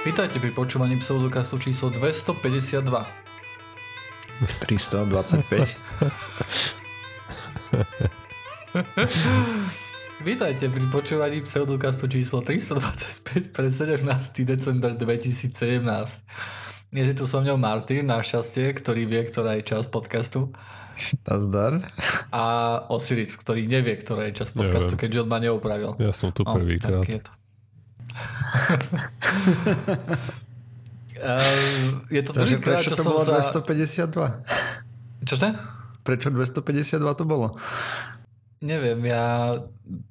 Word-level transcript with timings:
Vítajte 0.00 0.40
pri 0.40 0.48
počúvaní 0.50 0.96
pseudokastu 0.96 1.58
číslo 1.60 1.92
252. 1.92 2.88
325. 4.64 5.44
Vítajte 10.20 10.68
pri 10.68 10.84
počúvaní 10.88 11.40
pseudokastu 11.44 12.08
číslo 12.08 12.40
325 12.40 13.52
pre 13.52 13.68
17. 13.68 14.00
december 14.48 14.96
2017. 14.96 15.84
Dnes 16.90 17.06
je 17.06 17.14
tu 17.14 17.22
so 17.28 17.38
mňou 17.38 17.54
Martin, 17.54 18.02
na 18.02 18.18
šťastie, 18.18 18.74
ktorý 18.74 19.06
vie, 19.06 19.22
ktorá 19.22 19.54
je 19.60 19.62
čas 19.62 19.86
podcastu. 19.86 20.50
Nazdar. 21.22 21.78
A 22.34 22.42
Osiris, 22.90 23.36
ktorý 23.36 23.62
nevie, 23.64 23.94
ktorá 23.94 24.26
je 24.26 24.34
čas 24.34 24.50
podcastu, 24.50 24.96
Neviem. 24.96 25.02
keďže 25.06 25.18
on 25.22 25.28
ma 25.30 25.38
neupravil. 25.38 25.94
Ja 26.02 26.10
som 26.10 26.32
tu 26.32 26.42
No, 26.42 26.56
prvýkrát. 26.56 27.04
tak 31.20 32.08
je 32.10 32.22
to. 32.24 32.30
Takže 32.32 32.56
prvýkrát, 32.58 32.80
prečo 32.80 32.90
čo 32.90 32.96
to 32.96 33.04
bolo 33.04 33.20
sa... 33.20 33.40
252? 33.52 35.26
Čože? 35.28 35.48
Prečo 36.00 36.28
252 36.32 37.20
to 37.20 37.24
bolo? 37.28 37.56
Neviem, 38.64 39.00
ja... 39.04 39.56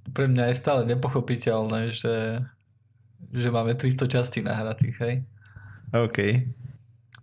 Pre 0.09 0.25
mňa 0.25 0.49
je 0.51 0.55
stále 0.57 0.81
nepochopiteľné, 0.89 1.93
že, 1.93 2.41
že 3.29 3.47
máme 3.53 3.77
300 3.77 4.09
častí 4.09 4.41
nahratých, 4.41 4.95
hej? 5.01 5.15
OK. 5.93 6.45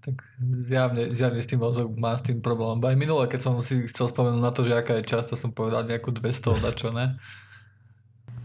Tak 0.07 0.23
zjavne, 0.39 1.11
zjavne 1.11 1.43
s 1.43 1.51
tým 1.51 1.59
mozog 1.59 1.91
má 1.99 2.15
s 2.15 2.23
tým 2.23 2.39
problém. 2.39 2.79
Aj 2.79 2.95
minule, 2.95 3.27
keď 3.27 3.41
som 3.43 3.59
si 3.59 3.91
chcel 3.91 4.07
spomenúť 4.07 4.43
na 4.43 4.55
to, 4.55 4.63
že 4.63 4.79
aká 4.79 5.03
je 5.03 5.11
časť, 5.11 5.35
to 5.35 5.37
som 5.37 5.51
povedal 5.51 5.83
nejakú 5.83 6.15
200 6.15 6.63
na 6.63 6.71
čo, 6.71 6.95
ne? 6.95 7.15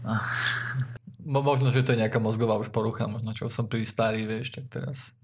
Mo- 1.22 1.44
Možno, 1.44 1.70
že 1.70 1.86
to 1.86 1.94
je 1.94 2.02
nejaká 2.02 2.18
mozgová 2.18 2.58
už 2.58 2.74
porucha, 2.74 3.06
možno 3.06 3.30
čo 3.32 3.46
som 3.46 3.70
príliš 3.70 3.94
starý, 3.94 4.26
vieš, 4.26 4.54
tak 4.58 4.66
teraz 4.68 5.14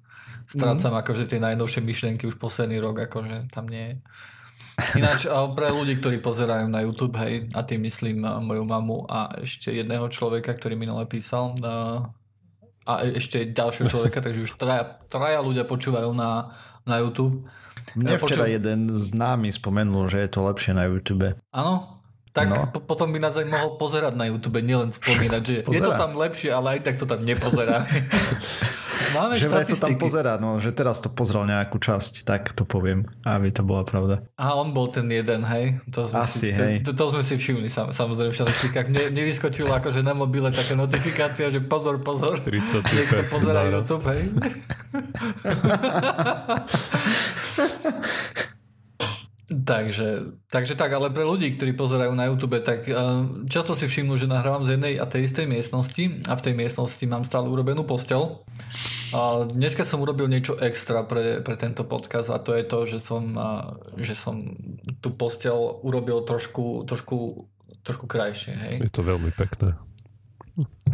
strácam 0.48 0.96
mm. 0.96 1.00
akože 1.04 1.24
tie 1.28 1.42
najnovšie 1.42 1.84
myšlienky 1.84 2.24
už 2.24 2.40
posledný 2.40 2.80
rok, 2.80 3.04
akože 3.04 3.52
tam 3.52 3.68
nie 3.68 3.84
je. 3.84 3.96
Ináč 4.94 5.26
pre 5.58 5.74
ľudí, 5.74 5.98
ktorí 5.98 6.22
pozerajú 6.22 6.70
na 6.70 6.86
YouTube, 6.86 7.18
hej, 7.18 7.50
a 7.50 7.66
tým 7.66 7.82
myslím 7.82 8.22
moju 8.22 8.62
mamu 8.62 9.10
a 9.10 9.42
ešte 9.42 9.74
jedného 9.74 10.06
človeka, 10.06 10.54
ktorý 10.54 10.78
minule 10.78 11.02
písal, 11.10 11.58
a, 12.86 12.92
e- 13.02 13.18
ešte 13.18 13.50
ďalšieho 13.50 13.90
človeka, 13.92 14.22
takže 14.22 14.46
už 14.46 14.54
traja, 14.54 15.02
traja 15.10 15.42
ľudia 15.42 15.66
počúvajú 15.66 16.14
na, 16.14 16.54
na 16.86 17.02
YouTube. 17.02 17.42
Mne 17.98 18.14
Ja 18.14 18.20
včera 18.22 18.46
poču- 18.46 18.54
jeden 18.54 18.80
známy 18.94 19.50
spomenul, 19.50 20.06
že 20.06 20.22
je 20.24 20.30
to 20.30 20.46
lepšie 20.46 20.72
na 20.78 20.86
YouTube. 20.86 21.34
Áno? 21.50 21.97
Tak 22.30 22.46
No. 22.46 22.66
po, 22.68 22.78
potom 22.80 23.10
by 23.10 23.18
nás 23.18 23.34
aj 23.34 23.46
mohol 23.46 23.74
pozerať 23.74 24.12
na 24.12 24.26
YouTube, 24.26 24.58
nielen 24.58 24.90
spomínať, 24.90 25.42
že 25.42 25.54
je 25.60 25.80
to 25.80 25.90
Pozerá. 25.90 25.98
tam 25.98 26.10
lepšie, 26.14 26.50
ale 26.50 26.76
aj 26.76 26.80
tak 26.82 26.94
to 26.96 27.04
tam 27.04 27.22
nepozerá. 27.22 27.82
Máme 29.08 29.34
Že 29.34 29.48
vraj 29.48 29.64
to 29.64 29.78
tam 29.78 29.96
pozerá, 29.96 30.36
no, 30.36 30.58
že 30.58 30.68
teraz 30.68 31.00
to 31.00 31.08
pozrel 31.08 31.42
nejakú 31.42 31.80
časť, 31.80 32.26
tak 32.26 32.52
to 32.52 32.62
poviem, 32.62 33.08
aby 33.24 33.48
to 33.48 33.62
bola 33.62 33.80
pravda. 33.80 34.20
A 34.36 34.52
on 34.52 34.76
bol 34.76 34.90
ten 34.90 35.08
jeden, 35.08 35.46
hej? 35.46 35.80
To 35.88 36.04
sme 36.04 36.18
si, 36.26 36.28
Asi, 36.28 36.48
hej. 36.52 36.74
To, 36.84 36.92
to 36.92 37.04
sme 37.08 37.22
si 37.22 37.38
všimli, 37.38 37.70
sam, 37.70 37.88
samozrejme 37.88 38.28
v 38.28 38.36
štatistikách. 38.36 38.86
Mne, 38.90 39.04
nevyskočilo 39.16 39.72
akože 39.72 40.02
na 40.02 40.12
mobile 40.12 40.52
taká 40.52 40.74
notifikácia, 40.74 41.48
že 41.48 41.62
pozor, 41.62 42.02
pozor. 42.02 42.42
35 42.42 42.84
Niekto 42.84 43.16
pozerá. 43.32 43.64
YouTube, 43.64 44.04
hej? 44.04 44.28
takže, 49.48 50.36
takže 50.52 50.76
tak, 50.76 50.92
ale 50.92 51.08
pre 51.08 51.24
ľudí, 51.24 51.56
ktorí 51.56 51.72
pozerajú 51.72 52.12
na 52.12 52.28
YouTube, 52.28 52.60
tak 52.60 52.84
uh, 52.88 53.24
často 53.48 53.72
si 53.72 53.88
všimnú, 53.88 54.20
že 54.20 54.28
nahrávam 54.28 54.60
z 54.62 54.76
jednej 54.76 55.00
a 55.00 55.08
tej 55.08 55.24
istej 55.24 55.48
miestnosti 55.48 56.04
a 56.28 56.36
v 56.36 56.44
tej 56.44 56.54
miestnosti 56.54 57.04
mám 57.08 57.24
stále 57.24 57.48
urobenú 57.48 57.88
postel. 57.88 58.44
A 59.16 59.48
dneska 59.48 59.88
som 59.88 60.04
urobil 60.04 60.28
niečo 60.28 60.60
extra 60.60 61.00
pre, 61.08 61.40
pre 61.40 61.56
tento 61.56 61.88
podcast 61.88 62.28
a 62.28 62.36
to 62.36 62.52
je 62.52 62.64
to, 62.68 62.78
že 62.84 62.98
som, 63.00 63.24
uh, 63.32 63.72
že 63.96 64.12
som 64.12 64.52
tú 65.00 65.16
postel 65.16 65.56
urobil 65.80 66.20
trošku, 66.28 66.84
trošku, 66.84 67.48
trošku 67.82 68.04
krajšie, 68.04 68.52
hej? 68.52 68.74
Je 68.84 68.92
to 68.92 69.00
veľmi 69.00 69.32
pekné. 69.32 69.72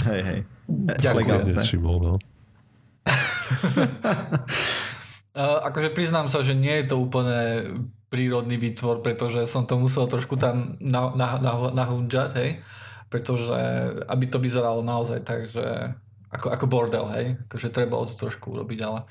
Hej, 0.06 0.20
hej. 0.22 0.40
Ďakujem. 0.70 1.02
Som 1.02 1.18
Elegantné. 1.18 1.54
nevšimol, 1.58 1.96
no. 1.98 2.14
Uh, 5.34 5.58
akože 5.66 5.90
priznám 5.90 6.30
sa, 6.30 6.46
že 6.46 6.54
nie 6.54 6.70
je 6.82 6.94
to 6.94 6.96
úplne 7.02 7.66
prírodný 8.06 8.54
výtvor, 8.54 9.02
pretože 9.02 9.50
som 9.50 9.66
to 9.66 9.74
musel 9.74 10.06
trošku 10.06 10.38
tam 10.38 10.78
na, 10.78 11.10
na, 11.18 11.42
na, 11.42 11.52
nahúdžať, 11.74 12.30
hej? 12.38 12.50
Pretože 13.10 13.58
aby 14.06 14.24
to 14.30 14.38
vyzeralo 14.38 14.86
naozaj 14.86 15.26
tak, 15.26 15.50
že 15.50 15.94
ako, 16.30 16.54
ako 16.54 16.66
bordel, 16.70 17.06
hej? 17.18 17.34
Akože 17.50 17.74
treba 17.74 17.98
to 18.06 18.14
trošku 18.14 18.54
urobiť, 18.54 18.78
ale 18.86 19.02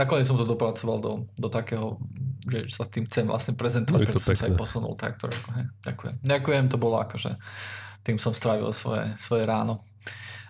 nakoniec 0.00 0.24
som 0.24 0.40
to 0.40 0.48
dopracoval 0.48 0.96
do, 0.96 1.12
do 1.36 1.52
takého, 1.52 2.00
že 2.48 2.72
sa 2.72 2.88
tým 2.88 3.04
chcem 3.04 3.28
vlastne 3.28 3.52
prezentovať, 3.52 4.00
No 4.00 4.06
preto 4.08 4.24
som 4.24 4.32
sa 4.32 4.48
aj 4.48 4.56
posunul 4.56 4.96
tak 4.96 5.20
trošku, 5.20 5.52
hej? 5.52 5.68
Ďakujem. 5.84 6.14
Ďakujem, 6.24 6.64
to 6.72 6.80
bolo 6.80 6.96
akože 7.04 7.36
tým 8.06 8.22
som 8.22 8.30
strávil 8.30 8.70
svoje, 8.70 9.02
svoje 9.18 9.42
ráno. 9.42 9.82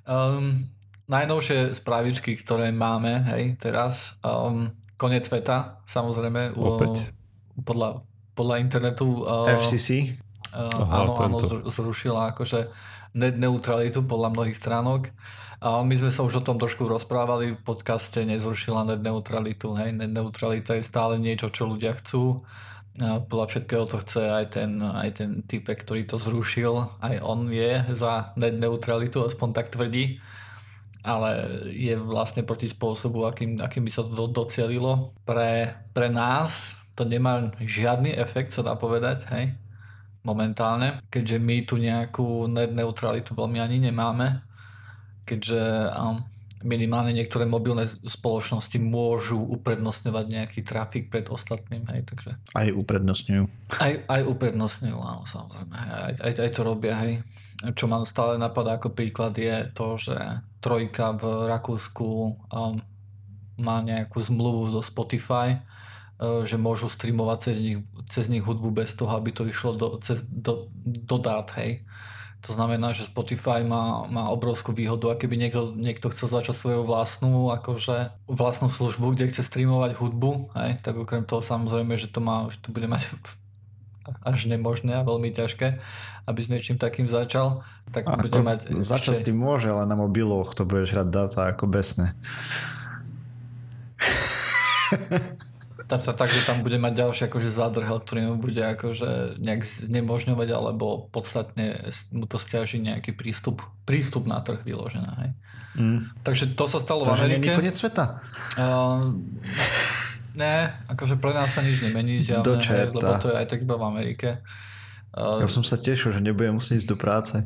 Um, 0.04 0.68
najnovšie 1.08 1.72
správičky, 1.72 2.36
ktoré 2.36 2.68
máme, 2.68 3.24
hej, 3.32 3.56
teraz, 3.56 4.20
um, 4.20 4.68
koniec 4.96 5.24
sveta, 5.24 5.80
samozrejme, 5.84 6.56
u- 6.56 6.64
Opäť? 6.74 7.12
podľa, 7.56 8.00
podľa 8.32 8.56
internetu 8.58 9.22
uh, 9.22 9.48
FCC. 9.48 10.16
uh, 10.50 10.68
Aha, 10.68 11.04
áno, 11.04 11.12
áno, 11.16 11.36
tento. 11.40 11.68
zrušila 11.68 12.32
akože 12.32 12.68
net 13.14 13.36
neutralitu 13.36 14.04
podľa 14.04 14.32
mnohých 14.32 14.56
stránok. 14.56 15.08
A 15.56 15.80
my 15.80 15.96
sme 15.96 16.12
sa 16.12 16.20
už 16.20 16.40
o 16.40 16.44
tom 16.44 16.60
trošku 16.60 16.84
rozprávali 16.84 17.56
v 17.56 17.60
podcaste, 17.64 18.20
nezrušila 18.20 18.84
net 18.84 19.00
neutralitu. 19.00 19.72
Hej, 19.72 19.96
net 19.96 20.12
neutralita 20.12 20.76
je 20.76 20.84
stále 20.84 21.16
niečo, 21.16 21.48
čo 21.48 21.64
ľudia 21.64 21.96
chcú. 21.96 22.44
A 22.96 23.20
podľa 23.20 23.46
všetkého 23.48 23.84
to 23.84 23.96
chce 23.96 24.20
aj 24.20 24.46
ten, 24.52 24.76
aj 24.80 25.10
ten 25.16 25.30
typek, 25.44 25.80
ktorý 25.80 26.04
to 26.04 26.20
zrušil. 26.20 27.00
Aj 27.00 27.16
on 27.24 27.48
je 27.48 27.84
za 27.92 28.36
net 28.36 28.52
neutralitu, 28.52 29.24
aspoň 29.24 29.48
tak 29.52 29.72
tvrdí. 29.72 30.20
Ale 31.06 31.30
je 31.70 31.94
vlastne 31.94 32.42
proti 32.42 32.66
spôsobu, 32.66 33.30
akým, 33.30 33.62
akým 33.62 33.86
by 33.86 33.92
sa 33.94 34.02
to 34.02 34.10
do- 34.10 34.34
docielilo. 34.34 35.14
Pre, 35.22 35.70
pre 35.94 36.08
nás 36.10 36.74
to 36.98 37.06
nemá 37.06 37.54
žiadny 37.62 38.10
efekt, 38.16 38.50
sa 38.50 38.64
dá 38.66 38.74
povedať, 38.74 39.28
hej, 39.30 39.54
momentálne, 40.24 40.98
keďže 41.12 41.38
my 41.38 41.56
tu 41.62 41.78
nejakú 41.78 42.50
net 42.50 42.74
neutralitu 42.74 43.36
veľmi 43.36 43.62
ani 43.62 43.78
nemáme, 43.78 44.42
keďže 45.28 45.92
um, 45.92 46.24
minimálne 46.64 47.12
niektoré 47.12 47.44
mobilné 47.44 47.86
spoločnosti 47.86 48.80
môžu 48.80 49.38
uprednostňovať 49.38 50.24
nejaký 50.26 50.60
trafik 50.64 51.12
pred 51.12 51.28
ostatným, 51.28 51.84
hej, 51.92 52.02
takže 52.08 52.34
Aj 52.56 52.66
uprednostňujú. 52.72 53.44
aj, 53.76 53.92
aj 54.08 54.22
uprednostňujú, 54.26 54.98
áno, 54.98 55.22
samozrejme. 55.28 55.74
Aj, 55.76 56.14
aj, 56.16 56.32
aj 56.42 56.50
to 56.50 56.62
robia, 56.64 56.96
hej. 57.04 57.20
Čo 57.56 57.88
ma 57.88 58.04
stále 58.04 58.36
napadá 58.36 58.76
ako 58.76 58.92
príklad 58.92 59.32
je 59.36 59.68
to, 59.72 59.96
že 59.96 60.16
trojka 60.60 61.16
v 61.16 61.48
Rakúsku 61.48 62.08
um, 62.52 62.76
má 63.56 63.76
nejakú 63.80 64.20
zmluvu 64.20 64.68
so 64.68 64.84
Spotify, 64.84 65.64
uh, 66.20 66.44
že 66.44 66.60
môžu 66.60 66.92
streamovať 66.92 67.38
cez 67.40 67.56
nich, 67.56 67.78
cez 68.12 68.24
nich 68.28 68.44
hudbu 68.44 68.84
bez 68.84 68.92
toho, 68.92 69.08
aby 69.16 69.32
to 69.32 69.48
išlo 69.48 69.72
do, 69.72 69.96
cez, 70.04 70.26
do, 70.28 70.68
do 70.84 71.16
dát, 71.16 71.48
hej. 71.56 71.86
To 72.44 72.54
znamená, 72.54 72.92
že 72.92 73.08
Spotify 73.08 73.66
má, 73.66 74.06
má 74.06 74.28
obrovskú 74.30 74.70
výhodu 74.70 75.10
a 75.10 75.18
keby 75.18 75.34
niekto, 75.34 75.74
niekto 75.74 76.12
chcel 76.12 76.30
začať 76.30 76.54
svoju 76.54 76.80
vlastnú, 76.86 77.50
akože 77.50 78.14
vlastnú 78.30 78.68
službu, 78.70 79.16
kde 79.16 79.32
chce 79.32 79.42
streamovať 79.42 79.96
hudbu, 79.98 80.54
hej, 80.54 80.78
tak 80.84 80.94
okrem 80.94 81.24
toho 81.24 81.40
samozrejme, 81.42 81.96
že 81.96 82.12
to 82.12 82.20
má, 82.20 82.46
že 82.52 82.60
to 82.60 82.70
bude 82.70 82.86
mať 82.86 83.16
až 84.22 84.46
nemožné 84.46 84.94
a 84.98 85.02
veľmi 85.06 85.30
ťažké, 85.32 85.78
aby 86.26 86.40
s 86.42 86.48
niečím 86.50 86.78
takým 86.78 87.06
začal, 87.06 87.62
tak 87.94 88.06
Ako, 88.06 88.26
bude 88.26 88.40
mať 88.42 88.58
začať 88.82 89.14
s 89.14 89.18
ešte, 89.22 89.26
tým 89.30 89.38
môže, 89.38 89.70
ale 89.70 89.86
na 89.86 89.94
mobiloch 89.94 90.54
to 90.54 90.66
budeš 90.66 90.98
hrať 90.98 91.08
data 91.10 91.40
ako 91.50 91.64
tá, 95.86 95.96
takže 95.98 96.42
tam 96.46 96.66
bude 96.66 96.82
mať 96.82 97.06
ďalší 97.06 97.22
akože 97.30 97.50
zádrhel, 97.50 97.98
ktorý 98.02 98.34
mu 98.34 98.36
bude 98.42 98.58
akože 98.58 99.38
nejak 99.38 99.62
znemožňovať 99.62 100.48
alebo 100.50 101.06
podstatne 101.14 101.78
mu 102.10 102.26
to 102.26 102.42
stiaží 102.42 102.82
nejaký 102.82 103.14
prístup, 103.14 103.62
prístup 103.86 104.26
na 104.26 104.42
trh 104.42 104.66
vyložené. 104.66 105.10
Hej. 105.22 105.30
Mm. 105.78 106.00
Takže 106.26 106.58
to 106.58 106.64
sa 106.66 106.82
stalo 106.82 107.06
Takže 107.06 107.22
v 107.22 107.26
Amerike. 107.38 107.54
koniec 107.54 107.76
sveta. 107.78 108.18
Uh, 108.58 109.14
ne, 110.36 110.56
akože 110.86 111.16
pre 111.16 111.32
nás 111.32 111.50
sa 111.50 111.60
nič 111.60 111.80
nemení 111.82 112.20
zjavne, 112.20 112.44
Do 112.44 112.54
hej, 112.56 112.62
čerta. 112.62 112.92
lebo 112.94 113.12
to 113.18 113.26
je 113.32 113.36
aj 113.36 113.46
tak 113.48 113.64
iba 113.64 113.74
v 113.74 113.84
Amerike. 113.84 114.28
Uh, 115.10 115.40
Ja 115.40 115.48
som 115.48 115.64
sa 115.64 115.74
tešil, 115.74 116.12
že 116.12 116.20
nebudem 116.20 116.54
musieť 116.54 116.84
ísť 116.84 116.90
do 116.92 116.96
práce. 116.96 117.36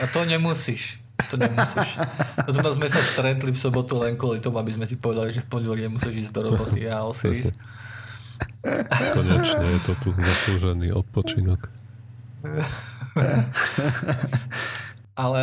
A 0.00 0.04
to 0.08 0.24
nemusíš. 0.24 1.00
To 1.30 1.36
nemusíš. 1.36 2.00
No 2.44 2.50
tu 2.50 2.60
nás 2.60 2.74
sme 2.74 2.88
sa 2.88 3.00
stretli 3.00 3.48
v 3.48 3.56
sobotu 3.56 3.96
len 3.96 4.16
kvôli 4.16 4.40
tomu, 4.40 4.58
aby 4.58 4.72
sme 4.72 4.84
ti 4.84 4.96
povedali, 4.96 5.30
že 5.30 5.44
v 5.44 5.48
pondelok 5.48 5.78
nemusíš 5.78 6.28
ísť 6.28 6.32
do 6.32 6.40
roboty. 6.48 6.84
Ja 6.84 7.04
Osiris. 7.04 7.52
Konečne 9.14 9.62
je 9.62 9.80
to 9.84 9.92
tu 10.00 10.08
zaslúžený 10.10 10.90
odpočinok. 10.92 11.68
Ale 15.14 15.40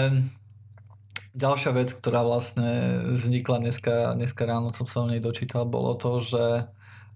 ďalšia 1.35 1.71
vec, 1.71 1.89
ktorá 1.95 2.23
vlastne 2.23 3.01
vznikla 3.15 3.63
dneska, 3.63 4.15
dneska 4.15 4.43
ráno, 4.43 4.75
som 4.75 4.87
sa 4.87 5.03
o 5.03 5.09
nej 5.09 5.23
dočítal, 5.23 5.63
bolo 5.63 5.95
to, 5.95 6.19
že 6.19 6.43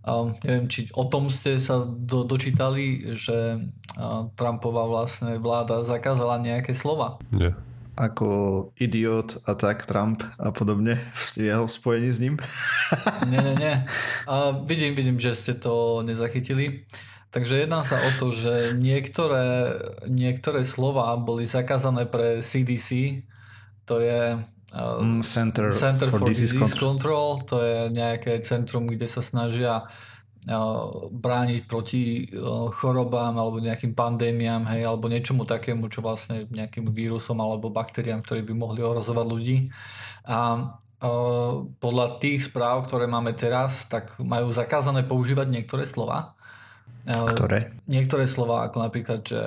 um, 0.07 0.37
neviem, 0.45 0.71
či 0.71 0.87
o 0.95 1.03
tom 1.09 1.27
ste 1.27 1.59
sa 1.59 1.83
do, 1.83 2.23
dočítali, 2.23 3.15
že 3.17 3.59
uh, 3.97 4.31
Trumpová 4.37 4.87
vlastne 4.87 5.41
vláda 5.41 5.83
zakázala 5.83 6.39
nejaké 6.39 6.71
slova. 6.77 7.19
Nie. 7.35 7.57
Ako 7.95 8.71
idiot 8.75 9.39
a 9.47 9.55
tak 9.55 9.87
Trump 9.87 10.19
a 10.35 10.51
podobne 10.51 10.99
v 11.15 11.47
jeho 11.47 11.63
spojení 11.63 12.11
s 12.11 12.19
ním. 12.19 12.35
Nie, 13.31 13.41
nie, 13.41 13.55
nie. 13.55 13.73
A 14.27 14.51
vidím, 14.51 14.93
vidím, 14.93 15.17
že 15.17 15.33
ste 15.33 15.53
to 15.55 16.03
nezachytili. 16.05 16.85
Takže 17.31 17.65
jedná 17.65 17.83
sa 17.83 17.99
o 17.99 18.09
to, 18.15 18.31
že 18.31 18.75
niektoré, 18.77 19.75
niektoré 20.07 20.63
slova 20.63 21.15
boli 21.19 21.43
zakázané 21.43 22.07
pre 22.07 22.39
CDC, 22.39 23.23
to 23.85 24.01
je 24.01 24.37
uh, 24.37 25.21
Center, 25.21 25.69
Center 25.71 26.09
for, 26.09 26.21
for 26.21 26.27
Disease, 26.27 26.53
Disease 26.53 26.75
Control. 26.75 27.41
to 27.45 27.61
je 27.61 27.77
nejaké 27.93 28.41
centrum, 28.41 28.89
kde 28.89 29.05
sa 29.05 29.21
snažia 29.21 29.85
uh, 29.85 31.09
brániť 31.09 31.61
proti 31.69 32.27
uh, 32.33 32.69
chorobám 32.73 33.37
alebo 33.37 33.61
nejakým 33.61 33.93
pandémiám, 33.93 34.65
hej, 34.73 34.89
alebo 34.89 35.07
niečomu 35.07 35.45
takému, 35.45 35.87
čo 35.87 36.03
vlastne 36.03 36.49
nejakým 36.49 36.89
vírusom 36.89 37.37
alebo 37.39 37.69
baktériám, 37.69 38.25
ktoré 38.25 38.41
by 38.41 38.53
mohli 38.57 38.81
ohrozovať 38.81 39.25
ľudí. 39.25 39.57
A 40.25 40.73
podľa 41.77 42.17
tých 42.17 42.49
správ, 42.49 42.87
ktoré 42.87 43.05
máme 43.05 43.35
teraz, 43.35 43.85
tak 43.85 44.15
majú 44.17 44.49
zakázané 44.49 45.03
používať 45.05 45.47
niektoré 45.51 45.83
slova. 45.85 46.33
Ktoré? 47.05 47.75
Niektoré 47.85 48.25
slova, 48.25 48.65
ako 48.65 48.77
napríklad, 48.81 49.21
že 49.21 49.41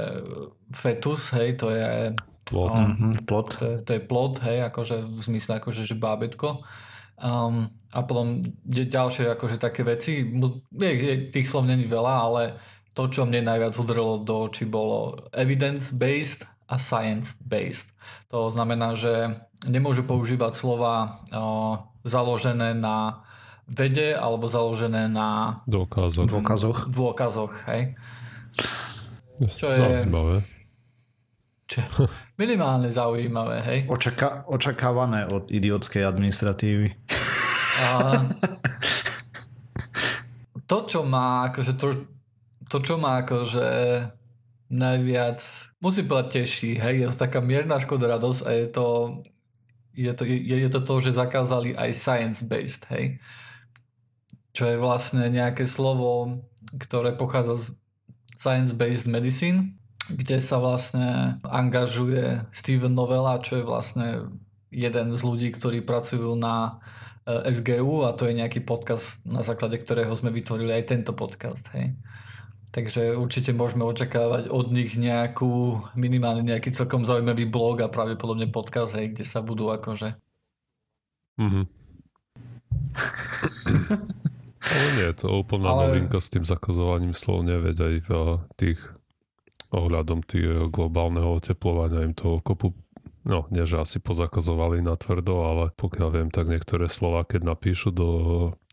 fetus, 0.71 1.35
hej, 1.35 1.59
to 1.59 1.75
je 1.75 2.15
Plod. 2.49 2.71
um, 2.71 2.81
Mhm, 2.89 3.11
plot. 3.25 3.49
to 3.55 3.65
je, 3.65 3.77
to 3.83 3.91
je 3.93 4.01
plod, 4.01 4.41
hej, 4.41 4.65
akože 4.65 4.97
v 5.01 5.21
zmysle 5.23 5.53
akože, 5.57 5.85
že 5.85 5.95
bábetko. 5.95 6.65
Um, 7.19 7.67
a 7.91 8.01
potom 8.01 8.39
ďalšie 8.65 9.27
akože 9.29 9.57
také 9.57 9.83
veci, 9.83 10.23
je, 10.73 10.91
je, 10.91 11.15
tých 11.29 11.45
slov 11.45 11.65
není 11.65 11.85
veľa, 11.85 12.15
ale 12.23 12.43
to, 12.93 13.07
čo 13.07 13.25
mne 13.25 13.43
najviac 13.45 13.75
udrelo 13.75 14.19
do 14.19 14.47
očí, 14.47 14.65
bolo 14.65 15.19
evidence-based 15.33 16.43
a 16.67 16.77
science-based. 16.77 17.91
To 18.29 18.47
znamená, 18.49 18.95
že 18.95 19.35
nemôžu 19.65 20.03
používať 20.03 20.55
slova 20.55 20.95
uh, 21.29 21.75
založené 22.03 22.73
na 22.73 23.27
vede 23.67 24.15
alebo 24.15 24.47
založené 24.47 25.07
na 25.07 25.61
Dôkazok. 25.67 26.25
V 26.25 26.33
dôkazoch. 26.33 26.79
dôkazoch, 26.89 27.53
hej. 27.67 27.93
čo 29.53 29.69
je- 29.69 29.77
Zaujímavé. 29.77 30.47
Čo 31.69 32.09
minimálne 32.41 32.89
zaujímavé, 32.89 33.57
hej. 33.61 33.79
Očaká, 33.93 34.49
očakávané 34.49 35.29
od 35.29 35.53
idiotskej 35.53 36.09
administratívy. 36.09 36.97
A 37.79 38.25
to, 40.65 40.79
čo 40.89 41.05
má 41.05 41.53
akože 41.53 41.73
to, 41.77 42.09
to, 42.67 42.79
čo 42.81 42.97
má 42.97 43.21
akože 43.23 43.69
najviac, 44.73 45.41
musím 45.81 46.09
povedať 46.09 46.43
teší, 46.43 46.81
hej, 46.81 46.95
je 47.05 47.09
to 47.13 47.17
taká 47.29 47.45
mierna 47.45 47.79
škoda 47.79 48.09
radosť 48.17 48.41
a 48.45 48.51
je 48.57 48.67
to 48.73 48.87
je 49.99 50.13
to, 50.15 50.23
je, 50.25 50.57
je 50.63 50.71
to 50.71 50.81
to, 50.87 50.95
že 51.03 51.19
zakázali 51.19 51.75
aj 51.75 51.91
science-based, 51.91 52.87
hej. 52.95 53.19
Čo 54.55 54.71
je 54.71 54.77
vlastne 54.79 55.27
nejaké 55.27 55.67
slovo, 55.67 56.39
ktoré 56.79 57.19
pochádza 57.19 57.59
z 57.59 57.67
science-based 58.39 59.11
medicine, 59.11 59.78
kde 60.09 60.41
sa 60.41 60.59
vlastne 60.59 61.39
angažuje 61.45 62.41
Steven 62.53 62.95
Novella, 62.97 63.41
čo 63.45 63.57
je 63.61 63.65
vlastne 63.65 64.07
jeden 64.73 65.13
z 65.13 65.21
ľudí, 65.25 65.53
ktorí 65.53 65.83
pracujú 65.85 66.37
na 66.37 66.81
eh, 67.25 67.53
SGU 67.53 68.05
a 68.09 68.13
to 68.17 68.27
je 68.29 68.35
nejaký 68.37 68.61
podcast, 68.65 69.25
na 69.29 69.43
základe 69.45 69.79
ktorého 69.81 70.13
sme 70.17 70.31
vytvorili 70.33 70.73
aj 70.73 70.85
tento 70.93 71.13
podcast. 71.13 71.69
Hej. 71.77 71.93
Takže 72.69 73.17
určite 73.17 73.57
môžeme 73.57 73.81
očakávať 73.89 74.53
od 74.53 74.69
nich 74.69 74.93
nejakú, 75.01 75.81
minimálne 75.97 76.45
nejaký 76.45 76.69
celkom 76.69 77.09
zaujímavý 77.09 77.49
blog 77.49 77.81
a 77.81 77.89
pravdepodobne 77.89 78.45
podcast, 78.53 78.93
hej, 78.93 79.17
kde 79.17 79.25
sa 79.25 79.41
budú 79.41 79.73
akože... 79.73 80.13
Mhm. 81.41 81.65
Ale 84.69 84.89
nie, 85.01 85.09
je 85.09 85.17
to 85.17 85.33
úplná 85.33 85.73
Ale- 85.73 85.89
novinka 85.89 86.21
s 86.21 86.29
tým 86.29 86.45
zakazovaním 86.45 87.17
slov, 87.17 87.49
neveď 87.49 87.77
aj 87.79 87.95
v 88.05 88.11
tých 88.61 88.81
ohľadom 89.75 90.25
tých 90.25 90.73
globálneho 90.73 91.37
oteplovania 91.37 92.07
im 92.07 92.17
to 92.17 92.41
kopu 92.41 92.73
No, 93.29 93.45
nie, 93.53 93.69
že 93.69 93.77
asi 93.77 94.01
pozakazovali 94.01 94.81
na 94.81 94.97
tvrdo, 94.97 95.45
ale 95.45 95.65
pokiaľ 95.77 96.09
viem, 96.17 96.29
tak 96.33 96.49
niektoré 96.49 96.89
slova, 96.89 97.29
keď 97.29 97.45
napíšu 97.45 97.93
do 97.93 98.09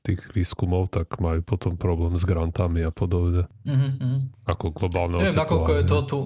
tých 0.05 0.21
výskumov, 0.31 0.93
tak 0.93 1.17
majú 1.17 1.41
potom 1.41 1.75
problém 1.75 2.13
s 2.13 2.23
grantami 2.29 2.85
a 2.85 2.93
podobne. 2.93 3.49
Mhm, 3.65 3.89
mhm. 3.97 4.19
Ako 4.45 4.69
globálne 4.69 5.17
Neviem, 5.17 5.35
nakoľko 5.35 5.71
je 5.81 5.83
to 5.89 5.99
tu... 6.05 6.19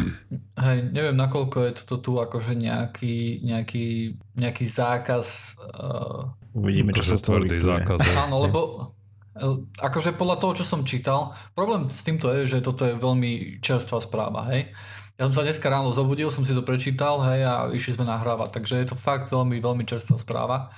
Hej, 0.64 0.78
neviem, 0.94 1.16
nakoľko 1.18 1.58
je 1.66 1.72
to 1.82 1.96
tu 1.98 2.12
akože 2.22 2.54
nejaký, 2.54 3.42
nejaký, 3.42 4.16
nejaký 4.38 4.64
zákaz... 4.70 5.58
Uh, 5.60 6.30
Uvidíme, 6.54 6.94
čo 6.94 7.02
sa 7.02 7.18
z 7.18 7.26
toho 7.26 7.42
zákaz. 7.42 7.98
áno, 8.30 8.46
lebo 8.46 8.60
eh, 8.62 9.03
akože 9.78 10.14
podľa 10.14 10.36
toho, 10.38 10.52
čo 10.54 10.64
som 10.64 10.86
čítal, 10.86 11.34
problém 11.58 11.90
s 11.90 12.06
týmto 12.06 12.30
je, 12.30 12.46
že 12.46 12.64
toto 12.64 12.86
je 12.86 12.94
veľmi 12.94 13.58
čerstvá 13.58 13.98
správa, 13.98 14.46
hej. 14.54 14.70
Ja 15.14 15.30
som 15.30 15.34
sa 15.38 15.46
dneska 15.46 15.70
ráno 15.70 15.94
zobudil, 15.94 16.26
som 16.26 16.42
si 16.42 16.50
to 16.50 16.66
prečítal, 16.66 17.22
hej, 17.22 17.46
a 17.46 17.70
išli 17.70 17.94
sme 17.94 18.02
nahrávať, 18.02 18.50
takže 18.50 18.74
je 18.82 18.86
to 18.90 18.96
fakt 18.98 19.30
veľmi, 19.30 19.62
veľmi 19.62 19.86
čerstvá 19.86 20.18
správa. 20.18 20.74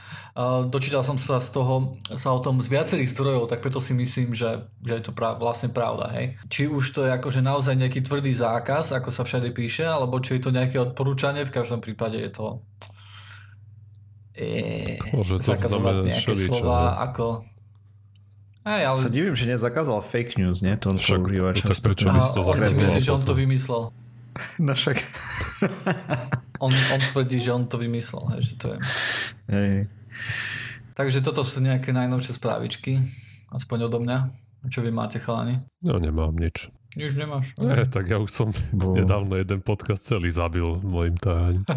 Dočítal 0.68 1.00
som 1.08 1.16
sa 1.16 1.40
z 1.40 1.56
toho, 1.56 1.96
sa 2.20 2.36
o 2.36 2.40
tom 2.44 2.60
z 2.60 2.68
viacerých 2.68 3.16
zdrojov, 3.16 3.48
tak 3.48 3.64
preto 3.64 3.80
si 3.80 3.96
myslím, 3.96 4.36
že, 4.36 4.68
že 4.84 4.92
je 5.00 5.02
to 5.08 5.16
pra, 5.16 5.40
vlastne 5.40 5.72
pravda, 5.72 6.12
hej. 6.12 6.36
Či 6.52 6.68
už 6.68 6.84
to 6.92 7.08
je 7.08 7.16
akože 7.16 7.40
naozaj 7.40 7.80
nejaký 7.80 8.04
tvrdý 8.04 8.36
zákaz, 8.36 8.92
ako 9.00 9.08
sa 9.08 9.24
všade 9.24 9.56
píše, 9.56 9.88
alebo 9.88 10.20
či 10.20 10.36
je 10.36 10.44
to 10.44 10.52
nejaké 10.52 10.84
odporúčanie, 10.84 11.48
v 11.48 11.56
každom 11.56 11.80
prípade 11.80 12.20
je 12.20 12.28
to 12.28 12.60
je, 14.36 15.00
Môže 15.16 15.40
to 15.40 15.48
zakazovať 15.48 15.80
znamenať 15.80 16.08
nejaké 16.12 16.20
všeličo, 16.20 16.52
slova 16.60 17.00
ako 17.00 17.55
Hej, 18.66 18.82
ale 18.82 18.96
Sa 18.98 19.06
divím, 19.06 19.32
že 19.32 19.46
nezakázal 19.46 20.02
fake 20.02 20.36
news, 20.36 20.58
nie? 20.58 20.74
To 20.82 20.90
on 20.90 20.98
Však, 20.98 21.22
používa 21.22 21.48
no 21.48 21.54
tak 21.54 21.70
často. 21.70 21.86
prečo 21.86 22.04
by 22.04 22.18
si 22.18 22.30
to 22.34 22.36
a 22.36 22.42
on 22.42 22.44
si 22.44 22.50
zakazoval 22.50 22.82
myslí, 22.82 23.00
že 23.00 23.12
on 23.12 23.22
to 23.22 23.32
vymyslel. 23.32 23.82
No 24.60 24.74
však. 24.74 24.96
On, 26.60 26.68
on 26.68 27.00
tvrdí, 27.00 27.40
že 27.40 27.52
on 27.52 27.64
to 27.64 27.78
vymyslel. 27.78 28.20
Hej, 28.36 28.42
že 28.42 28.54
to 28.58 28.66
je. 28.68 28.76
Hej. 29.48 29.88
Takže 30.92 31.22
toto 31.22 31.40
sú 31.40 31.60
nejaké 31.60 31.88
najnovšie 31.88 32.36
správičky, 32.36 33.00
aspoň 33.48 33.88
odo 33.88 33.96
mňa. 33.96 34.28
Čo 34.66 34.82
vy 34.82 34.90
máte, 34.90 35.16
chalani? 35.16 35.62
No, 35.80 35.96
nemám 35.96 36.34
nič. 36.34 36.68
Nič 36.92 37.12
nemáš. 37.12 37.54
Nie, 37.56 37.86
tak 37.86 38.08
ja 38.08 38.18
už 38.18 38.28
som 38.28 38.48
Bo- 38.72 38.92
nedávno 38.98 39.36
jeden 39.36 39.60
podcast 39.60 40.02
celý 40.02 40.28
zabil 40.28 40.64
môjim 40.82 41.16
tajaním. 41.16 41.64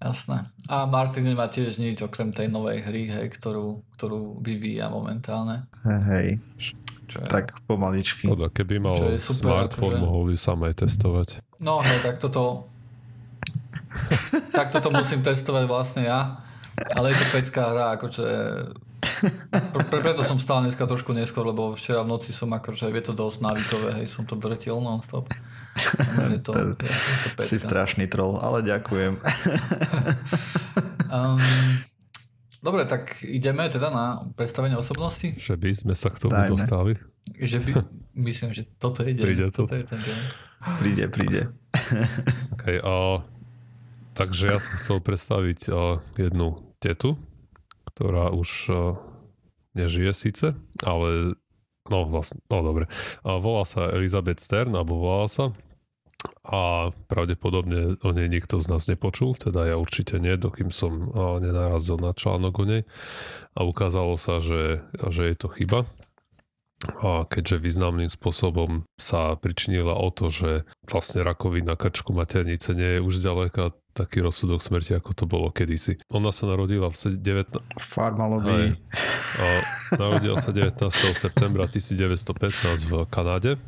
Jasné. 0.00 0.48
A 0.64 0.88
Martin 0.88 1.28
nemá 1.28 1.44
tiež 1.52 1.76
nič 1.76 2.00
okrem 2.00 2.32
tej 2.32 2.48
novej 2.48 2.80
hry, 2.88 3.12
hej, 3.12 3.28
ktorú, 3.36 3.84
ktorú 4.00 4.40
vyvíja 4.40 4.88
momentálne. 4.88 5.68
Hej, 5.84 6.40
Čo 7.04 7.20
je... 7.20 7.28
tak 7.28 7.52
pomaličky. 7.68 8.24
Škoda, 8.24 8.48
keby 8.48 8.80
mal 8.80 8.96
Čo 8.96 9.12
je 9.12 9.20
super, 9.20 9.68
smartphone, 9.68 10.00
akože- 10.00 10.04
mohol 10.08 10.22
by 10.32 10.36
sám 10.40 10.60
aj 10.64 10.74
testovať. 10.80 11.28
No 11.60 11.84
hej, 11.84 12.00
tak 12.00 12.16
toto... 12.16 12.64
tak 14.56 14.72
toto 14.72 14.88
musím 14.88 15.20
testovať 15.20 15.68
vlastne 15.68 16.08
ja. 16.08 16.40
Ale 16.96 17.12
je 17.12 17.20
to 17.20 17.26
pecká 17.36 17.62
hra, 17.68 17.86
akože... 18.00 18.26
Pre, 19.52 19.84
pre, 19.84 20.00
preto 20.00 20.24
som 20.24 20.40
stál 20.40 20.64
dneska 20.64 20.88
trošku 20.88 21.12
neskôr, 21.12 21.44
lebo 21.44 21.76
včera 21.76 22.00
v 22.00 22.08
noci 22.16 22.32
som 22.32 22.48
akože, 22.48 22.88
je 22.88 23.04
to 23.04 23.12
dosť 23.12 23.44
návykové, 23.44 23.88
hej, 24.00 24.06
som 24.08 24.24
to 24.24 24.32
drtil 24.32 24.80
non-stop. 24.80 25.28
Je 26.30 26.40
to, 26.42 26.52
je 26.52 26.64
to 26.74 27.28
pecka. 27.36 27.44
Si 27.44 27.56
strašný 27.58 28.06
troll, 28.06 28.38
ale 28.38 28.62
ďakujem. 28.62 29.18
Um, 31.10 31.40
dobre, 32.66 32.86
tak 32.86 33.22
ideme 33.26 33.66
teda 33.66 33.88
na 33.90 34.06
predstavenie 34.38 34.78
osobnosti. 34.78 35.34
Že 35.36 35.54
by 35.58 35.70
sme 35.74 35.94
sa 35.98 36.08
k 36.12 36.16
tomu 36.22 36.36
Dajme. 36.36 36.50
dostali. 36.54 36.92
Že 37.36 37.58
by, 37.64 37.70
myslím, 38.30 38.50
že 38.54 38.68
toto 38.78 39.02
je 39.02 39.12
deň. 39.16 39.24
Príde 39.24 39.46
to. 39.50 39.66
Toto 39.66 39.76
je 39.76 39.84
ten 39.84 40.00
deň. 40.00 40.18
Príde, 40.80 41.04
príde. 41.08 41.42
Okay, 42.60 42.76
a, 42.76 43.24
takže 44.12 44.52
ja 44.52 44.60
som 44.60 44.76
chcel 44.76 45.00
predstaviť 45.00 45.72
a, 45.72 46.04
jednu 46.20 46.60
tetu, 46.76 47.16
ktorá 47.88 48.28
už 48.36 48.50
a, 48.68 48.72
nežije 49.72 50.12
síce, 50.12 50.46
ale 50.84 51.40
no 51.88 52.04
vlastne, 52.04 52.44
no 52.52 52.60
dobre. 52.60 52.84
A 53.24 53.40
volá 53.40 53.64
sa 53.64 53.88
Elizabeth 53.96 54.44
Stern, 54.44 54.76
alebo 54.76 55.00
volá 55.00 55.24
sa 55.26 55.56
a 56.44 56.92
pravdepodobne 57.08 57.96
o 58.04 58.10
nej 58.12 58.28
nikto 58.28 58.60
z 58.60 58.66
nás 58.68 58.88
nepočul, 58.88 59.36
teda 59.36 59.64
ja 59.72 59.76
určite 59.80 60.20
nie, 60.20 60.36
dokým 60.36 60.68
som 60.68 61.12
nenarazil 61.40 61.96
na 61.96 62.12
článok 62.12 62.54
o 62.60 62.64
nej 62.68 62.82
a 63.56 63.64
ukázalo 63.64 64.20
sa, 64.20 64.40
že, 64.40 64.84
že 65.08 65.32
je 65.32 65.36
to 65.36 65.48
chyba. 65.48 65.88
a 67.04 67.28
keďže 67.28 67.60
významným 67.60 68.08
spôsobom 68.08 68.88
sa 68.96 69.36
pričinila 69.36 69.92
o 69.96 70.08
to, 70.08 70.32
že 70.32 70.64
vlastne 70.88 71.20
rakovina 71.20 71.76
krčku 71.76 72.16
maternice 72.16 72.72
nie 72.72 72.96
je 72.96 73.04
už 73.04 73.20
zďaleka 73.20 73.76
taký 73.92 74.24
rozsudok 74.24 74.64
smrti, 74.64 74.96
ako 74.96 75.10
to 75.12 75.24
bolo 75.28 75.52
kedysi. 75.52 76.00
Ona 76.14 76.32
sa 76.32 76.48
narodila 76.48 76.88
v 76.88 76.96
19... 77.20 77.52
Farmalobby. 77.76 78.72
Narodila 79.98 80.40
sa 80.40 80.56
19. 80.56 80.88
septembra 81.12 81.68
1915 81.68 82.88
v 82.88 82.92
Kanáde 83.10 83.60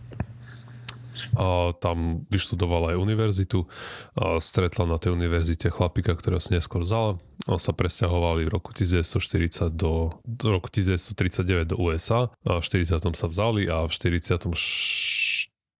a 1.36 1.76
tam 1.78 2.24
vyštudovala 2.28 2.94
aj 2.94 3.02
univerzitu 3.02 3.68
a 4.16 4.38
stretla 4.38 4.88
na 4.88 4.96
tej 4.96 5.14
univerzite 5.14 5.68
chlapika, 5.68 6.16
ktorého 6.16 6.40
si 6.40 6.56
neskôr 6.56 6.82
vzala. 6.82 7.20
On 7.50 7.58
sa 7.58 7.74
presťahovali 7.74 8.46
v 8.46 8.52
roku 8.54 8.70
1940 8.70 9.74
do, 9.74 10.14
do 10.22 10.46
roku 10.54 10.70
1939 10.70 11.74
do 11.74 11.76
USA 11.80 12.30
a 12.46 12.60
v 12.60 12.64
40. 12.64 13.02
sa 13.18 13.26
vzali 13.26 13.66
a 13.66 13.84
v 13.86 13.90
40 13.90 14.46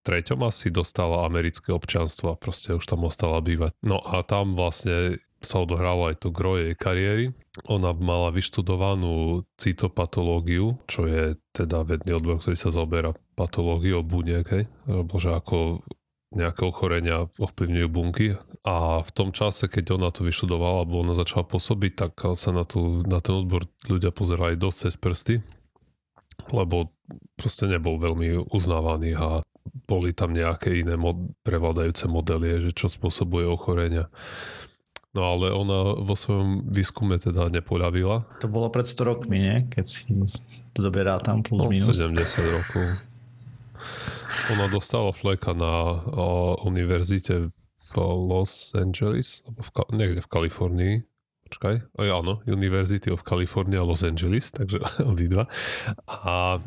treťom 0.03 0.39
asi 0.43 0.67
dostala 0.67 1.23
americké 1.23 1.71
občanstvo 1.71 2.35
a 2.35 2.39
proste 2.39 2.75
už 2.75 2.83
tam 2.83 3.07
ostala 3.07 3.39
bývať. 3.39 3.71
No 3.81 4.03
a 4.03 4.21
tam 4.27 4.53
vlastne 4.53 5.17
sa 5.43 5.61
odohralo 5.61 6.09
aj 6.09 6.23
to 6.23 6.29
gro 6.31 6.57
kariéry. 6.75 7.35
Ona 7.69 7.93
mala 7.93 8.33
vyštudovanú 8.33 9.45
cytopatológiu, 9.61 10.81
čo 10.89 11.05
je 11.05 11.37
teda 11.53 11.85
vedný 11.85 12.17
odbor, 12.17 12.41
ktorý 12.41 12.57
sa 12.57 12.73
zaoberá 12.73 13.13
patológiou 13.37 14.01
buniek, 14.01 14.45
hej? 14.49 14.65
Alebo 14.89 15.21
že 15.21 15.37
ako 15.37 15.85
nejaké 16.33 16.65
ochorenia 16.65 17.29
ovplyvňujú 17.37 17.87
bunky 17.93 18.33
a 18.65 19.05
v 19.05 19.11
tom 19.13 19.29
čase, 19.29 19.69
keď 19.69 20.01
ona 20.01 20.09
to 20.09 20.25
vyštudovala 20.25 20.81
alebo 20.81 21.05
ona 21.05 21.13
začala 21.13 21.45
pôsobiť, 21.45 21.91
tak 21.93 22.13
sa 22.33 22.49
na, 22.49 22.65
tú, 22.65 23.05
na 23.05 23.21
ten 23.21 23.37
odbor 23.37 23.69
ľudia 23.85 24.09
pozerali 24.09 24.57
dosť 24.57 24.77
cez 24.89 24.95
prsty, 24.97 25.35
lebo 26.49 26.89
proste 27.37 27.69
nebol 27.69 28.01
veľmi 28.01 28.49
uznávaný 28.49 29.13
a 29.13 29.45
boli 29.87 30.11
tam 30.11 30.35
nejaké 30.35 30.83
iné 30.83 30.99
mod, 30.99 31.37
prevládajúce 31.45 32.09
modely, 32.09 32.69
že 32.69 32.71
čo 32.75 32.91
spôsobuje 32.91 33.47
ochorenia. 33.47 34.11
No 35.13 35.21
ale 35.37 35.53
ona 35.53 35.93
vo 36.01 36.17
svojom 36.17 36.65
výskume 36.65 37.21
teda 37.21 37.53
nepoľavila. 37.53 38.41
To 38.41 38.49
bolo 38.49 38.73
pred 38.73 38.89
100 38.89 39.05
rokmi, 39.05 39.37
nie? 39.37 39.57
Keď 39.69 39.85
si 39.85 40.09
to 40.73 40.79
doberá 40.81 41.21
tam 41.21 41.45
plus 41.45 41.61
no, 41.61 41.69
minus. 41.69 41.93
70 41.93 42.17
rokov. 42.49 42.87
Ona 44.57 44.65
dostala 44.73 45.13
fleka 45.13 45.53
na 45.53 46.01
o, 46.09 46.57
univerzite 46.65 47.53
v 47.53 47.95
Los 48.01 48.73
Angeles, 48.73 49.45
v, 49.45 49.69
niekde 49.93 50.25
v 50.25 50.31
Kalifornii, 50.33 50.95
počkaj, 51.53 51.85
aj 52.01 52.09
áno, 52.09 52.41
University 52.49 53.13
of 53.13 53.21
California 53.21 53.85
Los 53.85 54.01
Angeles, 54.01 54.49
takže 54.49 54.81
obidva. 55.13 55.45
A, 56.09 56.57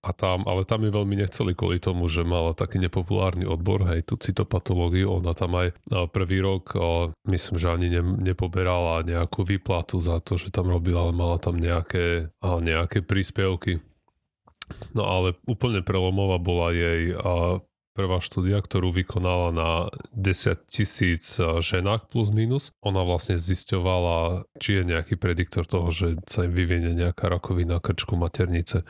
a 0.00 0.10
tam, 0.16 0.48
ale 0.48 0.64
tam 0.64 0.80
je 0.80 0.88
veľmi 0.88 1.20
nechceli 1.20 1.52
kvôli 1.52 1.76
tomu, 1.76 2.08
že 2.08 2.24
mala 2.24 2.56
taký 2.56 2.80
nepopulárny 2.80 3.44
odbor, 3.44 3.84
hej, 3.92 4.08
tú 4.08 4.16
cytopatológiu, 4.16 5.12
ona 5.12 5.36
tam 5.36 5.60
aj 5.60 5.76
prvý 6.08 6.40
rok, 6.40 6.72
myslím, 7.28 7.60
že 7.60 7.68
ani 7.68 7.92
ne, 7.92 8.00
nepoberala 8.32 9.04
nejakú 9.04 9.44
výplatu 9.44 10.00
za 10.00 10.24
to, 10.24 10.40
že 10.40 10.48
tam 10.48 10.72
robila, 10.72 11.04
ale 11.04 11.12
mala 11.12 11.36
tam 11.36 11.60
nejaké, 11.60 12.32
nejaké 12.40 13.04
príspevky. 13.04 13.84
No 14.96 15.04
ale 15.04 15.36
úplne 15.44 15.84
prelomová 15.84 16.40
bola 16.40 16.72
jej 16.72 17.12
prvá 17.94 18.18
štúdia, 18.18 18.58
ktorú 18.58 18.90
vykonala 18.90 19.48
na 19.54 19.70
10 20.18 20.66
tisíc 20.66 21.38
eh, 21.38 21.62
ženách 21.62 22.10
plus 22.10 22.34
minus. 22.34 22.74
Ona 22.82 23.06
vlastne 23.06 23.38
zisťovala, 23.38 24.50
či 24.58 24.82
je 24.82 24.90
nejaký 24.90 25.14
prediktor 25.16 25.64
toho, 25.64 25.94
že 25.94 26.18
sa 26.26 26.44
im 26.44 26.52
vyvinie 26.52 26.92
nejaká 26.92 27.30
rakovina 27.30 27.78
krčku 27.78 28.18
maternice. 28.18 28.82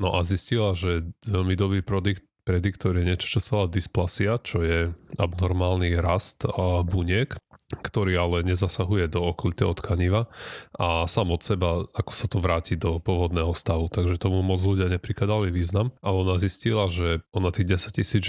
No 0.00 0.16
a 0.16 0.24
zistila, 0.24 0.72
že 0.72 1.12
veľmi 1.28 1.54
dobrý 1.54 1.84
predikt, 1.84 2.24
prediktor 2.48 2.96
je 2.96 3.04
niečo, 3.04 3.28
čo 3.28 3.38
sa 3.44 3.50
volá 3.60 3.68
dysplasia, 3.68 4.40
čo 4.40 4.64
je 4.64 4.96
abnormálny 5.20 5.92
rast 6.00 6.48
buniek 6.88 7.36
ktorý 7.70 8.18
ale 8.18 8.42
nezasahuje 8.42 9.06
do 9.06 9.22
okolitého 9.30 9.70
tkaniva 9.78 10.26
a 10.74 11.06
sam 11.06 11.30
od 11.30 11.42
seba, 11.46 11.86
ako 11.94 12.12
sa 12.12 12.26
to 12.26 12.42
vráti 12.42 12.74
do 12.74 12.98
pôvodného 12.98 13.54
stavu. 13.54 13.86
Takže 13.86 14.18
tomu 14.18 14.42
moc 14.42 14.58
ľudia 14.58 14.90
neprikladali 14.90 15.54
význam, 15.54 15.94
ale 16.02 16.26
ona 16.26 16.36
zistila, 16.42 16.90
že 16.90 17.22
ona 17.30 17.54
tých 17.54 17.70
10 17.78 17.94
tisíc 18.02 18.24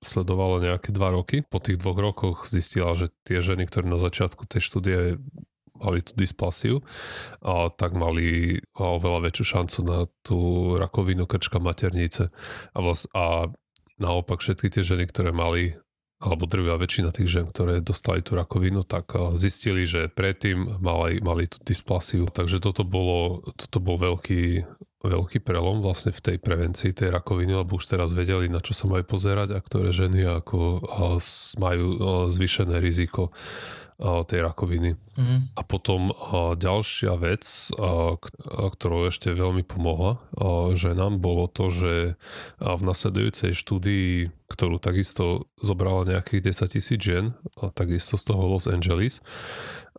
sledovala 0.00 0.64
nejaké 0.64 0.96
2 0.96 1.18
roky. 1.18 1.44
Po 1.44 1.60
tých 1.60 1.76
dvoch 1.76 2.00
rokoch 2.00 2.48
zistila, 2.48 2.96
že 2.96 3.12
tie 3.28 3.44
ženy, 3.44 3.68
ktoré 3.68 3.84
na 3.84 4.00
začiatku 4.00 4.48
tej 4.48 4.64
štúdie 4.64 4.98
mali 5.76 6.00
tú 6.00 6.16
dysplasiu, 6.16 6.80
a 7.44 7.68
tak 7.68 7.92
mali 7.92 8.56
oveľa 8.80 9.28
väčšiu 9.28 9.44
šancu 9.44 9.78
na 9.84 9.98
tú 10.24 10.38
rakovinu 10.80 11.28
krčka 11.28 11.60
maternice. 11.60 12.32
A, 12.72 12.78
vlast, 12.80 13.12
a 13.12 13.52
naopak 14.00 14.40
všetky 14.40 14.72
tie 14.72 14.82
ženy, 14.84 15.04
ktoré 15.08 15.36
mali 15.36 15.76
alebo 16.16 16.48
drvia 16.48 16.80
väčšina 16.80 17.12
tých 17.12 17.28
žen, 17.28 17.46
ktoré 17.52 17.84
dostali 17.84 18.24
tú 18.24 18.40
rakovinu, 18.40 18.82
tak 18.88 19.12
eh, 19.12 19.36
zistili, 19.36 19.84
že 19.84 20.08
predtým 20.08 20.80
mali, 20.80 21.20
mali 21.20 21.44
tú 21.44 21.60
dysplasiu. 21.60 22.28
Takže 22.32 22.60
toto, 22.60 22.82
bolo, 22.88 23.44
toto 23.52 23.78
bol 23.84 24.00
veľký, 24.00 24.64
veľký 25.04 25.38
prelom 25.44 25.84
vlastne 25.84 26.16
v 26.16 26.20
tej 26.24 26.36
prevencii 26.40 26.96
tej 26.96 27.12
rakoviny, 27.12 27.52
lebo 27.52 27.76
už 27.76 27.92
teraz 27.92 28.16
vedeli, 28.16 28.48
na 28.48 28.64
čo 28.64 28.72
sa 28.72 28.88
majú 28.88 29.04
pozerať 29.04 29.52
a 29.52 29.60
ktoré 29.60 29.92
ženy 29.92 30.24
ako 30.24 30.58
eh, 30.80 31.20
majú 31.60 31.86
eh, 31.92 31.98
zvýšené 32.32 32.80
riziko 32.80 33.30
tej 34.00 34.44
rakoviny. 34.44 34.92
Mm-hmm. 35.16 35.56
A 35.56 35.60
potom 35.64 36.12
ďalšia 36.60 37.16
vec, 37.16 37.44
ktorou 38.52 39.08
ešte 39.08 39.32
veľmi 39.32 39.64
pomohla 39.64 40.20
ženám, 40.76 41.16
bolo 41.16 41.48
to, 41.48 41.72
že 41.72 41.92
v 42.60 42.82
nasledujúcej 42.84 43.56
štúdii, 43.56 44.28
ktorú 44.52 44.76
takisto 44.76 45.48
zobrala 45.58 46.04
nejakých 46.04 46.52
10 46.52 46.76
tisíc 46.76 47.00
žien, 47.00 47.32
takisto 47.72 48.20
z 48.20 48.24
toho 48.28 48.44
Los 48.44 48.68
Angeles, 48.68 49.24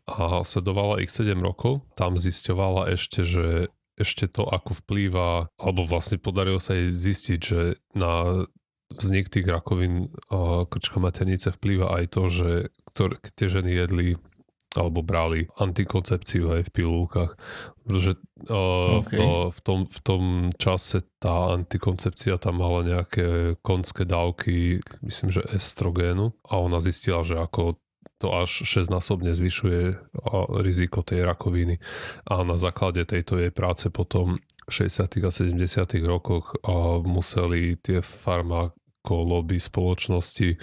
a 0.07 0.45
sledovala 0.45 1.01
ich 1.03 1.11
7 1.11 1.35
rokov, 1.41 1.83
tam 1.97 2.15
zisťovala 2.15 2.93
ešte, 2.95 3.25
že 3.25 3.73
ešte 3.97 4.29
to, 4.29 4.45
ako 4.45 4.77
vplýva, 4.85 5.49
alebo 5.57 5.81
vlastne 5.83 6.21
podarilo 6.21 6.61
sa 6.61 6.77
jej 6.77 6.93
zistiť, 6.93 7.39
že 7.41 7.81
na 7.97 8.45
vznik 8.87 9.27
tých 9.27 9.49
rakovín 9.49 10.07
krčka 10.71 11.01
maternice 11.03 11.51
vplýva 11.51 11.97
aj 11.97 12.05
to, 12.13 12.23
že 12.31 12.49
ktoré 12.97 13.21
tie 13.37 13.45
ženy 13.45 13.77
jedli 13.77 14.17
alebo 14.73 15.05
brali 15.05 15.45
antikoncepciu 15.57 16.53
aj 16.57 16.69
v 16.69 16.73
pilulkách. 16.73 17.33
Pretože 17.85 18.17
uh, 18.49 19.01
okay. 19.05 19.21
uh, 19.21 19.49
v, 19.53 19.59
tom, 19.61 19.79
v 19.85 19.99
tom 20.01 20.23
čase 20.57 21.05
tá 21.21 21.53
antikoncepcia 21.53 22.41
tam 22.41 22.61
mala 22.61 22.81
nejaké 22.85 23.57
konské 23.61 24.05
dávky, 24.05 24.81
myslím, 25.05 25.29
že 25.29 25.45
estrogénu 25.53 26.33
a 26.45 26.53
ona 26.57 26.81
zistila, 26.81 27.21
že 27.21 27.37
ako 27.37 27.77
to 28.17 28.33
až 28.33 28.65
6-násobne 28.65 29.29
zvyšuje 29.29 29.93
riziko 30.65 31.05
tej 31.05 31.21
rakoviny. 31.21 31.77
A 32.25 32.41
na 32.41 32.57
základe 32.57 33.05
tejto 33.05 33.37
jej 33.37 33.53
práce 33.53 33.93
potom 33.93 34.41
v 34.65 34.71
60. 34.73 35.21
a 35.21 35.29
70. 35.29 35.61
rokoch 36.01 36.57
museli 37.05 37.77
tie 37.77 38.01
farma 38.01 38.73
ako 39.07 39.23
lobby 39.23 39.55
spoločnosti 39.55 40.59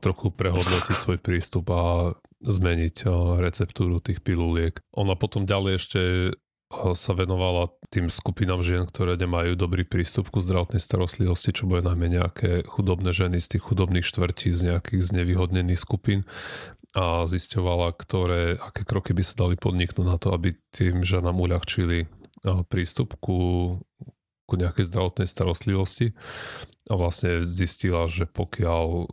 trochu 0.00 0.26
prehodnotiť 0.32 0.96
svoj 0.96 1.20
prístup 1.20 1.68
a 1.68 2.16
zmeniť 2.40 3.04
receptúru 3.36 4.00
tých 4.00 4.24
piluliek. 4.24 4.80
Ona 4.96 5.12
potom 5.12 5.44
ďalej 5.44 5.72
ešte 5.76 6.00
sa 6.72 7.12
venovala 7.12 7.68
tým 7.92 8.08
skupinám 8.08 8.64
žien, 8.64 8.88
ktoré 8.88 9.20
nemajú 9.20 9.60
dobrý 9.60 9.84
prístup 9.84 10.32
ku 10.32 10.40
zdravotnej 10.40 10.80
starostlivosti, 10.80 11.52
čo 11.52 11.68
bude 11.68 11.84
najmä 11.84 12.16
nejaké 12.16 12.64
chudobné 12.64 13.12
ženy 13.12 13.44
z 13.44 13.54
tých 13.56 13.62
chudobných 13.68 14.08
štvrtí, 14.08 14.56
z 14.56 14.74
nejakých 14.74 15.12
znevýhodnených 15.12 15.78
skupín 15.78 16.24
a 16.96 17.28
zisťovala, 17.28 17.92
ktoré, 17.92 18.56
aké 18.56 18.88
kroky 18.88 19.12
by 19.12 19.20
sa 19.20 19.36
dali 19.46 19.60
podniknúť 19.60 20.06
na 20.08 20.16
to, 20.16 20.32
aby 20.32 20.56
tým 20.72 21.04
ženám 21.04 21.36
uľahčili 21.36 22.08
prístup 22.66 23.14
ku, 23.20 23.38
ku 24.46 24.54
nejakej 24.54 24.88
zdravotnej 24.88 25.28
starostlivosti 25.28 26.14
a 26.86 26.94
vlastne 26.94 27.42
zistila, 27.42 28.06
že 28.06 28.30
pokiaľ 28.30 29.10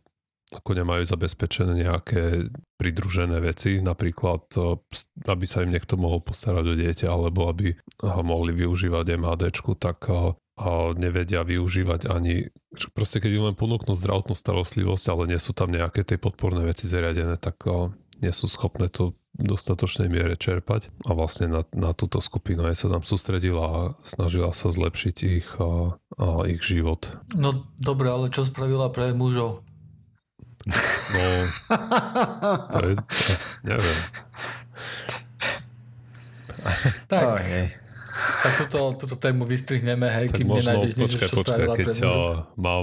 ako 0.54 0.72
nemajú 0.78 1.04
zabezpečené 1.10 1.82
nejaké 1.82 2.54
pridružené 2.78 3.42
veci, 3.42 3.82
napríklad 3.82 4.46
aby 5.26 5.46
sa 5.50 5.66
im 5.66 5.74
niekto 5.74 5.98
mohol 5.98 6.22
postarať 6.22 6.66
o 6.70 6.76
dieťa 6.78 7.08
alebo 7.10 7.50
aby 7.50 7.74
mohli 8.22 8.54
využívať 8.54 9.18
MAD, 9.18 9.50
tak 9.82 10.06
a 10.54 10.94
nevedia 10.94 11.42
využívať 11.42 12.14
ani, 12.14 12.46
proste 12.94 13.18
keď 13.18 13.32
im 13.34 13.44
len 13.50 13.56
ponúknú 13.58 13.98
zdravotnú 13.98 14.38
starostlivosť, 14.38 15.06
ale 15.10 15.34
nie 15.34 15.42
sú 15.42 15.58
tam 15.58 15.74
nejaké 15.74 16.06
tie 16.06 16.22
podporné 16.22 16.62
veci 16.62 16.86
zariadené, 16.86 17.42
tak 17.42 17.66
nie 18.24 18.34
sú 18.34 18.48
schopné 18.48 18.88
to 18.88 19.14
dostatočnej 19.34 20.08
miere 20.14 20.38
čerpať 20.38 20.94
a 21.10 21.18
vlastne 21.18 21.50
na, 21.50 21.62
na 21.74 21.92
túto 21.98 22.22
skupinu 22.22 22.70
aj 22.70 22.86
sa 22.86 22.88
tam 22.88 23.02
sústredila 23.02 23.66
a 23.66 23.82
snažila 24.06 24.54
sa 24.54 24.70
zlepšiť 24.70 25.16
ich, 25.26 25.50
a, 25.58 25.98
a 26.22 26.26
ich 26.46 26.62
život. 26.62 27.10
No 27.34 27.66
dobre, 27.82 28.14
ale 28.14 28.30
čo 28.30 28.46
spravila 28.46 28.94
pre 28.94 29.12
mužov? 29.18 29.66
No, 30.64 31.26
to 32.72 32.84
je, 32.88 32.96
to, 32.96 33.34
neviem. 33.68 34.00
Tak. 37.12 37.26
Okay. 37.44 37.66
Tak 38.14 38.52
túto, 38.64 38.80
túto 39.04 39.16
tému 39.20 39.44
vystrihneme, 39.44 40.08
hej, 40.08 40.32
Tak 40.32 40.40
kým 40.40 40.48
možno, 40.48 40.72
nenájdeš 40.72 40.94
niečo, 40.96 41.18
čo 41.20 41.44
počkaj, 41.44 41.58
spravila 41.60 41.76
keď 41.76 41.86
pre 41.86 41.94
ťa 41.98 42.08
muža. 42.08 42.36
má 42.56 42.76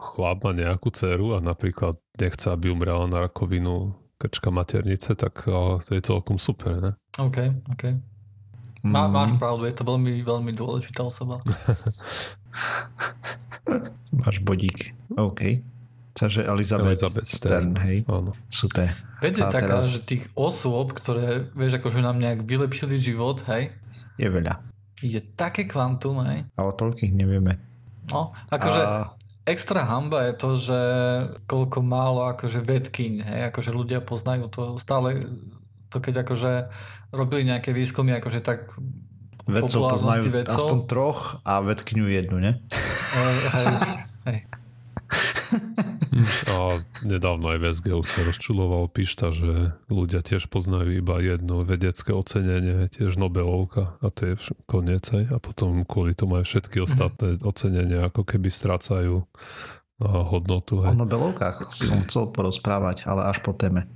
chlap 0.00 0.38
má 0.46 0.52
nejakú 0.56 0.88
dceru 0.88 1.36
a 1.36 1.38
napríklad 1.44 2.00
nechce, 2.16 2.46
aby 2.48 2.72
umrela 2.72 3.04
na 3.04 3.28
rakovinu 3.28 3.92
krčka 4.20 4.50
maternice, 4.50 5.14
tak 5.14 5.48
to 5.80 5.90
je 5.90 6.00
celkom 6.00 6.36
super, 6.36 6.76
ne? 6.76 6.92
OK, 7.16 7.38
OK. 7.70 7.84
Má, 8.82 9.04
Mm. 9.04 9.12
Máš 9.12 9.30
pravdu, 9.34 9.64
je 9.64 9.72
to 9.72 9.82
veľmi, 9.82 10.20
veľmi 10.20 10.52
dôležitá 10.52 11.00
osoba. 11.02 11.40
Máš 14.14 14.40
bodík. 14.40 14.92
OK. 15.10 15.60
Takže 16.12 16.44
Elizabeth, 16.44 17.00
Elizabeth 17.00 17.24
Stern, 17.24 17.72
Stern. 17.72 17.80
hej. 17.80 17.96
Áno. 18.06 18.32
Super. 18.48 18.92
Vec 19.18 19.36
je 19.36 19.44
A 19.44 19.48
taká, 19.48 19.78
teraz- 19.78 19.88
že 19.90 20.00
tých 20.02 20.24
osôb, 20.34 20.92
ktoré, 20.92 21.48
vieš, 21.50 21.78
akože 21.78 22.00
nám 22.00 22.18
nejak 22.18 22.42
vylepšili 22.42 22.96
život, 22.96 23.40
hej, 23.46 23.68
Je 24.16 24.26
veľa. 24.26 24.60
je 24.98 25.20
také 25.30 25.64
kvantum, 25.64 26.20
hej. 26.26 26.44
A 26.50 26.60
o 26.62 26.72
toľkých 26.72 27.12
nevieme. 27.14 27.56
No, 28.08 28.32
akože 28.48 28.80
A 28.80 29.12
extra 29.46 29.84
hamba 29.84 30.30
je 30.30 30.34
to, 30.36 30.50
že 30.56 30.80
koľko 31.48 31.78
málo 31.84 32.28
akože 32.32 32.60
vedkyň, 32.60 33.12
hej, 33.24 33.40
akože 33.52 33.70
ľudia 33.72 34.00
poznajú 34.04 34.48
to 34.52 34.76
stále, 34.76 35.26
to 35.88 35.98
keď 35.98 36.24
akože 36.26 36.70
robili 37.10 37.48
nejaké 37.48 37.74
výskumy, 37.74 38.14
akože 38.20 38.40
tak 38.44 38.72
vedcov 39.48 39.96
poznajú 39.96 40.30
vedcov. 40.30 40.54
aspoň 40.54 40.78
troch 40.86 41.20
a 41.42 41.64
vedkyňu 41.64 42.06
jednu, 42.06 42.36
ne? 42.38 42.52
eh, 42.70 43.36
hej, 43.54 43.66
hej. 44.28 44.38
A 46.50 46.82
nedávno 47.06 47.54
aj 47.54 47.58
v 47.62 47.64
SGU 47.70 48.02
sa 48.02 48.26
rozčuloval 48.26 48.90
Pišta, 48.90 49.30
že 49.30 49.78
ľudia 49.86 50.26
tiež 50.26 50.50
poznajú 50.50 50.90
iba 50.98 51.22
jedno 51.22 51.62
vedecké 51.62 52.10
ocenenie, 52.10 52.90
tiež 52.90 53.14
Nobelovka 53.14 53.94
a 54.02 54.06
to 54.10 54.34
je 54.34 54.34
koniec 54.66 55.06
aj. 55.14 55.30
A 55.30 55.36
potom 55.38 55.86
kvôli 55.86 56.18
tomu 56.18 56.42
aj 56.42 56.50
všetky 56.50 56.82
ostatné 56.82 57.38
ocenenia 57.46 58.10
ako 58.10 58.26
keby 58.26 58.50
strácajú 58.50 59.22
a, 59.22 59.26
hodnotu. 60.26 60.82
O 60.82 60.84
Hej. 60.88 60.98
Nobelovkách 60.98 61.70
som 61.70 62.02
chcel 62.10 62.34
porozprávať, 62.34 63.06
ale 63.06 63.30
až 63.30 63.38
po 63.44 63.54
téme. 63.54 63.86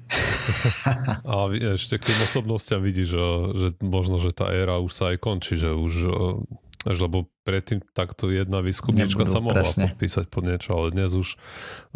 A 1.25 1.49
ešte 1.51 1.97
k 1.97 2.13
tým 2.13 2.19
osobnostiam 2.29 2.85
vidíš, 2.85 3.17
že, 3.17 3.27
že 3.57 3.69
možno, 3.81 4.21
že 4.21 4.37
tá 4.37 4.53
éra 4.53 4.79
už 4.79 4.93
sa 4.93 5.05
aj 5.11 5.19
končí, 5.19 5.57
že 5.57 5.73
už 5.73 5.93
až 6.85 6.97
lebo 7.05 7.27
predtým 7.43 7.81
takto 7.97 8.29
jedna 8.29 8.61
výskumníčka 8.61 9.25
Nebudú, 9.25 9.35
sa 9.35 9.41
mohla 9.41 9.65
presne. 9.65 9.93
podpísať 9.93 10.25
pod 10.29 10.43
niečo, 10.45 10.71
ale 10.77 10.93
dnes 10.93 11.11
už 11.17 11.37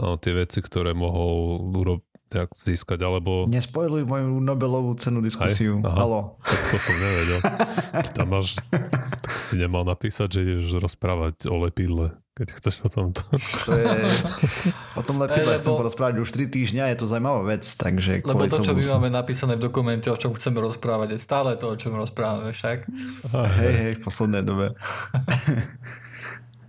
a, 0.01 0.17
tie 0.17 0.33
veci, 0.33 0.59
ktoré 0.65 0.97
mohol 0.97 1.61
urobiť 1.77 2.07
nejak 2.29 2.53
získať, 2.53 3.01
alebo 3.01 3.49
Nespojluj 3.49 4.05
moju 4.05 4.37
Nobelovú 4.45 4.93
cenu 5.01 5.25
diskusiu. 5.25 5.81
Aha. 5.81 5.97
Halo. 5.97 6.37
tak 6.45 6.61
to 6.69 6.77
som 6.77 6.97
nevedel. 7.01 7.41
Ty 8.05 8.09
tam 8.13 8.29
máš, 8.37 8.49
tak 9.25 9.37
si 9.41 9.57
nemal 9.57 9.89
napísať, 9.89 10.37
že 10.37 10.41
ideš 10.45 10.77
rozprávať 10.77 11.49
o 11.49 11.57
lepidle, 11.65 12.21
keď 12.39 12.49
chceš 12.55 12.75
o 12.87 12.89
tomto. 12.89 13.27
To 13.67 13.73
je... 13.75 13.91
O 14.95 15.03
tom 15.03 15.19
lepidle 15.19 15.59
chcem 15.59 15.75
porozprávať 15.75 16.23
už 16.23 16.31
3 16.31 16.55
týždňa, 16.55 16.95
je 16.95 16.97
to 17.03 17.11
zaujímavá 17.11 17.43
vec, 17.43 17.67
takže 17.67 18.23
Lebo 18.23 18.47
to, 18.47 18.63
čo 18.63 18.79
my 18.79 18.83
som- 18.83 19.03
máme 19.03 19.11
napísané 19.11 19.59
v 19.59 19.67
dokumente, 19.67 20.07
o 20.07 20.15
čom 20.15 20.31
chceme 20.39 20.63
rozprávať, 20.63 21.19
je 21.19 21.21
stále 21.21 21.59
to, 21.59 21.75
o 21.75 21.77
čom 21.77 21.99
rozprávame 21.99 22.55
však. 22.55 22.87
Hej, 23.59 23.75
hej, 23.75 23.93
v 23.99 24.03
poslednej 24.07 24.47
dobe. 24.47 24.73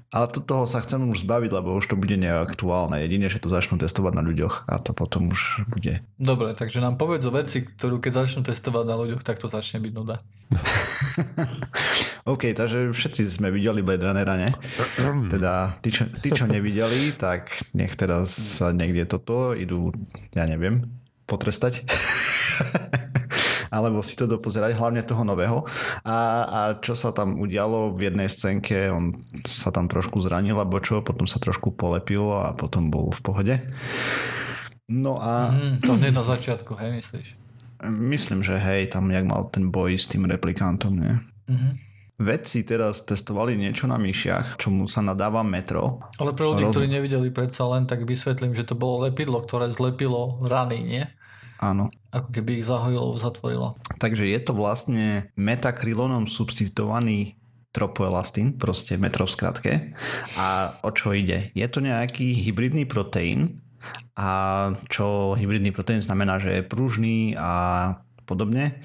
Ale 0.09 0.25
to, 0.25 0.41
toho 0.41 0.65
sa 0.65 0.81
chcem 0.81 1.05
už 1.05 1.21
zbaviť, 1.21 1.53
lebo 1.53 1.77
už 1.77 1.93
to 1.93 1.93
bude 1.93 2.17
neaktuálne. 2.17 2.97
Jedine, 2.97 3.29
že 3.29 3.37
to 3.37 3.45
začnú 3.45 3.77
testovať 3.77 4.17
na 4.17 4.25
ľuďoch 4.25 4.65
a 4.65 4.81
to 4.81 4.97
potom 4.97 5.29
už 5.29 5.69
bude. 5.69 6.01
Dobre, 6.17 6.57
takže 6.57 6.81
nám 6.81 6.97
povedz 6.97 7.29
o 7.29 7.33
veci, 7.33 7.61
ktorú 7.61 8.01
keď 8.01 8.25
začnú 8.25 8.41
testovať 8.41 8.85
na 8.89 8.97
ľuďoch, 8.97 9.21
tak 9.21 9.37
to 9.37 9.45
začne 9.45 9.85
byť 9.85 9.93
nuda. 9.93 10.17
OK, 12.33 12.57
takže 12.57 12.89
všetci 12.89 13.21
sme 13.29 13.53
videli 13.53 13.85
Blade 13.85 14.01
Runnera, 14.01 14.33
ne? 14.33 14.49
Teda 15.33 15.77
tí 15.85 15.93
čo, 15.93 16.09
tí, 16.09 16.33
čo 16.33 16.49
nevideli, 16.49 17.13
tak 17.13 17.53
nech 17.77 17.93
teda 17.93 18.25
sa 18.25 18.73
niekde 18.73 19.05
toto 19.05 19.53
idú, 19.53 19.93
ja 20.33 20.49
neviem, 20.49 20.89
potrestať. 21.29 21.85
alebo 23.69 23.99
si 23.99 24.13
to 24.13 24.25
dopozerať, 24.25 24.73
hlavne 24.73 25.01
toho 25.01 25.21
nového. 25.21 25.63
A, 26.01 26.17
a 26.43 26.59
čo 26.75 26.93
sa 26.93 27.09
tam 27.09 27.37
udialo 27.37 27.91
v 27.91 28.05
jednej 28.05 28.27
scénke, 28.27 28.89
on 28.89 29.13
sa 29.41 29.69
tam 29.69 29.85
trošku 29.85 30.19
zranil, 30.19 30.53
alebo 30.53 30.77
čo, 30.77 30.99
potom 30.99 31.23
sa 31.23 31.37
trošku 31.37 31.71
polepil 31.71 32.21
a 32.35 32.51
potom 32.51 32.87
bol 32.87 33.09
v 33.09 33.21
pohode. 33.21 33.55
No 34.87 35.17
a 35.17 35.49
Mm, 35.49 35.79
to 35.79 35.93
hneď 35.95 36.11
na 36.11 36.25
začiatku, 36.25 36.73
hej, 36.75 36.91
myslíš? 36.95 37.27
myslím, 37.85 38.41
že 38.41 38.57
hej, 38.57 38.89
tam 38.89 39.07
jak 39.07 39.23
mal 39.23 39.47
ten 39.47 39.69
boj 39.69 39.93
s 39.93 40.05
tým 40.05 40.25
replikantom, 40.25 40.93
nie? 40.93 41.13
Mhm. 41.47 41.69
Vedci 42.19 42.67
teraz 42.67 42.99
testovali 42.99 43.55
niečo 43.55 43.87
na 43.87 43.95
myšiach, 43.95 44.59
čomu 44.59 44.91
sa 44.91 44.99
nadáva 44.99 45.39
metro. 45.39 46.03
Ale 46.19 46.35
pre 46.35 46.43
ľudí, 46.43 46.67
Roz- 46.67 46.75
ktorí 46.75 46.91
nevideli 46.91 47.31
predsa 47.31 47.63
len, 47.65 47.87
tak 47.87 48.03
vysvetlím, 48.03 48.51
že 48.51 48.67
to 48.67 48.75
bolo 48.75 49.07
lepidlo, 49.07 49.39
ktoré 49.39 49.71
zlepilo 49.71 50.43
rany, 50.43 50.83
nie? 50.83 51.03
Áno. 51.59 51.91
Ako 52.15 52.31
keby 52.31 52.63
ich 52.63 52.67
zahojilo, 52.67 53.19
zatvorilo. 53.19 53.75
Takže 53.99 54.23
je 54.25 54.39
to 54.39 54.55
vlastne 54.55 55.27
metakrylonom 55.35 56.25
substituovaný 56.25 57.35
tropoelastín, 57.75 58.57
proste 58.57 58.97
metro 58.97 59.29
v 59.29 59.35
skratke. 59.35 59.71
A 60.39 60.73
o 60.81 60.89
čo 60.89 61.13
ide? 61.13 61.53
Je 61.53 61.67
to 61.69 61.83
nejaký 61.83 62.33
hybridný 62.47 62.87
proteín, 62.89 63.61
a 64.19 64.29
čo 64.91 65.35
hybridný 65.39 65.71
proteín 65.71 66.03
znamená, 66.03 66.43
že 66.43 66.59
je 66.59 66.63
pružný 66.67 67.39
a 67.39 67.95
podobne 68.27 68.83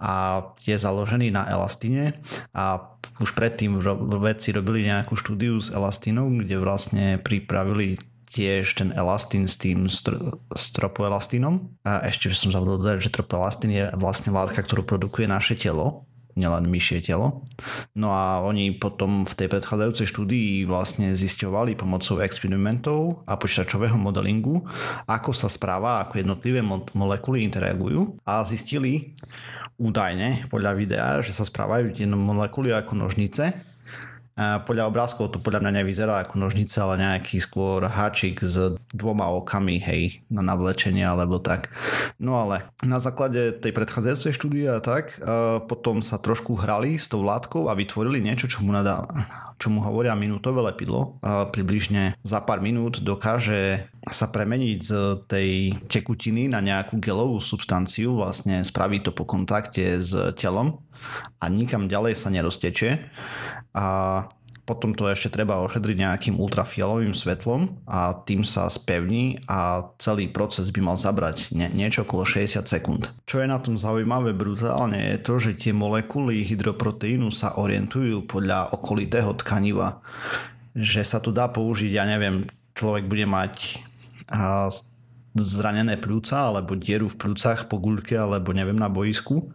a 0.00 0.40
je 0.64 0.78
založený 0.78 1.28
na 1.34 1.44
elastine 1.50 2.16
a 2.56 2.96
už 3.20 3.34
predtým 3.34 3.76
vedci 4.22 4.54
robili 4.54 4.86
nejakú 4.86 5.18
štúdiu 5.18 5.58
s 5.58 5.68
elastínou, 5.74 6.30
kde 6.30 6.56
vlastne 6.62 7.18
pripravili 7.20 7.98
tiež 8.28 8.76
ten 8.76 8.92
elastín 8.92 9.48
s 9.48 9.56
tým 9.56 9.88
stro- 9.88 10.36
s 10.52 10.70
tropoelastínom. 10.76 11.80
A 11.84 12.04
ešte 12.06 12.30
som 12.36 12.52
zabudol 12.52 12.80
dodať, 12.80 13.08
že 13.08 13.14
tropoelastín 13.14 13.72
je 13.72 13.88
vlastne 13.96 14.30
látka, 14.32 14.60
ktorú 14.60 14.84
produkuje 14.84 15.24
naše 15.24 15.56
telo, 15.56 16.08
nielen 16.38 16.70
myšie 16.70 17.02
telo. 17.02 17.42
No 17.98 18.14
a 18.14 18.38
oni 18.46 18.78
potom 18.78 19.26
v 19.26 19.34
tej 19.34 19.50
predchádzajúcej 19.50 20.06
štúdii 20.06 20.50
vlastne 20.70 21.18
zisťovali 21.18 21.74
pomocou 21.74 22.22
experimentov 22.22 23.26
a 23.26 23.34
počítačového 23.34 23.98
modelingu, 23.98 24.62
ako 25.10 25.34
sa 25.34 25.50
správa, 25.50 26.06
ako 26.06 26.22
jednotlivé 26.22 26.62
mo- 26.62 26.86
molekuly 26.94 27.42
interagujú 27.42 28.22
a 28.22 28.46
zistili 28.46 29.18
údajne 29.78 30.46
podľa 30.50 30.72
videa, 30.78 31.08
že 31.26 31.34
sa 31.34 31.42
správajú 31.42 31.94
jedno 31.94 32.18
molekuly 32.18 32.70
ako 32.70 32.94
nožnice 32.94 33.54
podľa 34.38 34.86
obrázkov 34.86 35.34
to 35.34 35.42
podľa 35.42 35.66
mňa 35.66 35.82
nevyzerá 35.82 36.22
ako 36.22 36.38
nožnice, 36.38 36.78
ale 36.78 37.02
nejaký 37.02 37.42
skôr 37.42 37.90
háčik 37.90 38.46
s 38.46 38.78
dvoma 38.94 39.26
okami, 39.34 39.82
hej, 39.82 40.22
na 40.30 40.46
navlečenie 40.46 41.02
alebo 41.02 41.42
tak. 41.42 41.74
No 42.22 42.38
ale 42.38 42.70
na 42.86 43.02
základe 43.02 43.50
tej 43.58 43.74
predchádzajúcej 43.74 44.32
štúdie 44.32 44.70
a 44.70 44.78
tak, 44.78 45.18
potom 45.66 46.06
sa 46.06 46.22
trošku 46.22 46.54
hrali 46.54 46.94
s 46.94 47.10
tou 47.10 47.26
látkou 47.26 47.66
a 47.66 47.74
vytvorili 47.74 48.22
niečo, 48.22 48.46
čo 48.46 48.62
mu, 48.62 48.70
nadá, 48.70 49.10
čo 49.58 49.74
mu 49.74 49.82
hovoria 49.82 50.14
minútové 50.14 50.62
lepidlo. 50.62 51.18
Približne 51.50 52.14
za 52.22 52.40
pár 52.46 52.62
minút 52.62 53.02
dokáže 53.02 53.90
sa 54.06 54.30
premeniť 54.30 54.78
z 54.78 54.92
tej 55.26 55.50
tekutiny 55.90 56.46
na 56.46 56.62
nejakú 56.62 57.02
gelovú 57.02 57.42
substanciu, 57.42 58.14
vlastne 58.14 58.62
spraví 58.62 59.02
to 59.02 59.10
po 59.10 59.26
kontakte 59.26 59.98
s 59.98 60.14
telom 60.38 60.80
a 61.42 61.44
nikam 61.50 61.90
ďalej 61.90 62.14
sa 62.14 62.30
neroztečie 62.30 63.10
a 63.74 63.86
potom 64.68 64.92
to 64.92 65.08
ešte 65.08 65.32
treba 65.32 65.64
ošetriť 65.64 65.96
nejakým 65.96 66.34
ultrafialovým 66.36 67.16
svetlom 67.16 67.80
a 67.88 68.12
tým 68.12 68.44
sa 68.44 68.68
spevní 68.68 69.40
a 69.48 69.88
celý 69.96 70.28
proces 70.28 70.68
by 70.68 70.92
mal 70.92 71.00
zabrať 71.00 71.56
nie, 71.56 71.72
niečo 71.72 72.04
okolo 72.04 72.28
60 72.28 72.68
sekúnd. 72.68 73.08
Čo 73.24 73.40
je 73.40 73.48
na 73.48 73.56
tom 73.56 73.80
zaujímavé 73.80 74.36
brutálne 74.36 75.16
je 75.16 75.24
to, 75.24 75.40
že 75.40 75.56
tie 75.56 75.72
molekuly 75.72 76.44
hydroproteínu 76.44 77.32
sa 77.32 77.56
orientujú 77.56 78.28
podľa 78.28 78.76
okolitého 78.76 79.32
tkaniva. 79.40 80.04
Že 80.76 81.02
sa 81.08 81.18
tu 81.24 81.32
dá 81.32 81.48
použiť, 81.48 81.88
ja 81.96 82.04
neviem, 82.04 82.44
človek 82.76 83.08
bude 83.08 83.24
mať 83.24 83.80
zranené 85.38 85.96
pľúca 85.96 86.52
alebo 86.52 86.76
dieru 86.76 87.08
v 87.08 87.16
pľúcach 87.16 87.70
po 87.70 87.80
guľke 87.80 88.18
alebo 88.18 88.52
neviem 88.52 88.76
na 88.76 88.92
boisku 88.92 89.48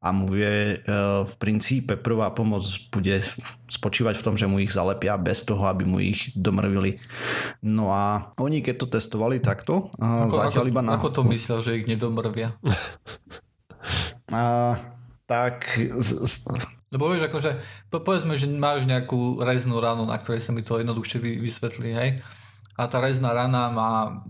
a 0.00 0.08
mu 0.12 0.28
vie 0.28 0.76
e, 0.76 0.94
v 1.24 1.34
princípe 1.40 1.96
prvá 1.96 2.30
pomoc 2.30 2.62
bude 2.92 3.24
spočívať 3.66 4.14
v 4.20 4.24
tom, 4.24 4.34
že 4.36 4.46
mu 4.46 4.60
ich 4.60 4.70
zalepia 4.70 5.16
bez 5.16 5.42
toho, 5.42 5.66
aby 5.66 5.88
mu 5.88 5.98
ich 5.98 6.30
domrvili. 6.36 7.00
No 7.64 7.90
a 7.90 8.30
oni 8.38 8.60
keď 8.60 8.74
to 8.76 8.86
testovali 8.92 9.40
takto, 9.40 9.88
a 9.98 10.28
Ako, 10.28 10.36
zatiaľ 10.36 10.64
ako, 10.68 10.72
iba 10.72 10.82
na... 10.84 10.92
ako 11.00 11.08
to 11.10 11.22
myslel, 11.32 11.58
že 11.64 11.80
ich 11.80 11.88
nedomrvia? 11.88 12.54
A, 14.26 14.74
tak 15.30 15.78
Lebo 16.90 17.10
vieš, 17.10 17.26
akože, 17.26 17.50
po, 17.90 17.98
povedzme, 18.02 18.38
že 18.38 18.46
máš 18.46 18.86
nejakú 18.86 19.42
reznú 19.42 19.82
ranu, 19.82 20.06
na 20.06 20.18
ktorej 20.18 20.42
sa 20.42 20.54
mi 20.54 20.62
to 20.62 20.78
jednoduchšie 20.78 21.18
vy, 21.18 21.42
vysvetlí, 21.42 21.90
hej? 21.94 22.10
A 22.78 22.86
tá 22.86 23.02
rezná 23.02 23.34
rana 23.34 23.70
má, 23.74 24.22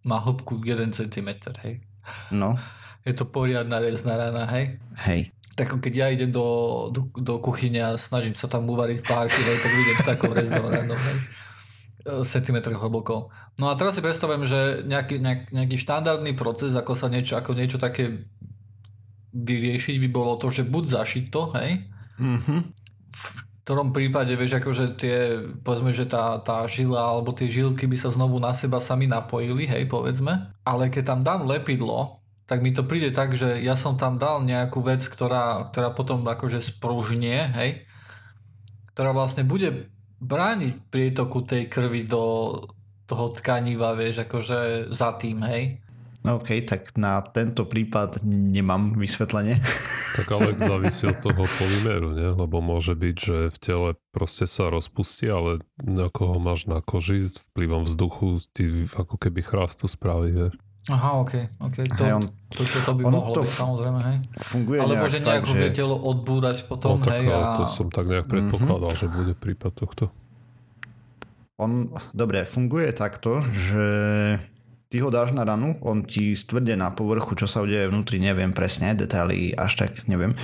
má 0.00 0.16
hĺbku 0.16 0.64
1 0.64 0.96
cm, 0.96 1.28
hej? 1.60 1.84
No, 2.32 2.56
Je 3.00 3.16
to 3.16 3.24
poriadna 3.24 3.80
rezná 3.80 4.20
rana, 4.20 4.44
hej? 4.52 4.76
hej. 5.08 5.32
tak 5.56 5.72
keď 5.80 5.92
ja 5.96 6.06
idem 6.12 6.28
do, 6.28 6.44
do, 6.92 7.08
do 7.16 7.40
kuchyne 7.40 7.80
a 7.80 7.96
snažím 7.96 8.36
sa 8.36 8.44
tam 8.44 8.68
uvariť 8.68 9.00
párky, 9.08 9.40
hej, 9.40 9.56
tak 9.56 9.72
vidím 9.72 9.98
takou 10.04 10.30
reznou 10.36 10.68
random, 10.68 11.00
hej 11.00 11.18
cm 12.04 12.56
hlboko. 12.64 13.28
No 13.60 13.68
a 13.68 13.76
teraz 13.76 13.96
si 13.96 14.00
predstavujem, 14.00 14.44
že 14.48 14.60
nejaký, 14.88 15.20
nejak, 15.20 15.40
nejaký 15.52 15.76
štandardný 15.76 16.32
proces, 16.32 16.72
ako 16.72 16.96
sa 16.96 17.12
niečo, 17.12 17.36
ako 17.36 17.52
niečo 17.52 17.76
také 17.76 18.24
vyriešiť 19.36 19.96
by 20.00 20.08
bolo 20.10 20.34
to, 20.40 20.50
že 20.50 20.66
buď 20.66 20.84
zašiť 20.90 21.24
to, 21.30 21.42
hej, 21.60 21.70
mm-hmm. 22.18 22.60
v 23.10 23.22
ktorom 23.70 23.94
prípade, 23.94 24.34
vieš, 24.34 24.58
akože 24.58 24.98
tie, 24.98 25.38
povedzme, 25.62 25.94
že 25.94 26.10
tá, 26.10 26.42
tá 26.42 26.66
žila 26.66 27.06
alebo 27.06 27.30
tie 27.30 27.46
žilky 27.46 27.86
by 27.86 27.94
sa 27.94 28.10
znovu 28.10 28.42
na 28.42 28.50
seba 28.50 28.82
sami 28.82 29.06
napojili, 29.06 29.70
hej, 29.70 29.86
povedzme, 29.86 30.50
ale 30.66 30.90
keď 30.90 31.14
tam 31.14 31.20
dám 31.22 31.46
lepidlo, 31.46 32.18
tak 32.50 32.66
mi 32.66 32.74
to 32.74 32.82
príde 32.82 33.14
tak, 33.14 33.38
že 33.38 33.62
ja 33.62 33.78
som 33.78 33.94
tam 33.94 34.18
dal 34.18 34.42
nejakú 34.42 34.82
vec, 34.82 35.06
ktorá, 35.06 35.70
ktorá 35.70 35.94
potom 35.94 36.26
akože 36.26 36.58
spružnie, 36.58 37.46
hej, 37.54 37.86
ktorá 38.90 39.14
vlastne 39.14 39.46
bude 39.46 39.86
brániť 40.18 40.90
prietoku 40.90 41.46
tej 41.46 41.70
krvi 41.70 42.10
do 42.10 42.50
toho 43.06 43.26
tkaniva, 43.38 43.94
vieš, 43.94 44.26
akože 44.26 44.90
za 44.90 45.14
tým, 45.14 45.46
hej. 45.46 45.78
OK, 46.20 46.68
tak 46.68 46.92
na 47.00 47.24
tento 47.24 47.64
prípad 47.64 48.20
nemám 48.24 48.96
vysvetlenie. 48.96 49.60
Tak 50.10 50.26
ale 50.36 50.58
závisí 50.58 51.06
od 51.06 51.22
toho 51.22 51.46
polyméru, 51.46 52.10
nie? 52.12 52.34
Lebo 52.34 52.58
môže 52.58 52.98
byť, 52.98 53.16
že 53.16 53.36
v 53.46 53.58
tele 53.62 53.88
proste 54.10 54.50
sa 54.50 54.66
rozpustí, 54.66 55.30
ale 55.30 55.62
ako 55.86 56.34
ho 56.34 56.38
máš 56.42 56.66
na 56.66 56.82
koži 56.82 57.30
vplyvom 57.30 57.86
vzduchu, 57.86 58.42
ty 58.50 58.90
ako 58.90 59.16
keby 59.16 59.40
chrastu 59.46 59.86
spraví, 59.86 60.34
vieš. 60.34 60.58
Aha, 60.90 61.22
ok, 61.22 61.62
ok. 61.62 61.76
To, 61.94 62.02
hey, 62.02 62.12
on, 62.18 62.26
to, 62.50 62.66
to, 62.66 62.78
to 62.82 62.92
by 62.98 63.02
mohlo 63.06 63.38
to 63.38 63.46
byť, 63.46 63.54
samozrejme, 63.54 64.00
hej. 64.02 64.16
Funguje 64.42 64.78
Alebo 64.82 65.04
nejak 65.06 65.14
že 65.14 65.18
nejako 65.22 65.52
tak, 65.54 65.62
že... 65.62 65.76
telo 65.78 65.96
odbúrať 66.02 66.58
potom, 66.66 66.90
no, 66.98 67.06
tak, 67.06 67.12
hej. 67.14 67.24
A... 67.30 67.62
To 67.62 67.64
som 67.70 67.86
tak 67.88 68.10
nejak 68.10 68.26
predpokladal, 68.26 68.90
mm-hmm. 68.90 69.02
že 69.06 69.14
bude 69.14 69.34
prípad 69.38 69.72
tohto. 69.78 70.04
On, 71.60 71.94
dobre, 72.10 72.42
funguje 72.48 72.90
takto, 72.90 73.46
že 73.54 73.86
ty 74.90 74.98
ho 74.98 75.08
dáš 75.08 75.30
na 75.30 75.46
ranu, 75.46 75.78
on 75.86 76.02
ti 76.02 76.34
stvrdne 76.34 76.74
na 76.74 76.90
povrchu, 76.90 77.38
čo 77.38 77.46
sa 77.46 77.62
udeje 77.62 77.86
vnútri, 77.86 78.18
neviem 78.18 78.50
presne, 78.50 78.98
detaily 78.98 79.54
až 79.54 79.86
tak 79.86 80.10
neviem, 80.10 80.34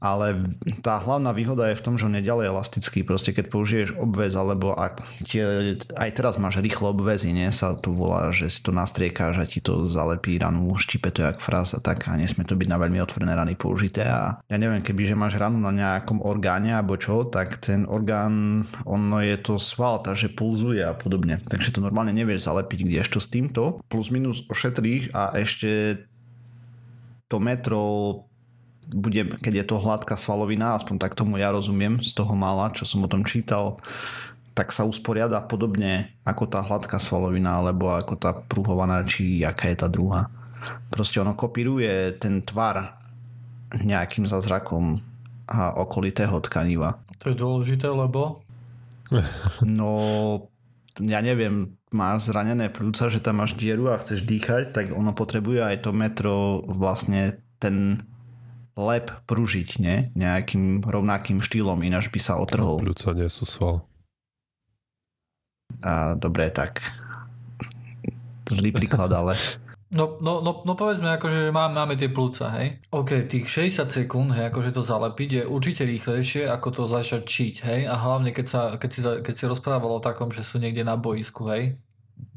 ale 0.00 0.48
tá 0.80 0.96
hlavná 0.96 1.36
výhoda 1.36 1.68
je 1.68 1.76
v 1.76 1.84
tom, 1.84 1.94
že 2.00 2.08
on 2.08 2.16
je 2.16 2.24
ďalej 2.24 2.56
elastický, 2.56 3.04
proste 3.04 3.36
keď 3.36 3.52
použiješ 3.52 3.88
obväz, 4.00 4.32
alebo 4.32 4.72
ak 4.72 5.04
tie, 5.28 5.76
aj 5.76 6.10
teraz 6.16 6.40
máš 6.40 6.64
rýchlo 6.64 6.96
obväzy, 6.96 7.36
nie, 7.36 7.52
sa 7.52 7.76
to 7.76 7.92
volá, 7.92 8.32
že 8.32 8.48
si 8.48 8.64
to 8.64 8.72
nastriekáš 8.72 9.36
a 9.36 9.44
ti 9.44 9.60
to 9.60 9.84
zalepí 9.84 10.40
ranu, 10.40 10.72
štipe 10.80 11.12
to 11.12 11.28
jak 11.28 11.44
fráza, 11.44 11.76
tak. 11.78 12.08
A 12.08 12.16
nesmie 12.16 12.48
to 12.48 12.56
byť 12.56 12.68
na 12.72 12.80
veľmi 12.80 12.96
otvorené 12.98 13.36
rany 13.36 13.54
použité. 13.54 14.08
A 14.08 14.40
ja 14.40 14.56
neviem, 14.56 14.80
keby 14.80 15.04
že 15.04 15.14
máš 15.14 15.36
ranu 15.36 15.60
na 15.60 15.70
nejakom 15.70 16.24
orgáne 16.24 16.72
alebo 16.72 16.96
čo, 16.96 17.28
tak 17.28 17.60
ten 17.60 17.84
orgán, 17.84 18.64
ono 18.88 19.20
je 19.20 19.36
to 19.36 19.60
sval, 19.60 20.00
takže 20.00 20.32
pulzuje 20.32 20.80
a 20.80 20.96
podobne, 20.96 21.44
takže 21.44 21.76
to 21.76 21.84
normálne 21.84 22.16
nevieš 22.16 22.48
zalepiť, 22.48 22.88
kdežto 22.88 23.20
s 23.20 23.28
týmto 23.28 23.81
plus 23.88 24.10
minus 24.12 24.44
ošetríš 24.46 25.10
a 25.14 25.34
ešte 25.38 26.02
to 27.26 27.40
metro 27.40 27.82
bude, 28.92 29.38
keď 29.40 29.62
je 29.62 29.64
to 29.64 29.80
hladká 29.80 30.18
svalovina, 30.18 30.74
aspoň 30.76 30.98
tak 30.98 31.14
tomu 31.14 31.38
ja 31.38 31.54
rozumiem 31.54 32.02
z 32.02 32.12
toho 32.12 32.34
mála, 32.34 32.74
čo 32.74 32.84
som 32.84 33.06
o 33.06 33.08
tom 33.08 33.22
čítal, 33.22 33.78
tak 34.52 34.68
sa 34.68 34.84
usporiada 34.84 35.40
podobne 35.40 36.12
ako 36.28 36.44
tá 36.50 36.60
hladká 36.60 37.00
svalovina, 37.00 37.62
alebo 37.62 37.94
ako 37.96 38.14
tá 38.20 38.36
pruhovaná, 38.36 39.00
či 39.06 39.40
aká 39.46 39.72
je 39.72 39.76
tá 39.80 39.88
druhá. 39.88 40.28
Proste 40.92 41.22
ono 41.24 41.32
kopíruje 41.32 42.20
ten 42.20 42.44
tvar 42.44 43.00
nejakým 43.80 44.28
zázrakom 44.28 45.00
a 45.48 45.72
okolitého 45.80 46.36
tkaniva. 46.44 47.00
To 47.24 47.32
je 47.32 47.36
dôležité, 47.38 47.88
lebo? 47.88 48.44
No, 49.64 49.90
ja 51.00 51.24
neviem, 51.24 51.80
máš 51.94 52.28
zranené 52.28 52.68
plúca, 52.68 53.08
že 53.08 53.22
tam 53.22 53.40
máš 53.40 53.56
dieru 53.56 53.88
a 53.88 53.96
chceš 53.96 54.26
dýchať, 54.28 54.76
tak 54.76 54.84
ono 54.92 55.16
potrebuje 55.16 55.64
aj 55.64 55.76
to 55.88 55.90
metro 55.96 56.60
vlastne 56.68 57.40
ten 57.56 58.04
lep 58.76 59.12
pružiť, 59.28 59.70
ne? 59.80 59.96
Nejakým 60.16 60.84
rovnakým 60.84 61.40
štýlom, 61.40 61.80
ináč 61.84 62.08
by 62.08 62.20
sa 62.20 62.40
otrhol. 62.40 62.80
Plúca 62.80 63.12
nie 63.12 63.28
sú 63.28 63.44
sval. 63.44 63.84
A, 65.80 66.16
dobre, 66.16 66.52
tak 66.52 66.84
zlý 68.52 68.72
príklad, 68.76 69.12
ale 69.12 69.36
No, 69.92 70.16
no, 70.24 70.40
no, 70.40 70.64
no 70.64 70.72
povedzme, 70.72 71.12
akože 71.20 71.52
máme, 71.52 71.76
máme 71.76 71.94
tie 72.00 72.08
plúca, 72.08 72.48
hej. 72.56 72.80
OK, 72.96 73.28
tých 73.28 73.44
60 73.44 73.92
sekúnd, 73.92 74.32
hej, 74.32 74.48
akože 74.48 74.72
to 74.72 74.80
zalepiť 74.80 75.30
je 75.30 75.42
určite 75.44 75.84
rýchlejšie, 75.84 76.48
ako 76.48 76.68
to 76.72 76.82
začať 76.88 77.22
čiť, 77.28 77.54
hej. 77.68 77.80
A 77.84 78.00
hlavne, 78.00 78.32
keď, 78.32 78.46
sa, 78.48 78.60
keď, 78.80 78.90
si, 78.90 79.00
keď 79.04 79.34
si 79.36 79.44
rozprával 79.44 79.92
o 79.92 80.00
takom, 80.00 80.32
že 80.32 80.48
sú 80.48 80.56
niekde 80.56 80.80
na 80.80 80.96
boisku, 80.96 81.44
hej. 81.52 81.76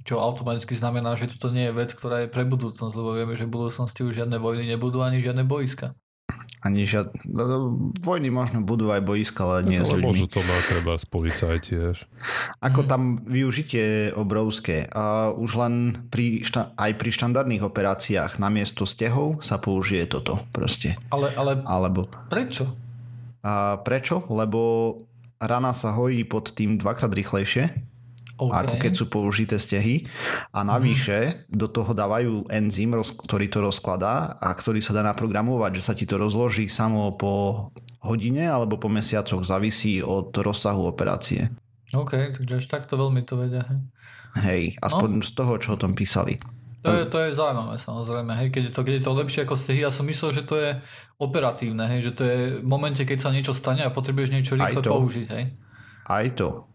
Čo 0.03 0.19
automaticky 0.19 0.75
znamená, 0.75 1.15
že 1.15 1.31
toto 1.31 1.47
nie 1.47 1.71
je 1.71 1.77
vec, 1.79 1.95
ktorá 1.95 2.27
je 2.27 2.29
pre 2.29 2.43
budúcnosť, 2.43 2.91
lebo 2.91 3.15
vieme, 3.15 3.39
že 3.39 3.47
v 3.47 3.55
budúcnosti 3.55 4.03
už 4.03 4.27
žiadne 4.27 4.35
vojny 4.35 4.67
nebudú 4.67 4.99
ani 4.99 5.23
žiadne 5.23 5.47
boiska 5.47 5.95
ani 6.65 6.89
žiad... 6.89 7.13
Vojny 8.01 8.33
možno 8.33 8.65
budú 8.65 8.89
aj 8.89 9.05
boiska, 9.05 9.45
ale 9.45 9.69
nie 9.69 9.85
s 9.85 9.93
ľuďmi. 9.93 10.01
Môžu 10.01 10.25
to 10.25 10.41
mať 10.41 10.63
treba 10.65 10.97
z 10.97 11.05
policajti. 11.05 11.73
Ako 12.57 12.89
tam 12.89 13.21
využitie 13.21 14.09
obrovské. 14.17 14.89
A 14.89 15.29
už 15.29 15.61
len 15.61 15.73
pri 16.09 16.41
šta... 16.41 16.73
aj 16.73 16.91
pri 16.97 17.09
štandardných 17.13 17.61
operáciách 17.61 18.41
namiesto 18.41 18.89
stehov 18.89 19.45
sa 19.45 19.61
použije 19.61 20.09
toto 20.09 20.41
proste. 20.49 20.97
Ale, 21.13 21.29
ale 21.37 21.61
Alebo... 21.61 22.09
prečo? 22.33 22.73
A 23.45 23.77
prečo? 23.85 24.25
Lebo 24.33 25.05
rana 25.37 25.77
sa 25.77 25.93
hojí 25.93 26.25
pod 26.25 26.57
tým 26.57 26.81
dvakrát 26.81 27.13
rýchlejšie 27.13 27.93
Okay. 28.35 28.67
Ako 28.67 28.75
keď 28.75 28.93
sú 28.99 29.05
použité 29.07 29.55
stehy. 29.55 30.03
A 30.51 30.67
navyše 30.67 31.47
mm. 31.47 31.55
do 31.55 31.71
toho 31.71 31.95
dávajú 31.95 32.51
enzym, 32.51 32.91
ktorý 32.99 33.47
to 33.47 33.63
rozkladá 33.63 34.35
a 34.35 34.51
ktorý 34.51 34.83
sa 34.83 34.91
dá 34.91 35.07
naprogramovať, 35.07 35.71
že 35.79 35.85
sa 35.85 35.93
ti 35.95 36.03
to 36.03 36.19
rozloží 36.19 36.67
samo 36.67 37.15
po 37.15 37.67
hodine 38.03 38.43
alebo 38.43 38.75
po 38.75 38.91
mesiacoch. 38.91 39.39
Závisí 39.47 40.03
od 40.03 40.35
rozsahu 40.35 40.83
operácie. 40.83 41.47
OK, 41.95 42.35
takže 42.35 42.59
až 42.59 42.65
takto 42.67 42.99
veľmi 42.99 43.23
to 43.23 43.39
vedia. 43.39 43.63
Hej, 43.63 43.79
hej 44.43 44.63
aspoň 44.83 45.09
no. 45.15 45.23
z 45.23 45.31
toho, 45.31 45.53
čo 45.55 45.79
o 45.79 45.79
tom 45.79 45.95
písali. 45.95 46.35
To 46.85 46.93
je, 46.93 47.03
to 47.09 47.17
je 47.17 47.33
zaujímavé 47.33 47.81
samozrejme, 47.81 48.29
hej, 48.45 48.53
keď 48.53 48.63
je, 48.69 48.71
to, 48.77 48.81
keď 48.85 48.93
je 49.01 49.03
to 49.09 49.17
lepšie 49.17 49.41
ako 49.41 49.57
stehy, 49.57 49.81
ja 49.81 49.89
som 49.89 50.05
myslel, 50.05 50.37
že 50.37 50.45
to 50.45 50.53
je 50.61 50.77
operatívne, 51.17 51.81
hej, 51.89 52.05
že 52.05 52.11
to 52.13 52.21
je 52.21 52.37
v 52.61 52.67
momente, 52.67 53.01
keď 53.01 53.25
sa 53.25 53.33
niečo 53.33 53.57
stane 53.57 53.81
a 53.81 53.89
potrebuješ 53.89 54.29
niečo 54.29 54.53
rýchle 54.53 54.85
použiť, 54.85 55.27
hej. 55.33 55.49
Aj 56.05 56.25
to. 56.37 56.69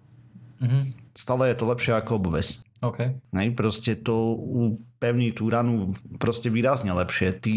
Mhm 0.58 0.99
stále 1.20 1.52
je 1.52 1.56
to 1.60 1.68
lepšie 1.68 1.92
ako 1.92 2.16
obves. 2.16 2.64
Okay. 2.80 3.20
Nej, 3.36 3.52
proste 3.52 4.00
to 4.00 4.40
upevní 4.40 5.36
tú 5.36 5.52
ranu 5.52 5.92
proste 6.16 6.48
výrazne 6.48 6.96
lepšie. 6.96 7.36
Ty 7.36 7.54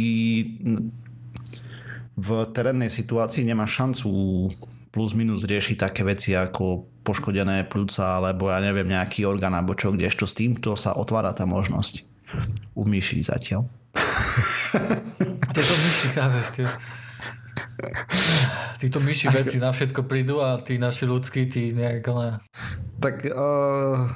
v 2.13 2.27
terénnej 2.51 2.91
situácii 2.91 3.47
nemáš 3.47 3.79
šancu 3.79 4.09
plus 4.93 5.15
minus 5.15 5.47
riešiť 5.47 5.79
také 5.79 6.03
veci 6.03 6.35
ako 6.35 6.85
poškodené 7.07 7.65
plúca 7.71 8.19
alebo 8.19 8.51
ja 8.51 8.59
neviem 8.61 8.85
nejaký 8.85 9.25
orgán 9.25 9.55
alebo 9.55 9.73
čo, 9.73 9.95
kdežto 9.95 10.27
s 10.27 10.37
týmto 10.37 10.75
sa 10.75 10.93
otvára 10.93 11.31
tá 11.33 11.47
možnosť. 11.47 12.05
U 12.77 12.83
myši 12.83 13.23
zatiaľ. 13.23 13.65
Tieto 15.53 15.73
myši, 15.87 16.07
chápeš, 16.13 16.47
tie. 16.57 16.65
Títo 18.81 18.99
myši 18.99 19.27
veci 19.31 19.57
na 19.61 19.71
všetko 19.71 20.05
prídu 20.05 20.43
a 20.43 20.59
tí 20.59 20.77
naši 20.81 21.07
ľudskí, 21.07 21.47
tí 21.47 21.71
nejak... 21.71 22.03
Ale... 22.09 22.25
Tak 22.99 23.15
uh, 23.29 24.09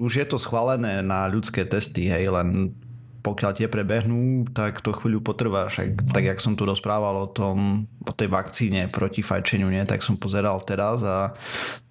už 0.00 0.12
je 0.24 0.26
to 0.26 0.36
schválené 0.40 1.04
na 1.04 1.28
ľudské 1.28 1.68
testy, 1.68 2.08
hej, 2.08 2.32
len 2.32 2.74
pokiaľ 3.20 3.52
tie 3.52 3.68
prebehnú, 3.68 4.48
tak 4.48 4.80
to 4.80 4.96
chvíľu 4.96 5.20
potrvá. 5.20 5.68
Však, 5.68 6.08
tak 6.08 6.24
jak 6.24 6.40
som 6.40 6.56
tu 6.56 6.64
rozprával 6.64 7.12
o 7.20 7.28
tom, 7.28 7.84
o 8.08 8.12
tej 8.16 8.32
vakcíne 8.32 8.88
proti 8.88 9.20
fajčeniu, 9.20 9.68
nie, 9.68 9.84
tak 9.84 10.00
som 10.00 10.16
pozeral 10.16 10.56
teraz 10.64 11.04
a 11.04 11.36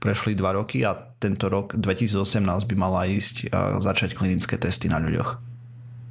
prešli 0.02 0.34
dva 0.34 0.58
roky 0.58 0.82
a 0.82 0.98
tento 1.22 1.46
rok 1.48 1.78
2018 1.78 2.66
by 2.66 2.76
mala 2.76 3.06
ísť 3.06 3.54
a 3.54 3.78
začať 3.78 4.18
klinické 4.18 4.58
testy 4.58 4.90
na 4.90 4.98
ľuďoch. 4.98 5.38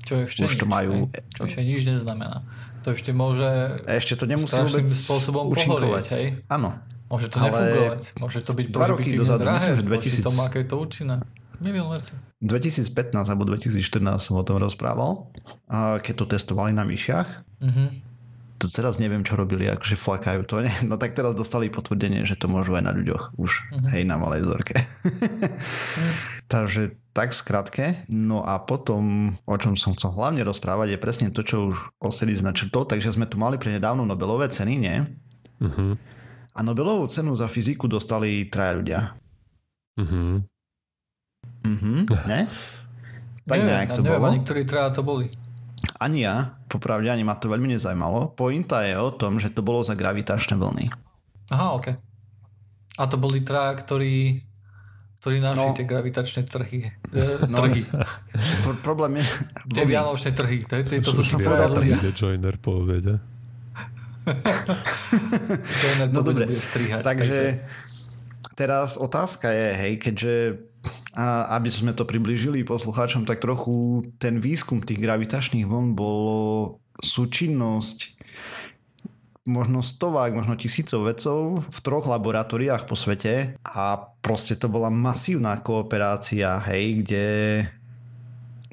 Čo 0.07 0.15
ešte 0.25 0.41
Už 0.47 0.55
nič, 0.55 0.61
to 0.63 0.67
majú... 0.71 1.11
Čo 1.35 1.43
ešte 1.51 1.63
nič 1.67 1.83
neznamená. 1.85 2.41
To 2.87 2.89
ešte 2.95 3.11
môže 3.11 3.79
ešte 3.85 4.15
to 4.15 4.25
nemusí 4.25 4.55
vôbec 4.55 4.87
spôsobom 4.87 5.51
účinkovať. 5.51 6.05
Hej? 6.15 6.25
Áno. 6.47 6.79
Môže 7.09 7.33
to 7.33 7.41
ale 7.41 7.49
nefungovať. 7.49 7.99
Môže 8.21 8.39
to 8.45 8.53
byť 8.53 8.67
dva 8.69 8.87
roky 8.93 9.09
dozadu, 9.17 9.49
drahé, 9.49 9.73
myslím, 9.73 9.77
že 9.77 9.85
2000... 10.13 10.29
to 10.29 10.33
má, 10.37 10.45
aké 10.47 10.59
je 10.63 10.69
to 10.69 10.77
účinné. 10.77 11.17
Milión 11.59 11.91
veci. 11.91 12.15
2015 12.39 13.19
alebo 13.19 13.43
2014 13.51 13.83
som 14.23 14.39
o 14.39 14.45
tom 14.47 14.63
rozprával, 14.63 15.27
keď 16.05 16.15
to 16.15 16.25
testovali 16.31 16.71
na 16.71 16.87
myšiach. 16.87 17.29
Mm-hmm. 17.59 17.89
To, 18.59 18.67
tu 18.67 18.75
teraz 18.75 18.99
neviem, 18.99 19.23
čo 19.23 19.39
robili, 19.39 19.71
akože 19.71 19.95
flakajú 19.95 20.43
to. 20.43 20.67
Nie? 20.67 20.75
No 20.83 20.99
tak 20.99 21.15
teraz 21.15 21.39
dostali 21.39 21.71
potvrdenie, 21.71 22.27
že 22.27 22.35
to 22.35 22.51
môžu 22.51 22.75
aj 22.75 22.85
na 22.85 22.93
ľuďoch 22.93 23.39
už, 23.39 23.51
uh-huh. 23.71 23.89
hej, 23.95 24.03
na 24.03 24.19
malej 24.19 24.43
vzorke. 24.43 24.75
uh-huh. 24.75 26.13
Takže 26.53 26.99
tak 27.15 27.35
v 27.35 27.39
skratke. 27.39 27.85
No 28.11 28.43
a 28.43 28.59
potom, 28.59 29.35
o 29.45 29.57
čom 29.61 29.79
som 29.79 29.95
chcel 29.95 30.17
hlavne 30.17 30.43
rozprávať, 30.43 30.97
je 30.97 30.99
presne 30.99 31.29
to, 31.31 31.47
čo 31.47 31.71
už 31.71 31.77
Osedy 32.03 32.35
značrtol. 32.35 32.89
Takže 32.89 33.15
sme 33.15 33.31
tu 33.31 33.39
mali 33.39 33.61
pre 33.61 33.71
nedávno 33.75 34.03
Nobelové 34.03 34.51
ceny, 34.51 34.75
nie? 34.81 34.97
Uh-huh. 35.63 35.95
A 36.55 36.59
Nobelovú 36.65 37.07
cenu 37.07 37.37
za 37.39 37.47
fyziku 37.47 37.87
dostali 37.87 38.49
traja 38.51 38.73
ľudia. 38.75 39.01
Uh-huh. 39.99 40.43
Uh-huh. 41.63 42.07
Ne? 42.27 42.43
Tak 43.49 43.65
neviem, 43.65 43.73
nejak 43.81 43.91
to 43.97 44.03
neviem, 44.05 44.21
bolo. 44.21 44.29
Ani 44.29 44.41
ktorí 44.45 44.63
traja 44.69 44.91
to 44.93 45.01
boli. 45.01 45.33
Ani 45.99 46.23
ja, 46.23 46.55
popravde, 46.71 47.11
ani 47.11 47.27
ma 47.27 47.35
to 47.35 47.51
veľmi 47.51 47.75
nezajímalo. 47.75 48.31
Pointa 48.39 48.87
je 48.87 48.95
o 48.95 49.11
tom, 49.11 49.43
že 49.43 49.51
to 49.51 49.67
bolo 49.67 49.83
za 49.83 49.99
gravitačné 49.99 50.55
vlny. 50.55 50.87
Aha, 51.51 51.75
ok. 51.75 51.87
A 52.99 53.03
to 53.11 53.19
boli 53.19 53.43
traja, 53.43 53.75
ktorí, 53.75 54.39
ktorí 55.19 55.43
našli 55.43 55.69
no, 55.71 55.75
tie 55.75 55.87
gravitačné 55.87 56.47
trhy. 56.47 56.87
E, 57.09 57.49
no, 57.49 57.65
trhy. 57.65 57.89
Pro, 58.63 58.77
problém 58.85 59.25
je... 59.25 59.25
Tie 59.81 59.89
vianočné 59.89 60.37
trhy. 60.37 60.69
To, 60.69 60.77
je, 60.77 61.01
to, 61.01 61.11
to 61.17 61.25
sú 61.25 61.41
povedal 61.41 61.73
trhy. 61.73 61.97
Joiner 62.13 62.61
po 62.61 62.85
obede. 62.85 63.17
Joiner 65.57 66.09
no 66.13 66.21
dobre, 66.21 66.45
strihať, 66.53 67.01
takže, 67.01 67.33
takže 67.33 67.43
teraz 68.53 69.01
otázka 69.01 69.49
je, 69.49 69.69
hej, 69.73 69.93
keďže 69.97 70.35
a 71.19 71.51
aby 71.59 71.67
sme 71.67 71.91
to 71.91 72.07
priblížili 72.07 72.63
poslucháčom, 72.63 73.27
tak 73.27 73.43
trochu 73.43 74.07
ten 74.23 74.39
výskum 74.39 74.79
tých 74.79 75.03
gravitačných 75.03 75.67
vln 75.67 75.99
bolo 75.99 76.79
súčinnosť 77.03 78.15
možno 79.43 79.83
stovák, 79.83 80.31
možno 80.31 80.55
tisícov 80.55 81.11
vedcov 81.11 81.67
v 81.67 81.79
troch 81.83 82.07
laboratóriách 82.07 82.87
po 82.87 82.95
svete 82.95 83.59
a 83.67 83.99
proste 84.23 84.55
to 84.55 84.71
bola 84.71 84.95
masívna 84.95 85.59
kooperácia, 85.59 86.61
hej, 86.71 87.03
kde 87.03 87.27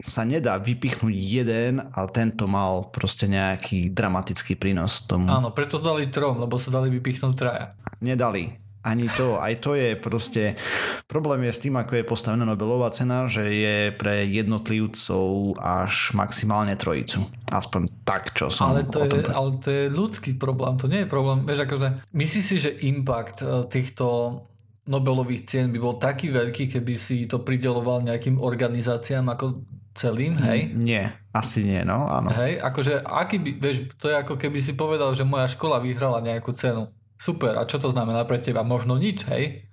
sa 0.04 0.28
nedá 0.28 0.60
vypichnúť 0.60 1.16
jeden 1.16 1.80
a 1.82 2.00
tento 2.12 2.46
mal 2.46 2.92
proste 2.92 3.26
nejaký 3.26 3.90
dramatický 3.90 4.60
prínos 4.60 5.08
tomu. 5.08 5.32
Áno, 5.32 5.50
preto 5.56 5.80
dali 5.80 6.12
trom, 6.12 6.38
lebo 6.38 6.60
sa 6.60 6.70
dali 6.70 6.92
vypichnúť 6.94 7.34
traja. 7.34 7.74
Nedali 8.04 8.65
ani 8.86 9.10
to. 9.10 9.42
Aj 9.42 9.58
to 9.58 9.74
je 9.74 9.98
proste... 9.98 10.54
Problém 11.10 11.50
je 11.50 11.58
s 11.58 11.64
tým, 11.66 11.74
ako 11.74 11.98
je 11.98 12.06
postavená 12.06 12.46
Nobelová 12.46 12.94
cena, 12.94 13.26
že 13.26 13.50
je 13.50 13.90
pre 13.90 14.30
jednotlivcov 14.30 15.58
až 15.58 16.14
maximálne 16.14 16.78
trojicu. 16.78 17.26
Aspoň 17.50 17.90
tak, 18.06 18.38
čo 18.38 18.54
som 18.54 18.78
ale 18.78 18.86
to, 18.86 19.02
o 19.02 19.10
tom 19.10 19.26
je, 19.26 19.34
ale 19.34 19.50
to 19.58 19.68
je 19.74 19.84
ľudský 19.90 20.38
problém, 20.38 20.78
to 20.78 20.86
nie 20.86 21.04
je 21.04 21.10
problém. 21.10 21.42
Vieš, 21.42 21.66
akože, 21.66 21.88
myslíš 22.14 22.46
si, 22.46 22.58
že 22.62 22.72
impact 22.86 23.42
e, 23.42 23.66
týchto 23.66 24.06
Nobelových 24.86 25.50
cien 25.50 25.74
by 25.74 25.82
bol 25.82 25.98
taký 25.98 26.30
veľký, 26.30 26.70
keby 26.70 26.94
si 26.94 27.26
to 27.26 27.42
prideloval 27.42 28.06
nejakým 28.06 28.38
organizáciám 28.38 29.34
ako 29.34 29.66
celým, 29.98 30.38
hej? 30.46 30.70
Nie, 30.78 31.18
asi 31.34 31.66
nie, 31.66 31.82
no 31.82 32.06
áno. 32.06 32.30
Hej, 32.30 32.62
akože 32.62 33.02
aký 33.02 33.42
by, 33.42 33.52
vieš, 33.58 33.90
to 33.98 34.14
je 34.14 34.16
ako 34.20 34.38
keby 34.38 34.62
si 34.62 34.78
povedal, 34.78 35.10
že 35.18 35.26
moja 35.26 35.50
škola 35.50 35.82
vyhrala 35.82 36.22
nejakú 36.22 36.54
cenu. 36.54 36.92
Super, 37.26 37.58
a 37.58 37.66
čo 37.66 37.82
to 37.82 37.90
znamená 37.90 38.22
pre 38.30 38.38
teba? 38.38 38.62
Možno 38.62 39.02
nič, 39.02 39.26
hej? 39.34 39.66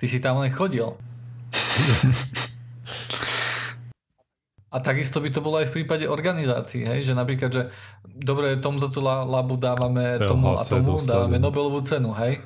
Ty 0.00 0.04
si 0.08 0.16
tam 0.16 0.40
len 0.40 0.48
chodil. 0.48 0.96
A 4.66 4.82
takisto 4.84 5.24
by 5.24 5.32
to 5.32 5.40
bolo 5.40 5.56
aj 5.56 5.72
v 5.72 5.80
prípade 5.80 6.04
organizácií, 6.04 6.84
hej? 6.84 7.00
že 7.08 7.16
napríklad, 7.16 7.48
že 7.48 7.62
dobre, 8.04 8.60
tomuto 8.60 8.92
labu 9.00 9.56
dávame 9.56 10.20
tomu 10.20 10.52
a 10.52 10.60
tomu, 10.60 11.00
dávame 11.00 11.40
Nobelovú 11.40 11.80
cenu, 11.80 12.12
hej? 12.12 12.44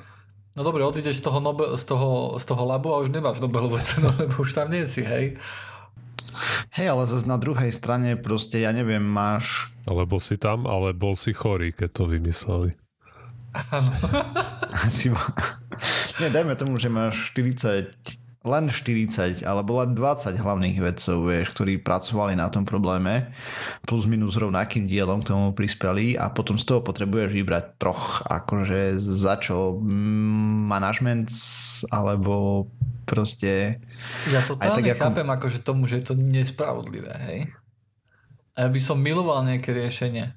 No 0.55 0.63
dobre, 0.63 0.87
odídeš 0.87 1.19
z 1.19 1.27
toho, 1.27 1.43
Nobel, 1.43 1.75
z, 1.75 1.83
toho, 1.91 2.39
z 2.39 2.45
toho 2.47 2.63
labu 2.63 2.95
a 2.95 3.03
už 3.03 3.11
nemáš 3.11 3.43
Nobelovú 3.43 3.83
cenu, 3.89 4.15
lebo 4.15 4.47
už 4.47 4.55
tam 4.55 4.71
nie 4.71 4.87
si, 4.87 5.03
hej? 5.03 5.35
Hej, 6.71 6.87
ale 6.95 7.03
zase 7.03 7.27
na 7.27 7.35
druhej 7.35 7.71
strane 7.75 8.15
proste, 8.15 8.63
ja 8.63 8.71
neviem, 8.71 9.03
máš... 9.03 9.75
Alebo 9.83 10.23
si 10.23 10.39
tam, 10.39 10.71
ale 10.71 10.95
bol 10.95 11.19
si 11.19 11.35
chorý, 11.35 11.75
keď 11.75 11.89
to 11.91 12.03
vymysleli. 12.07 12.79
Áno. 13.51 13.91
Asi. 14.87 15.11
Nie, 16.21 16.29
dajme 16.31 16.55
tomu, 16.55 16.79
že 16.79 16.87
máš 16.87 17.33
40 17.35 18.21
len 18.41 18.73
40 18.73 19.45
alebo 19.45 19.85
len 19.85 19.93
20 19.93 20.33
hlavných 20.33 20.81
vedcov, 20.81 21.29
vieš, 21.29 21.53
ktorí 21.53 21.77
pracovali 21.77 22.33
na 22.33 22.49
tom 22.49 22.65
probléme 22.65 23.29
plus 23.85 24.09
minus 24.09 24.33
rovnakým 24.33 24.89
dielom 24.89 25.21
k 25.21 25.29
tomu 25.29 25.53
prispeli 25.53 26.17
a 26.17 26.33
potom 26.33 26.57
z 26.57 26.65
toho 26.65 26.81
potrebuješ 26.81 27.37
vybrať 27.37 27.77
troch, 27.77 28.25
akože 28.25 28.97
za 28.97 29.37
čo 29.37 29.77
management 30.65 31.29
alebo 31.93 32.65
proste... 33.05 33.77
Ja 34.25 34.41
to 34.41 34.57
aj 34.57 34.73
tak 34.73 34.89
chápem 34.97 35.27
ako... 35.29 35.37
akože 35.37 35.59
tomu, 35.61 35.85
že 35.85 36.01
je 36.01 36.05
to 36.09 36.15
nespravodlivé, 36.17 37.13
hej? 37.29 37.39
A 38.57 38.65
ja 38.65 38.69
by 38.73 38.81
som 38.81 38.97
miloval 38.97 39.45
nejaké 39.45 39.69
riešenie. 39.69 40.33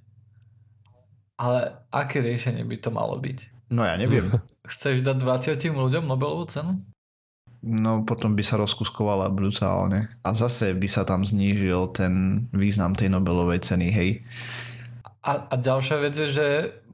Ale 1.34 1.82
aké 1.90 2.22
riešenie 2.22 2.62
by 2.62 2.76
to 2.78 2.90
malo 2.94 3.18
byť? 3.18 3.70
No 3.74 3.82
ja 3.82 3.98
neviem. 3.98 4.30
Chceš 4.70 5.04
dať 5.04 5.20
20 5.20 5.60
ľuďom 5.74 6.04
Nobelovú 6.06 6.46
cenu? 6.48 6.80
No 7.64 8.04
potom 8.04 8.36
by 8.36 8.44
sa 8.44 8.60
rozkuskovala 8.60 9.32
brutálne. 9.32 10.12
A 10.20 10.36
zase 10.36 10.76
by 10.76 10.84
sa 10.84 11.08
tam 11.08 11.24
znížil 11.24 11.88
ten 11.96 12.46
význam 12.52 12.92
tej 12.92 13.08
Nobelovej 13.08 13.64
ceny, 13.64 13.88
hej. 13.88 14.20
A, 15.24 15.48
a 15.48 15.54
ďalšia 15.56 15.96
vec 16.04 16.12
je, 16.12 16.28
že 16.28 16.46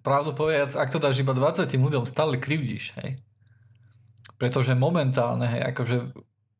pravdu 0.06 0.30
povedať, 0.30 0.78
ak 0.78 0.94
to 0.94 1.02
dáš 1.02 1.18
iba 1.18 1.34
20 1.34 1.66
ľuďom, 1.66 2.06
stále 2.06 2.38
krivdíš, 2.38 2.94
hej. 3.02 3.18
Pretože 4.38 4.78
momentálne, 4.78 5.50
hej, 5.50 5.74
akože 5.74 5.96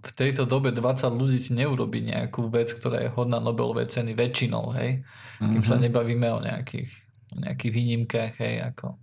v 0.01 0.11
tejto 0.19 0.43
dobe 0.43 0.75
20 0.75 1.07
ľudí 1.14 1.38
ti 1.38 1.55
neurobi 1.55 2.03
nejakú 2.03 2.51
vec, 2.51 2.75
ktorá 2.75 3.07
je 3.07 3.14
hodná 3.14 3.38
Nobelovej 3.38 3.95
ceny 3.95 4.19
väčšinou, 4.19 4.75
hej. 4.75 5.07
Kým 5.38 5.62
mm-hmm. 5.62 5.71
sa 5.71 5.79
mhm. 5.79 5.83
nebavíme 5.87 6.29
o 6.35 6.43
nejakých 6.43 6.90
nejakých 7.38 7.73
výnimkách, 7.73 8.33
hej, 8.43 8.55
ako, 8.75 8.99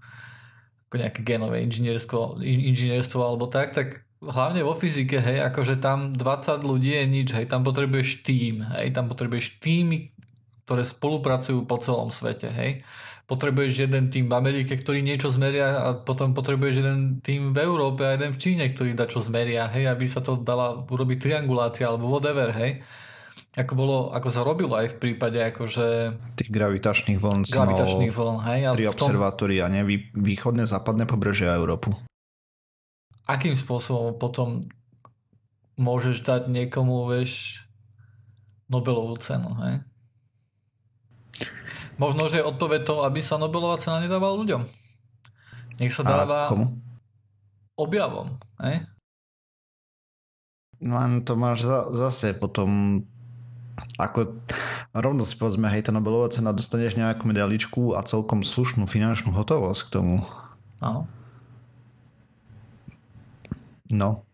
ako 0.91 0.95
nejaké 0.99 1.21
genové 1.23 1.63
inžinierstvo, 1.63 2.43
inžinierstvo 2.43 3.19
alebo 3.23 3.47
tak, 3.47 3.71
tak 3.71 4.03
hlavne 4.19 4.65
vo 4.65 4.73
fyzike, 4.73 5.21
hej, 5.21 5.45
akože 5.47 5.77
tam 5.77 6.11
20 6.11 6.65
ľudí 6.65 6.97
je 6.97 7.05
nič, 7.05 7.27
hej, 7.37 7.45
tam 7.47 7.61
potrebuješ 7.61 8.25
tým, 8.25 8.65
hej, 8.75 8.91
tam 8.91 9.07
potrebuješ 9.07 9.61
týmy, 9.61 10.11
ktoré 10.65 10.83
spolupracujú 10.83 11.63
po 11.69 11.77
celom 11.79 12.09
svete, 12.09 12.49
hej. 12.51 12.81
Potrebuješ 13.27 13.87
jeden 13.87 14.07
tým 14.07 14.31
v 14.31 14.37
Amerike, 14.39 14.79
ktorý 14.79 15.03
niečo 15.03 15.27
zmeria 15.27 15.83
a 15.83 15.99
potom 15.99 16.31
potrebuješ 16.31 16.75
jeden 16.79 17.19
tým 17.19 17.51
v 17.51 17.59
Európe 17.59 18.07
a 18.07 18.15
jeden 18.15 18.31
v 18.31 18.39
Číne, 18.39 18.63
ktorý 18.71 18.95
dá 18.95 19.03
čo 19.03 19.19
zmeria, 19.19 19.67
hej, 19.67 19.91
aby 19.91 20.07
sa 20.07 20.23
to 20.23 20.39
dala 20.39 20.87
urobiť 20.87 21.27
triangulácia 21.27 21.91
alebo 21.91 22.07
whatever, 22.07 22.55
hej 22.55 22.83
ako, 23.57 23.73
bolo, 23.73 23.97
ako 24.13 24.29
sa 24.29 24.45
robilo 24.45 24.77
aj 24.77 24.93
v 24.93 24.97
prípade 25.01 25.41
akože... 25.41 26.13
Tých 26.37 26.53
gravitačných 26.53 27.17
vln 27.17 27.49
gravitačných 27.49 28.13
vln, 28.13 28.37
hej, 28.45 28.59
tri 28.77 28.85
tom... 28.85 28.93
observatória, 28.93 29.65
ne? 29.65 29.81
Východné, 30.13 30.69
západné 30.69 31.09
pobrežie 31.09 31.49
a 31.49 31.57
Európu. 31.57 31.89
Akým 33.25 33.57
spôsobom 33.57 34.13
potom 34.21 34.61
môžeš 35.81 36.21
dať 36.21 36.41
niekomu, 36.53 37.09
vieš, 37.09 37.65
Nobelovú 38.69 39.17
cenu, 39.17 39.49
hej? 39.65 39.81
Možno, 41.97 42.29
že 42.29 42.45
odpoveď 42.45 42.81
to, 42.85 42.95
aby 43.01 43.25
sa 43.25 43.41
Nobelová 43.41 43.81
cena 43.81 43.97
nedávala 43.97 44.37
ľuďom. 44.37 44.69
Nech 45.81 45.89
sa 45.89 46.05
dáva 46.05 46.45
a 46.45 46.49
komu? 46.53 46.77
objavom, 47.73 48.37
hej? 48.61 48.85
Len 50.77 51.25
to 51.25 51.33
máš 51.33 51.65
za, 51.65 51.89
zase 51.89 52.37
potom 52.37 53.01
ako 53.97 54.41
rovno 54.93 55.21
si 55.25 55.37
povedzme, 55.37 55.69
hej, 55.69 55.85
tá 55.85 55.91
Nobelová 55.93 56.33
cena 56.33 56.53
dostaneš 56.53 56.97
nejakú 56.97 57.29
medaličku 57.29 57.93
a 57.93 58.01
celkom 58.01 58.41
slušnú 58.41 58.89
finančnú 58.89 59.33
hotovosť 59.33 59.81
k 59.85 59.93
tomu. 59.93 60.15
Áno. 60.81 61.05
No, 63.87 64.27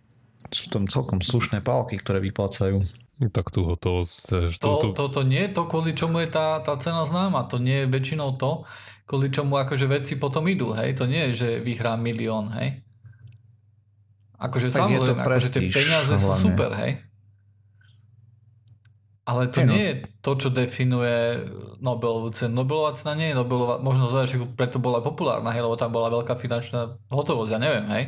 sú 0.49 0.67
tam 0.73 0.89
celkom 0.89 1.21
slušné 1.21 1.61
pálky, 1.61 1.99
ktoré 1.99 2.23
vyplácajú. 2.23 2.81
Tak 3.23 3.53
tú 3.53 3.63
hotovosť... 3.69 4.57
To, 4.59 4.71
to, 4.81 4.87
to, 4.97 5.05
to 5.07 5.21
nie 5.23 5.47
je 5.47 5.51
to, 5.53 5.69
kvôli 5.69 5.93
čomu 5.93 6.19
je 6.25 6.33
tá, 6.33 6.59
tá 6.65 6.75
cena 6.81 7.05
známa. 7.05 7.45
To 7.47 7.61
nie 7.61 7.85
je 7.85 7.87
väčšinou 7.87 8.35
to, 8.41 8.65
kvôli 9.05 9.29
čomu 9.29 9.61
akože 9.61 9.85
veci 9.85 10.17
potom 10.17 10.43
idú. 10.49 10.73
Hej? 10.73 10.97
To 10.97 11.05
nie 11.05 11.29
je, 11.29 11.45
že 11.45 11.49
vyhrá 11.61 11.93
milión. 11.95 12.49
Hej? 12.57 12.83
Akože 14.41 14.73
tak 14.73 14.89
samozrejme, 14.89 15.21
akože 15.23 15.49
tie 15.55 15.61
peniaze 15.69 16.13
hlavne. 16.17 16.25
sú 16.25 16.41
super. 16.41 16.69
Hej? 16.73 16.91
Ale 19.23 19.47
to 19.47 19.63
hey, 19.63 19.67
no. 19.67 19.71
nie 19.71 19.83
je 19.87 19.95
to, 20.19 20.31
čo 20.35 20.49
definuje 20.51 21.47
Nobelovú 21.79 22.35
cenu. 22.35 22.59
Nobelová 22.59 22.91
cena 22.99 23.15
nie 23.15 23.31
je 23.31 23.39
Nobelová, 23.39 23.79
možno 23.79 24.11
za 24.11 24.27
preto 24.59 24.83
bola 24.83 24.99
populárna, 24.99 25.55
hej, 25.55 25.63
lebo 25.63 25.79
tam 25.79 25.95
bola 25.95 26.11
veľká 26.11 26.35
finančná 26.35 26.99
hotovosť, 27.07 27.51
ja 27.55 27.59
neviem, 27.59 27.87
hej. 27.87 28.03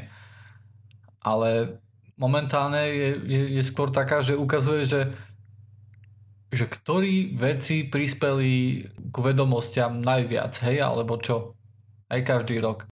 Ale 1.24 1.80
momentálne 2.20 2.84
je, 2.92 3.10
je, 3.24 3.42
je 3.56 3.64
skôr 3.64 3.96
taká, 3.96 4.20
že 4.20 4.36
ukazuje, 4.36 4.84
že, 4.84 5.16
že 6.52 6.68
ktorí 6.68 7.32
veci 7.32 7.88
prispeli 7.88 8.84
k 8.92 9.16
vedomostiam 9.16 10.04
najviac, 10.04 10.52
hej, 10.68 10.84
alebo 10.84 11.16
čo. 11.16 11.56
Aj 12.12 12.20
každý 12.28 12.60
rok. 12.60 12.92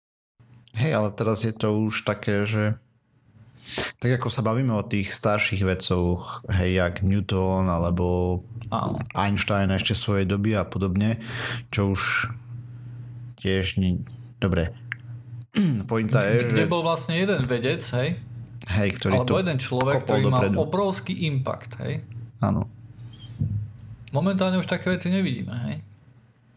Hej, 0.75 0.91
ale 0.91 1.09
teraz 1.15 1.47
je 1.47 1.55
to 1.55 1.71
už 1.71 2.03
také, 2.03 2.43
že 2.43 2.75
tak 3.99 4.11
ako 4.17 4.27
sa 4.31 4.41
bavíme 4.41 4.73
o 4.73 4.83
tých 4.85 5.11
starších 5.11 5.63
vecoch, 5.65 6.47
hej, 6.49 6.79
jak 6.79 7.05
Newton 7.05 7.69
alebo 7.69 8.39
Áno. 8.69 8.97
Einstein 9.13 9.73
ešte 9.73 9.97
svojej 9.97 10.25
doby 10.29 10.55
a 10.57 10.65
podobne, 10.65 11.21
čo 11.73 11.93
už 11.93 12.33
tiež 13.39 13.81
nie... 13.81 14.03
Dobre. 14.39 14.71
Pointa 15.89 16.23
je, 16.29 16.53
Kde 16.53 16.65
že... 16.65 16.71
bol 16.71 16.85
vlastne 16.85 17.17
jeden 17.17 17.43
vedec, 17.49 17.81
hej? 17.97 18.19
Hej, 18.69 18.89
ktorý 19.01 19.13
Alebo 19.23 19.29
to 19.33 19.41
jeden 19.41 19.57
človek, 19.57 19.95
ktorý 20.05 20.23
mal 20.29 20.45
obrovský 20.53 21.25
impact, 21.25 21.79
hej? 21.81 22.05
Áno. 22.43 22.69
Momentálne 24.13 24.61
už 24.61 24.69
také 24.69 24.93
veci 24.93 25.09
nevidíme, 25.09 25.55
hej? 25.69 25.88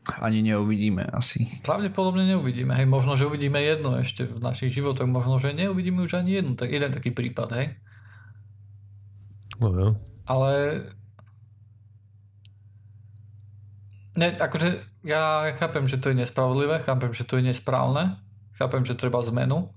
Ani 0.03 0.43
neuvidíme 0.43 1.07
asi. 1.15 1.63
Pravdepodobne 1.63 2.27
neuvidíme, 2.27 2.75
hej? 2.75 2.91
Možno, 2.91 3.15
že 3.15 3.31
uvidíme 3.31 3.63
jedno 3.63 3.95
ešte 3.95 4.27
v 4.27 4.43
našich 4.43 4.75
životoch, 4.75 5.07
možno, 5.07 5.39
že 5.39 5.55
neuvidíme 5.55 6.03
už 6.03 6.19
ani 6.19 6.43
jednu, 6.43 6.59
tak 6.59 6.75
jeden 6.75 6.91
taký 6.91 7.15
prípad, 7.15 7.49
hej? 7.55 7.67
No 9.63 9.71
jo. 9.71 9.89
Ale 10.27 10.83
ne, 14.19 14.29
akože 14.35 14.83
ja 15.07 15.55
chápem, 15.55 15.87
že 15.87 16.03
to 16.03 16.11
je 16.11 16.19
nespravodlivé, 16.19 16.83
chápem, 16.83 17.15
že 17.15 17.23
to 17.23 17.39
je 17.39 17.47
nesprávne, 17.47 18.19
chápem, 18.59 18.83
že 18.83 18.99
treba 18.99 19.23
zmenu, 19.23 19.71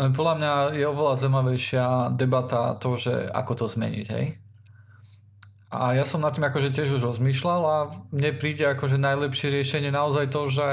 ale 0.00 0.10
podľa 0.10 0.34
mňa 0.40 0.52
je 0.74 0.84
oveľa 0.88 1.14
zaujímavejšia 1.20 1.86
debata 2.16 2.80
to, 2.80 2.96
že 2.96 3.28
ako 3.28 3.52
to 3.60 3.66
zmeniť, 3.68 4.06
hej? 4.08 4.26
A 5.74 5.92
ja 5.92 6.06
som 6.06 6.22
nad 6.22 6.30
tým 6.30 6.46
akože 6.46 6.70
tiež 6.70 6.94
už 6.94 7.02
rozmýšľal 7.02 7.62
a 7.66 7.76
mne 8.10 8.30
príde 8.38 8.62
akože 8.64 8.94
najlepšie 8.96 9.50
riešenie 9.50 9.90
naozaj 9.90 10.30
to, 10.30 10.46
že 10.46 10.66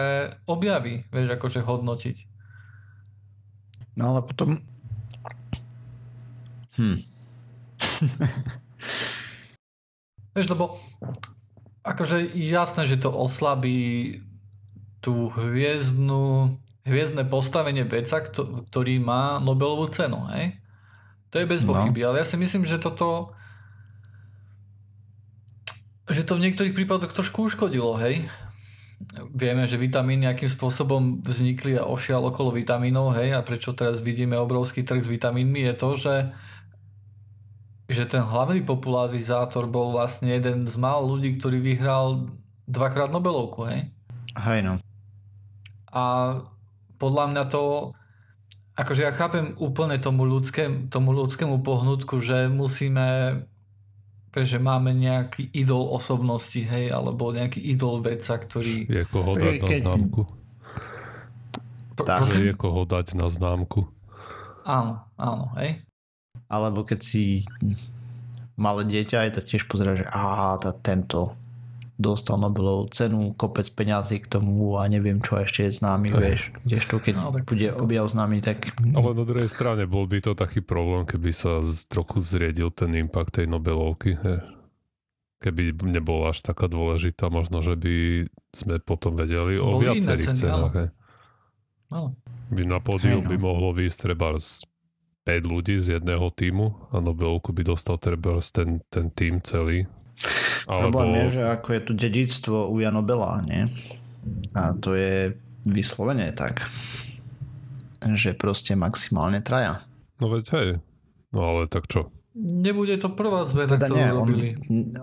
objaví, 0.45 1.09
vieš, 1.09 1.33
akože 1.33 1.65
hodnotiť. 1.65 2.17
No 3.97 4.13
ale 4.13 4.19
potom... 4.21 4.61
Hm. 6.77 6.97
Vieš, 10.31 10.47
lebo 10.47 10.79
akože 11.83 12.23
jasné, 12.31 12.87
že 12.87 12.95
to 12.95 13.11
oslabí 13.11 14.21
tú 15.03 15.27
hviezdnu, 15.27 16.55
hviezdne 16.87 17.27
postavenie 17.27 17.83
veca, 17.83 18.23
kto- 18.23 18.63
ktorý 18.71 19.03
má 19.03 19.43
Nobelovú 19.43 19.91
cenu, 19.91 20.23
hej? 20.31 20.55
To 21.35 21.41
je 21.41 21.49
bez 21.49 21.67
No. 21.67 21.75
pochyby, 21.75 22.05
ale 22.05 22.23
ja 22.23 22.25
si 22.27 22.39
myslím, 22.39 22.63
že 22.63 22.79
toto 22.79 23.35
že 26.09 26.25
to 26.25 26.37
v 26.37 26.49
niektorých 26.49 26.73
prípadoch 26.73 27.13
trošku 27.13 27.45
uškodilo, 27.45 27.97
hej? 28.01 28.25
Vieme, 29.33 29.65
že 29.65 29.81
vitamíny 29.81 30.29
nejakým 30.29 30.49
spôsobom 30.49 31.25
vznikli 31.25 31.77
a 31.77 31.89
ošial 31.89 32.21
okolo 32.29 32.53
vitamínov, 32.53 33.17
hej? 33.17 33.33
A 33.33 33.45
prečo 33.45 33.73
teraz 33.73 34.01
vidíme 34.01 34.37
obrovský 34.37 34.85
trh 34.85 35.01
s 35.01 35.09
vitamínmi 35.09 35.65
je 35.69 35.73
to, 35.77 35.89
že 35.97 36.15
že 37.91 38.07
ten 38.07 38.23
hlavný 38.23 38.63
popularizátor 38.63 39.67
bol 39.67 39.91
vlastne 39.91 40.31
jeden 40.31 40.63
z 40.63 40.75
málo 40.79 41.11
ľudí, 41.11 41.35
ktorý 41.35 41.59
vyhral 41.59 42.23
dvakrát 42.63 43.11
Nobelovku, 43.11 43.67
hej? 43.67 43.91
Hej 44.39 44.63
no. 44.63 44.73
A 45.91 46.03
podľa 46.95 47.25
mňa 47.35 47.43
to 47.51 47.91
akože 48.79 49.01
ja 49.03 49.11
chápem 49.11 49.53
úplne 49.59 49.99
tomu, 49.99 50.23
ľudské, 50.23 50.71
tomu 50.87 51.11
ľudskému 51.11 51.59
pohnutku, 51.61 52.23
že 52.23 52.47
musíme 52.47 53.43
že 54.31 54.57
máme 54.63 54.95
nejaký 54.95 55.51
idol 55.51 55.91
osobnosti, 55.91 56.59
hej, 56.63 56.87
alebo 56.91 57.35
nejaký 57.35 57.59
idol 57.59 57.99
vedca, 57.99 58.39
ktorý... 58.39 58.87
Je 58.87 59.03
koho 59.11 59.35
dať 59.35 59.59
na 59.59 59.75
známku. 59.83 60.21
Tak. 61.99 62.31
Je 62.39 62.55
koho 62.55 62.87
dať 62.87 63.13
na 63.19 63.27
známku. 63.27 63.91
Áno, 64.63 65.03
áno, 65.19 65.51
hej. 65.59 65.83
Alebo 66.47 66.87
keď 66.87 66.99
si 67.03 67.43
malé 68.55 68.87
dieťa, 68.87 69.27
aj 69.27 69.31
tak 69.41 69.45
tiež 69.51 69.67
pozera, 69.67 69.97
že 69.99 70.07
á, 70.07 70.55
tá, 70.61 70.71
tento 70.71 71.35
dostal 72.01 72.35
Nobelovú 72.35 72.89
cenu, 72.89 73.31
kopec 73.31 73.63
peňazí 73.67 74.17
k 74.17 74.27
tomu 74.27 74.75
a 74.75 74.85
neviem 74.85 75.17
čo 75.17 75.37
ešte 75.37 75.63
je 75.63 75.77
známy, 75.77 76.09
Hej. 76.09 76.17
vieš. 76.17 76.41
Kdežto 76.59 76.93
keď 76.97 77.13
No, 77.15 77.29
tak 77.29 77.45
bude 77.45 77.67
to- 77.67 77.77
objav 77.79 78.05
známy, 78.05 78.37
tak 78.39 78.73
Ale 78.81 79.13
na 79.13 79.23
druhej 79.23 79.47
strane 79.47 79.85
bol 79.85 80.03
by 80.03 80.19
to 80.19 80.33
taký 80.33 80.59
problém, 80.59 81.05
keby 81.05 81.29
sa 81.29 81.61
z, 81.61 81.85
trochu 81.85 82.17
zriedil 82.19 82.67
ten 82.69 82.91
impact 82.93 83.31
tej 83.33 83.45
Nobelovky. 83.45 84.17
he. 84.17 84.35
Keby 85.39 85.61
nebola 85.87 86.29
až 86.29 86.41
taká 86.43 86.65
dôležitá, 86.65 87.25
možno, 87.27 87.61
že 87.61 87.73
by 87.73 87.95
sme 88.51 88.77
potom 88.77 89.15
vedeli 89.15 89.55
o 89.55 89.73
Boli 89.73 89.85
viacerých 89.87 90.27
ceny, 90.27 90.37
cenách. 90.39 90.73
he. 90.75 90.85
áno. 91.91 92.13
By 92.47 92.61
na 92.63 92.77
pódium 92.77 93.21
Hej, 93.21 93.25
no. 93.25 93.29
by 93.29 93.37
mohlo 93.37 93.69
výjsť 93.71 93.97
treba 94.03 94.35
z 94.35 94.65
5 95.23 95.45
ľudí 95.45 95.77
z 95.77 95.95
jedného 95.95 96.29
týmu 96.29 96.65
a 96.89 96.97
Nobelovku 96.97 97.51
by 97.51 97.63
dostal 97.63 97.95
treba 97.95 98.37
ten, 98.43 98.81
ten 98.87 99.07
tým 99.07 99.37
celý. 99.39 99.85
Problém 100.67 101.27
je, 101.27 101.39
že 101.39 101.43
ako 101.45 101.67
je 101.73 101.81
tu 101.81 101.91
dedictvo 101.93 102.57
u 102.69 102.75
Janobela, 102.77 103.41
nie? 103.43 103.67
A 104.53 104.73
to 104.77 104.93
je 104.93 105.33
vyslovene 105.65 106.29
tak, 106.33 106.65
že 108.01 108.33
proste 108.33 108.73
maximálne 108.73 109.41
traja. 109.41 109.81
No 110.21 110.29
veď 110.29 110.45
hej. 110.57 110.69
No 111.33 111.39
ale 111.55 111.65
tak 111.65 111.89
čo? 111.89 112.09
Nebude 112.31 112.95
to 112.95 113.11
prvá 113.11 113.43
zmena, 113.43 113.75
Teda 113.75 113.91
ktorú 113.91 113.97
nie, 113.99 114.07
on, 114.07 114.17
robili. 114.23 114.47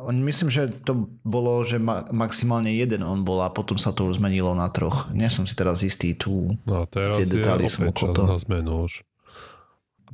on, 0.01 0.17
myslím, 0.25 0.49
že 0.49 0.73
to 0.81 1.13
bolo, 1.21 1.61
že 1.61 1.77
ma, 1.77 2.09
maximálne 2.09 2.73
jeden 2.73 3.05
on 3.05 3.21
bol 3.21 3.45
a 3.45 3.53
potom 3.53 3.77
sa 3.77 3.93
to 3.93 4.09
už 4.09 4.17
zmenilo 4.17 4.57
na 4.57 4.73
troch. 4.73 5.13
Nie 5.13 5.29
som 5.29 5.45
si 5.45 5.53
teraz 5.53 5.85
istý 5.85 6.17
tu. 6.17 6.57
No 6.65 6.89
teraz 6.89 7.21
Tie 7.21 7.29
je 7.29 7.33
detaily 7.37 7.69
opäť 7.69 7.75
som 7.77 7.85
čas 7.93 8.17
toho. 8.17 8.29
na 8.33 8.37
zmenu 8.41 8.89
už. 8.89 9.05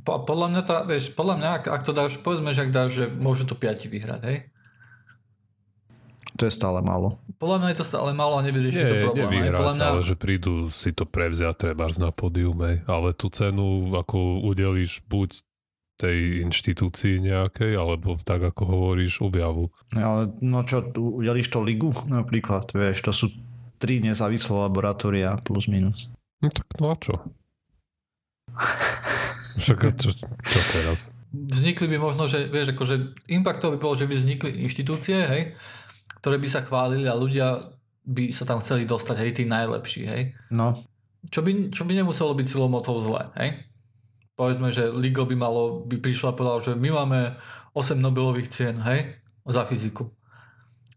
Po, 0.03 0.27
podľa 0.27 0.47
mňa, 0.51 0.61
tá, 0.67 0.75
vieš, 0.83 1.15
podľa 1.15 1.35
mňa, 1.39 1.49
ak, 1.55 1.63
ak 1.71 1.81
to 1.87 1.91
dáš, 1.95 2.19
povedzme, 2.19 2.51
že 2.51 2.67
ak 2.67 2.71
dáš, 2.75 2.89
že 2.93 3.05
môžu 3.07 3.47
to 3.47 3.55
piati 3.55 3.87
vyhrať, 3.87 4.21
hej? 4.27 4.37
To 6.35 6.43
je 6.43 6.51
stále 6.51 6.83
málo. 6.83 7.19
Podľa 7.39 7.57
mňa 7.63 7.69
je 7.71 7.79
to 7.79 7.87
stále 7.87 8.09
málo 8.11 8.39
a 8.39 8.43
nevyrieši 8.43 8.83
to 8.83 8.95
problém. 9.07 9.27
nevyhrať, 9.31 9.59
Podľa 9.59 9.75
mňa, 9.79 9.87
ale 9.87 10.03
že 10.03 10.15
prídu 10.19 10.67
si 10.67 10.91
to 10.91 11.07
prevziať 11.07 11.55
trebárs 11.55 11.95
na 11.95 12.11
pódium, 12.11 12.59
hej. 12.67 12.83
ale 12.87 13.15
tú 13.15 13.31
cenu 13.31 13.95
ako 13.95 14.43
udelíš 14.43 14.99
buď 15.07 15.39
tej 15.95 16.43
inštitúcii 16.43 17.23
nejakej, 17.23 17.79
alebo 17.79 18.19
tak 18.19 18.43
ako 18.43 18.67
hovoríš, 18.67 19.23
objavu. 19.23 19.71
Ale 19.95 20.27
no 20.43 20.67
čo, 20.67 20.83
tu 20.91 21.23
udeliš 21.23 21.47
to 21.47 21.63
ligu 21.63 21.95
napríklad, 22.11 22.67
vieš, 22.75 22.99
to 22.99 23.11
sú 23.15 23.31
tri 23.79 24.03
nezávislé 24.03 24.67
laboratória 24.67 25.39
plus 25.39 25.71
minus. 25.71 26.11
No 26.43 26.51
tak 26.51 26.67
no 26.83 26.91
a 26.91 26.95
čo? 26.99 27.15
Však 29.55 29.95
čo, 29.95 30.11
čo 30.19 30.59
teraz? 30.75 31.15
vznikli 31.35 31.87
by 31.91 31.97
možno, 31.99 32.31
že 32.31 32.47
vieš, 32.47 32.71
akože 32.75 33.27
impactov 33.27 33.75
by 33.75 33.79
bolo, 33.79 33.95
že 33.99 34.07
by 34.07 34.15
vznikli 34.15 34.63
inštitúcie, 34.63 35.19
hej, 35.27 35.43
ktoré 36.25 36.41
by 36.41 36.49
sa 36.49 36.65
chválili 36.65 37.05
a 37.05 37.13
ľudia 37.13 37.69
by 38.01 38.33
sa 38.33 38.49
tam 38.49 38.57
chceli 38.57 38.89
dostať, 38.89 39.13
hej, 39.21 39.31
tí 39.37 39.43
najlepší, 39.45 40.01
hej. 40.09 40.33
No, 40.49 40.73
Čo 41.29 41.45
by, 41.45 41.69
čo 41.69 41.85
by 41.85 41.93
nemuselo 41.93 42.33
byť 42.33 42.47
silou 42.49 42.65
mocou 42.65 42.97
zle, 42.97 43.29
hej. 43.37 43.61
Povedzme, 44.33 44.73
že 44.73 44.89
Ligo 44.89 45.21
by 45.29 45.37
malo, 45.37 45.85
by 45.85 46.01
prišla 46.01 46.33
a 46.33 46.37
povedala, 46.37 46.65
že 46.65 46.73
my 46.73 46.89
máme 46.89 47.37
8 47.77 48.01
Nobelových 48.01 48.49
cien, 48.49 48.81
hej, 48.81 49.21
za 49.45 49.69
fyziku. 49.69 50.09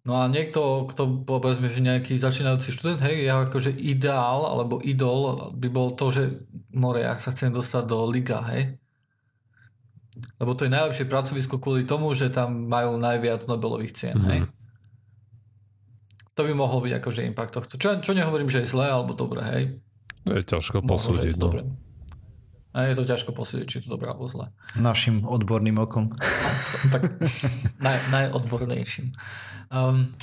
No 0.09 0.17
a 0.17 0.33
niekto, 0.33 0.89
kto 0.89 1.29
povedzme, 1.29 1.69
že 1.69 1.85
nejaký 1.85 2.17
začínajúci 2.17 2.73
študent, 2.73 3.05
hej, 3.05 3.29
je 3.29 3.29
akože 3.29 3.73
ideál, 3.77 4.49
alebo 4.49 4.81
idol 4.81 5.53
by 5.53 5.69
bol 5.69 5.93
to, 5.93 6.09
že 6.09 6.25
more, 6.73 7.05
ja 7.05 7.21
sa 7.21 7.37
chcem 7.37 7.53
dostať 7.53 7.85
do 7.85 8.09
Liga, 8.09 8.41
hej. 8.49 8.81
Lebo 10.41 10.57
to 10.57 10.65
je 10.65 10.73
najlepšie 10.73 11.05
pracovisko 11.05 11.61
kvôli 11.61 11.85
tomu, 11.85 12.17
že 12.17 12.33
tam 12.33 12.65
majú 12.69 12.97
najviac 12.97 13.45
Nobelových 13.45 13.93
cien, 13.93 14.17
Mhm. 14.17 14.29
hej. 14.33 14.41
To 16.39 16.47
by 16.47 16.55
mohol 16.55 16.79
byť 16.81 16.93
akože 16.97 17.21
impact 17.25 17.53
tohto. 17.53 17.75
Čo, 17.75 17.99
čo 17.99 18.15
nehovorím, 18.15 18.47
že 18.47 18.63
je 18.63 18.71
zlé 18.71 18.87
alebo 18.87 19.11
dobré, 19.11 19.43
hej. 19.45 19.65
Je 20.25 20.39
ťažko 20.41 20.79
že 20.79 20.81
je 20.81 20.87
posúdiť. 20.87 21.33
to 21.33 21.37
No. 21.37 21.45
dobré. 21.45 21.61
A 22.71 22.85
je 22.85 22.95
to 22.95 23.03
ťažko 23.03 23.31
posúdiť, 23.33 23.67
či 23.67 23.75
je 23.77 23.85
to 23.85 23.91
dobré 23.91 24.07
alebo 24.07 24.25
zlé. 24.25 24.47
našim 24.75 25.19
odborným 25.21 25.77
okom. 25.77 26.15
Tak 26.95 27.03
naj, 27.77 27.97
najodbornejším. 28.09 29.11
Um, 29.69 30.15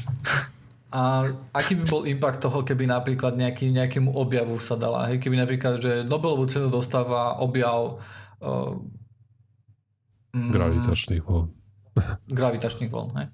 a 0.90 1.26
aký 1.52 1.76
by 1.76 1.84
bol 1.84 2.08
impact 2.08 2.40
toho, 2.40 2.64
keby 2.64 2.88
napríklad 2.88 3.36
nejaký, 3.36 3.68
nejakému 3.70 4.08
objavu 4.10 4.56
sa 4.56 4.76
dala? 4.76 5.12
Hej, 5.12 5.20
keby 5.20 5.36
napríklad, 5.36 5.84
že 5.84 5.92
Nobelovú 6.02 6.48
cenu 6.48 6.72
dostáva 6.72 7.36
objav 7.38 8.00
uh, 8.40 8.72
mm, 10.32 10.48
Gravitačných 10.48 11.24
vln. 11.24 11.46
gravitačných 12.26 12.88
vln, 12.88 13.10
hej? 13.18 13.28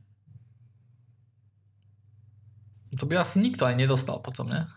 To 3.00 3.08
by 3.08 3.24
asi 3.24 3.39
nikto 3.39 3.64
aj 3.64 3.80
nedostal 3.80 4.20
potom, 4.20 4.52
ne? 4.52 4.68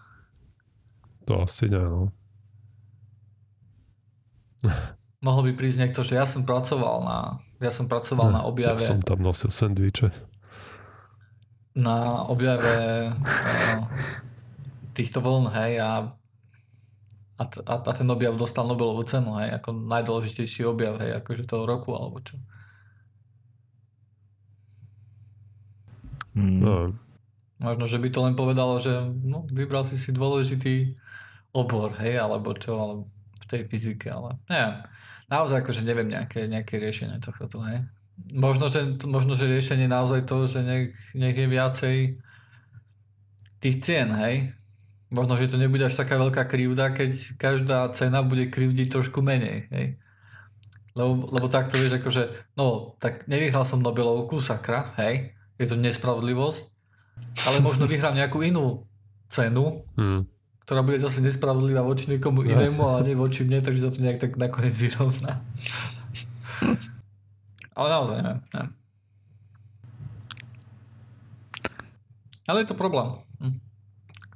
To 1.27 1.43
asi 1.43 1.67
nie, 1.67 1.83
no. 1.83 2.15
Mohol 5.27 5.51
by 5.51 5.53
prísť 5.57 5.79
niekto, 5.81 6.05
že 6.05 6.21
ja 6.21 6.29
som 6.29 6.45
pracoval 6.45 7.01
na 7.03 7.19
ja 7.62 7.73
som 7.73 7.89
pracoval 7.89 8.29
na 8.29 8.45
objave 8.45 8.77
Ja 8.77 8.93
som 8.93 9.01
tam 9.01 9.25
nosil 9.25 9.49
sendviče. 9.49 10.12
na 11.75 12.29
objave 12.29 13.09
uh, 13.09 13.83
týchto 14.93 15.25
vln, 15.25 15.49
hej, 15.51 15.81
a 15.81 15.91
a, 17.35 17.43
a 17.67 17.91
ten 17.91 18.07
objav 18.07 18.39
dostal 18.39 18.62
Nobelovú 18.62 19.03
cenu, 19.03 19.35
hej, 19.43 19.59
ako 19.59 19.75
najdôležitejší 19.75 20.62
objav, 20.71 21.03
hej, 21.03 21.19
akože 21.19 21.51
toho 21.51 21.67
roku, 21.67 21.91
alebo 21.99 22.23
čo. 22.23 22.39
Mm. 26.39 26.59
No, 26.62 26.75
Možno, 27.65 27.89
že 27.89 27.97
by 27.97 28.09
to 28.12 28.21
len 28.21 28.37
povedalo, 28.37 28.77
že 28.77 28.93
no, 29.25 29.49
vybral 29.49 29.89
si 29.89 29.97
si 29.97 30.12
dôležitý 30.12 30.93
obor, 31.57 31.97
hej, 31.97 32.21
alebo 32.21 32.53
čo, 32.53 32.77
alebo 32.77 33.03
v 33.41 33.45
tej 33.49 33.62
fyzike, 33.65 34.12
ale 34.12 34.37
neviem. 34.53 34.85
Naozaj 35.33 35.65
akože 35.65 35.83
neviem 35.89 36.12
nejaké, 36.12 36.45
nejaké 36.45 36.77
riešenie 36.77 37.17
tohto 37.25 37.49
tu, 37.49 37.59
hej. 37.65 37.81
Možno 38.37 38.69
že, 38.69 39.01
možno, 39.09 39.33
že 39.33 39.49
riešenie 39.49 39.89
naozaj 39.89 40.29
to, 40.29 40.45
že 40.45 40.61
nech, 40.61 40.93
nech 41.17 41.33
je 41.33 41.47
viacej 41.49 41.97
tých 43.65 43.77
cien, 43.81 44.12
hej. 44.12 44.53
Možno, 45.09 45.41
že 45.41 45.49
to 45.49 45.57
nebude 45.57 45.89
až 45.89 45.97
taká 45.97 46.21
veľká 46.21 46.45
krivda, 46.45 46.93
keď 46.93 47.41
každá 47.41 47.89
cena 47.97 48.21
bude 48.21 48.53
krivdiť 48.53 48.93
trošku 48.93 49.25
menej, 49.25 49.73
hej. 49.73 49.87
Lebo, 50.93 51.27
lebo 51.33 51.47
takto 51.49 51.81
vieš, 51.81 51.97
akože, 51.97 52.55
no, 52.61 52.93
tak 53.01 53.25
nevyhral 53.25 53.65
som 53.65 53.81
Nobelovku, 53.81 54.37
sakra, 54.43 54.93
hej. 55.01 55.33
Je 55.57 55.71
to 55.71 55.79
nespravodlivosť, 55.79 56.74
ale 57.45 57.61
možno 57.61 57.91
vyhrám 57.91 58.15
nejakú 58.15 58.47
inú 58.47 58.87
cenu, 59.29 59.83
hm. 59.99 60.23
ktorá 60.65 60.87
bude 60.87 61.03
zase 61.03 61.21
nespravodlivá 61.21 61.83
voči 61.83 62.09
niekomu 62.09 62.47
inému, 62.47 62.81
ale 62.87 63.12
nie 63.12 63.17
voči 63.19 63.43
mne, 63.43 63.61
takže 63.61 63.83
sa 63.85 63.91
to 63.91 64.05
nejak 64.05 64.23
tak 64.23 64.39
nakoniec 64.39 64.79
vyrovná. 64.79 65.43
Ale 67.75 67.89
naozaj 67.91 68.23
neviem. 68.23 68.41
neviem. 68.55 68.73
Ale 72.45 72.61
je 72.62 72.69
to 72.71 72.77
problém. 72.77 73.09
Hm. 73.41 73.57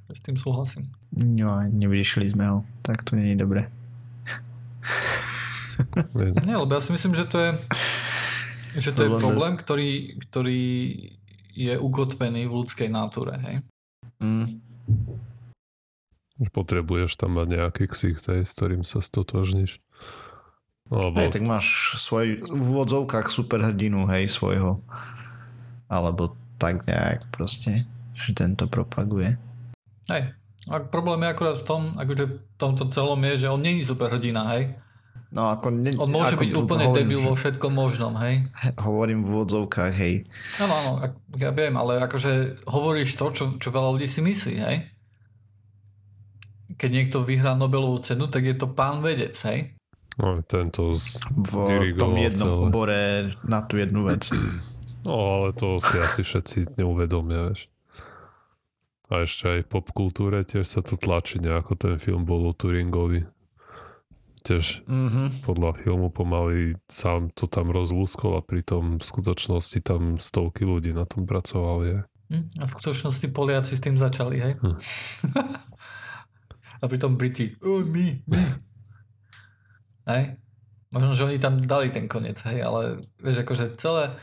S 0.09 0.19
tým 0.25 0.35
súhlasím. 0.35 0.83
No, 1.13 1.61
nevyriešili 1.61 2.33
sme 2.33 2.49
ho. 2.49 2.57
Tak 2.81 3.05
to 3.05 3.15
nie 3.15 3.33
je 3.33 3.37
dobré. 3.37 3.69
Nie, 6.43 6.59
lebo 6.59 6.75
ja 6.75 6.83
si 6.83 6.91
myslím, 6.91 7.15
že 7.15 7.23
to 7.23 7.39
je 7.39 7.55
že 8.77 8.93
to 8.93 9.01
je 9.01 9.09
Problém 9.09 9.25
problém, 9.25 9.53
ktorý, 9.57 9.89
ktorý 10.29 10.61
je 11.59 11.75
ukotvený 11.75 12.47
v 12.47 12.55
ľudskej 12.63 12.87
náture, 12.87 13.35
hej? 13.35 13.55
Mm. 14.23 14.63
Potrebuješ 16.39 17.19
tam 17.19 17.35
mať 17.35 17.47
nejaký 17.59 17.91
ksicht, 17.91 18.31
hej, 18.31 18.47
s 18.47 18.55
ktorým 18.55 18.87
sa 18.87 19.03
stotožníš. 19.03 19.83
Alebo, 20.89 21.19
Hej, 21.19 21.35
tak 21.35 21.43
máš 21.45 21.99
svoj 21.99 22.41
v 22.47 22.65
úvodzovkách 22.73 23.27
superhrdinu, 23.29 24.07
hej, 24.09 24.31
svojho. 24.31 24.81
Alebo 25.85 26.33
tak 26.57 26.87
nejak 26.87 27.27
proste, 27.29 27.85
že 28.15 28.31
tento 28.33 28.65
propaguje. 28.65 29.37
Hej. 30.09 30.33
A 30.71 30.73
problém 30.81 31.27
je 31.27 31.31
akurát 31.35 31.57
v 31.59 31.67
tom, 31.67 31.81
akože 31.93 32.25
v 32.25 32.55
tomto 32.57 32.87
celom 32.89 33.19
je, 33.21 33.45
že 33.45 33.51
on 33.51 33.61
není 33.61 33.85
superhrdina, 33.85 34.47
hej? 34.57 34.79
No 35.29 35.53
ako... 35.53 35.69
Ne, 35.69 35.93
On 35.93 36.09
môže 36.09 36.33
ako 36.33 36.41
byť 36.41 36.49
tu 36.49 36.59
úplne 36.65 36.85
hovorím, 36.89 36.97
debil 37.05 37.21
vo 37.21 37.33
všetkom 37.37 37.69
možnom, 37.69 38.17
hej? 38.17 38.49
Hovorím 38.81 39.21
v 39.21 39.27
úvodzovkách, 39.29 39.93
hej. 39.93 40.25
Áno, 40.57 40.73
áno, 40.73 40.91
ak- 41.05 41.21
ja 41.37 41.53
viem, 41.53 41.77
ale 41.77 42.01
akože 42.01 42.65
hovoríš 42.65 43.13
to, 43.13 43.29
čo, 43.29 43.43
čo 43.61 43.69
veľa 43.69 43.93
ľudí 43.93 44.09
si 44.09 44.25
myslí, 44.25 44.55
hej? 44.57 44.77
Keď 46.73 46.89
niekto 46.89 47.21
vyhrá 47.21 47.53
Nobelovú 47.53 48.01
cenu, 48.01 48.25
tak 48.25 48.41
je 48.41 48.55
to 48.57 48.73
pán 48.73 49.05
vedec, 49.05 49.37
hej? 49.45 49.77
no, 50.19 50.41
tento 50.43 50.91
z... 50.91 51.21
V 51.31 51.51
tom 51.95 52.17
jednom 52.17 52.47
celé. 52.49 52.65
obore 52.67 53.01
na 53.47 53.63
tú 53.63 53.79
jednu 53.79 54.09
vec. 54.09 54.25
No, 54.99 55.15
ale 55.15 55.55
to 55.55 55.79
si 55.79 55.95
asi 55.95 56.27
všetci 56.27 56.75
neuvedomia, 56.75 57.47
vieš. 57.47 57.71
A 59.07 59.23
ešte 59.23 59.47
aj 59.47 59.59
v 59.63 59.71
popkultúre 59.71 60.43
tiež 60.43 60.67
sa 60.67 60.83
to 60.83 60.99
tlačí 60.99 61.39
nejako 61.39 61.79
ten 61.79 61.95
film 62.03 62.27
bol 62.27 62.43
o 62.43 62.51
Turingovi. 62.51 63.23
Tiež 64.39 64.87
Mhm. 64.87 65.43
podľa 65.43 65.75
filmu 65.75 66.07
pomaly 66.09 66.79
sám 66.87 67.29
to 67.35 67.45
tam 67.45 67.69
rozlúskol 67.69 68.39
a 68.39 68.41
pritom 68.41 68.97
v 68.97 69.03
skutočnosti 69.03 69.79
tam 69.83 70.15
stovky 70.15 70.63
ľudí 70.63 70.95
na 70.95 71.03
tom 71.03 71.27
pracovali. 71.27 72.07
Hm? 72.29 72.45
A 72.61 72.63
v 72.63 72.71
skutočnosti 72.71 73.27
Poliaci 73.33 73.73
s 73.75 73.81
tým 73.83 73.97
začali, 73.99 74.37
hej? 74.39 74.53
Hm. 74.61 74.77
a 76.81 76.85
pritom 76.87 77.17
Briti, 77.19 77.57
oh, 77.59 77.83
my, 77.83 78.23
my. 78.29 78.41
Hej? 80.07 80.23
Možno, 80.89 81.13
že 81.13 81.25
oni 81.27 81.37
tam 81.37 81.59
dali 81.61 81.93
ten 81.93 82.09
koniec, 82.09 82.41
hej, 82.49 82.65
ale 82.65 83.05
vieš, 83.21 83.45
akože 83.45 83.77
celé 83.77 84.15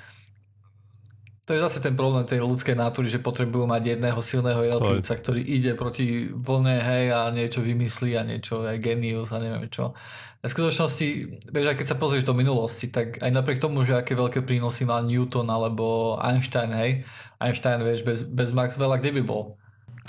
to 1.46 1.54
je 1.54 1.62
zase 1.62 1.78
ten 1.78 1.94
problém 1.94 2.26
tej 2.26 2.42
ľudskej 2.42 2.74
natúry, 2.74 3.06
že 3.06 3.22
potrebujú 3.22 3.70
mať 3.70 3.94
jedného 3.94 4.18
silného 4.18 4.66
jednotlivca, 4.66 5.14
ktorý 5.14 5.38
ide 5.46 5.78
proti 5.78 6.26
vlne, 6.26 6.82
hej, 6.82 7.14
a 7.14 7.30
niečo 7.30 7.62
vymyslí 7.62 8.18
a 8.18 8.26
niečo, 8.26 8.66
aj 8.66 8.82
genius 8.82 9.30
a 9.30 9.38
neviem 9.38 9.70
čo. 9.70 9.94
V 10.42 10.50
skutočnosti, 10.50 11.06
vieš, 11.54 11.66
aj 11.70 11.76
keď 11.78 11.86
sa 11.86 12.00
pozrieš 12.02 12.26
do 12.26 12.34
minulosti, 12.34 12.90
tak 12.90 13.22
aj 13.22 13.30
napriek 13.30 13.62
tomu, 13.62 13.86
že 13.86 13.94
aké 13.94 14.18
veľké 14.18 14.42
prínosy 14.42 14.90
mal 14.90 15.06
Newton 15.06 15.46
alebo 15.46 16.18
Einstein, 16.18 16.74
hej, 16.74 17.06
Einstein, 17.38 17.78
vieš, 17.78 18.02
bez, 18.02 18.26
bez 18.26 18.50
Maxwella, 18.50 18.98
kde 18.98 19.14
by 19.14 19.22
bol? 19.22 19.54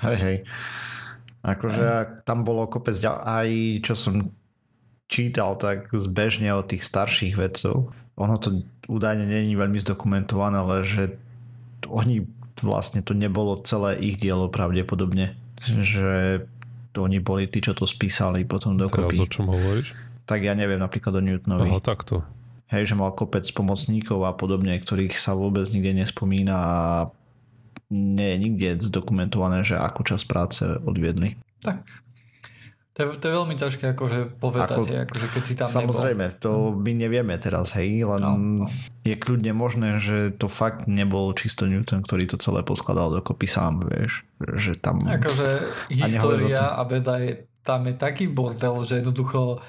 Hej, 0.02 0.18
hej. 0.18 0.38
Akože 1.46 1.86
ak 1.86 2.10
tam 2.26 2.42
bolo 2.42 2.66
kopec 2.66 2.98
ďal... 2.98 3.22
aj 3.22 3.50
čo 3.86 3.94
som 3.94 4.34
čítal 5.06 5.54
tak 5.56 5.94
zbežne 5.94 6.50
od 6.58 6.66
tých 6.66 6.82
starších 6.82 7.38
vedcov. 7.38 7.94
Ono 8.18 8.36
to 8.42 8.66
údajne 8.90 9.30
není 9.30 9.54
veľmi 9.54 9.78
zdokumentované, 9.80 10.58
ale 10.60 10.82
že 10.82 11.16
oni 11.90 12.28
vlastne 12.62 13.06
to 13.06 13.14
nebolo 13.14 13.62
celé 13.62 13.98
ich 14.02 14.18
dielo 14.18 14.50
pravdepodobne. 14.50 15.38
Že 15.62 16.46
to 16.94 17.06
oni 17.06 17.22
boli 17.22 17.46
tí, 17.46 17.62
čo 17.62 17.78
to 17.78 17.86
spísali 17.86 18.46
potom 18.46 18.78
Teraz 18.78 18.90
o 18.90 19.06
dokopy. 19.14 19.30
čom 19.30 19.48
hovoríš? 19.50 19.94
Tak 20.28 20.44
ja 20.44 20.58
neviem, 20.58 20.82
napríklad 20.82 21.14
o 21.18 21.22
Newtonovi. 21.22 21.70
Aha, 21.70 21.80
takto. 21.80 22.26
Hej, 22.68 22.92
že 22.92 23.00
mal 23.00 23.16
kopec 23.16 23.48
pomocníkov 23.56 24.28
a 24.28 24.36
podobne, 24.36 24.76
ktorých 24.76 25.16
sa 25.16 25.32
vôbec 25.32 25.64
nikde 25.72 26.04
nespomína 26.04 26.56
a 26.58 26.80
nie 27.88 28.36
je 28.36 28.38
nikde 28.44 28.70
zdokumentované, 28.84 29.64
že 29.64 29.80
akú 29.80 30.04
časť 30.04 30.26
práce 30.28 30.64
odviedli. 30.84 31.40
Tak. 31.64 31.80
To 32.98 33.06
je, 33.06 33.08
to 33.22 33.26
je 33.30 33.34
veľmi 33.38 33.56
ťažké 33.62 33.94
akože 33.94 34.42
povedať, 34.42 34.74
Ako- 34.74 34.90
hej, 34.90 35.06
akože 35.06 35.28
keď 35.30 35.44
si 35.46 35.54
tam 35.54 35.70
Samozrejme, 35.70 36.42
to 36.42 36.74
my 36.74 36.98
nevieme 36.98 37.38
teraz, 37.38 37.78
hej, 37.78 38.02
len 38.02 38.22
No, 38.26 38.34
no. 38.34 38.66
je 39.06 39.14
kľudne 39.14 39.54
možné, 39.54 40.02
že 40.02 40.34
to 40.34 40.50
fakt 40.50 40.90
nebol 40.90 41.30
čisto 41.38 41.70
Newton, 41.70 42.02
ktorý 42.02 42.26
to 42.26 42.42
celé 42.42 42.66
poskladal 42.66 43.14
dokopy 43.14 43.46
sám, 43.46 43.86
vieš, 43.86 44.26
že 44.58 44.74
tam... 44.82 44.98
nebol. 44.98 45.14
Akože 45.14 45.50
história 45.94 46.74
a 46.74 46.82
veda 46.90 47.22
je, 47.22 47.46
tam 47.62 47.86
je 47.86 47.94
taký 47.94 48.34
bordel, 48.34 48.82
že 48.82 49.06
jednoducho 49.06 49.62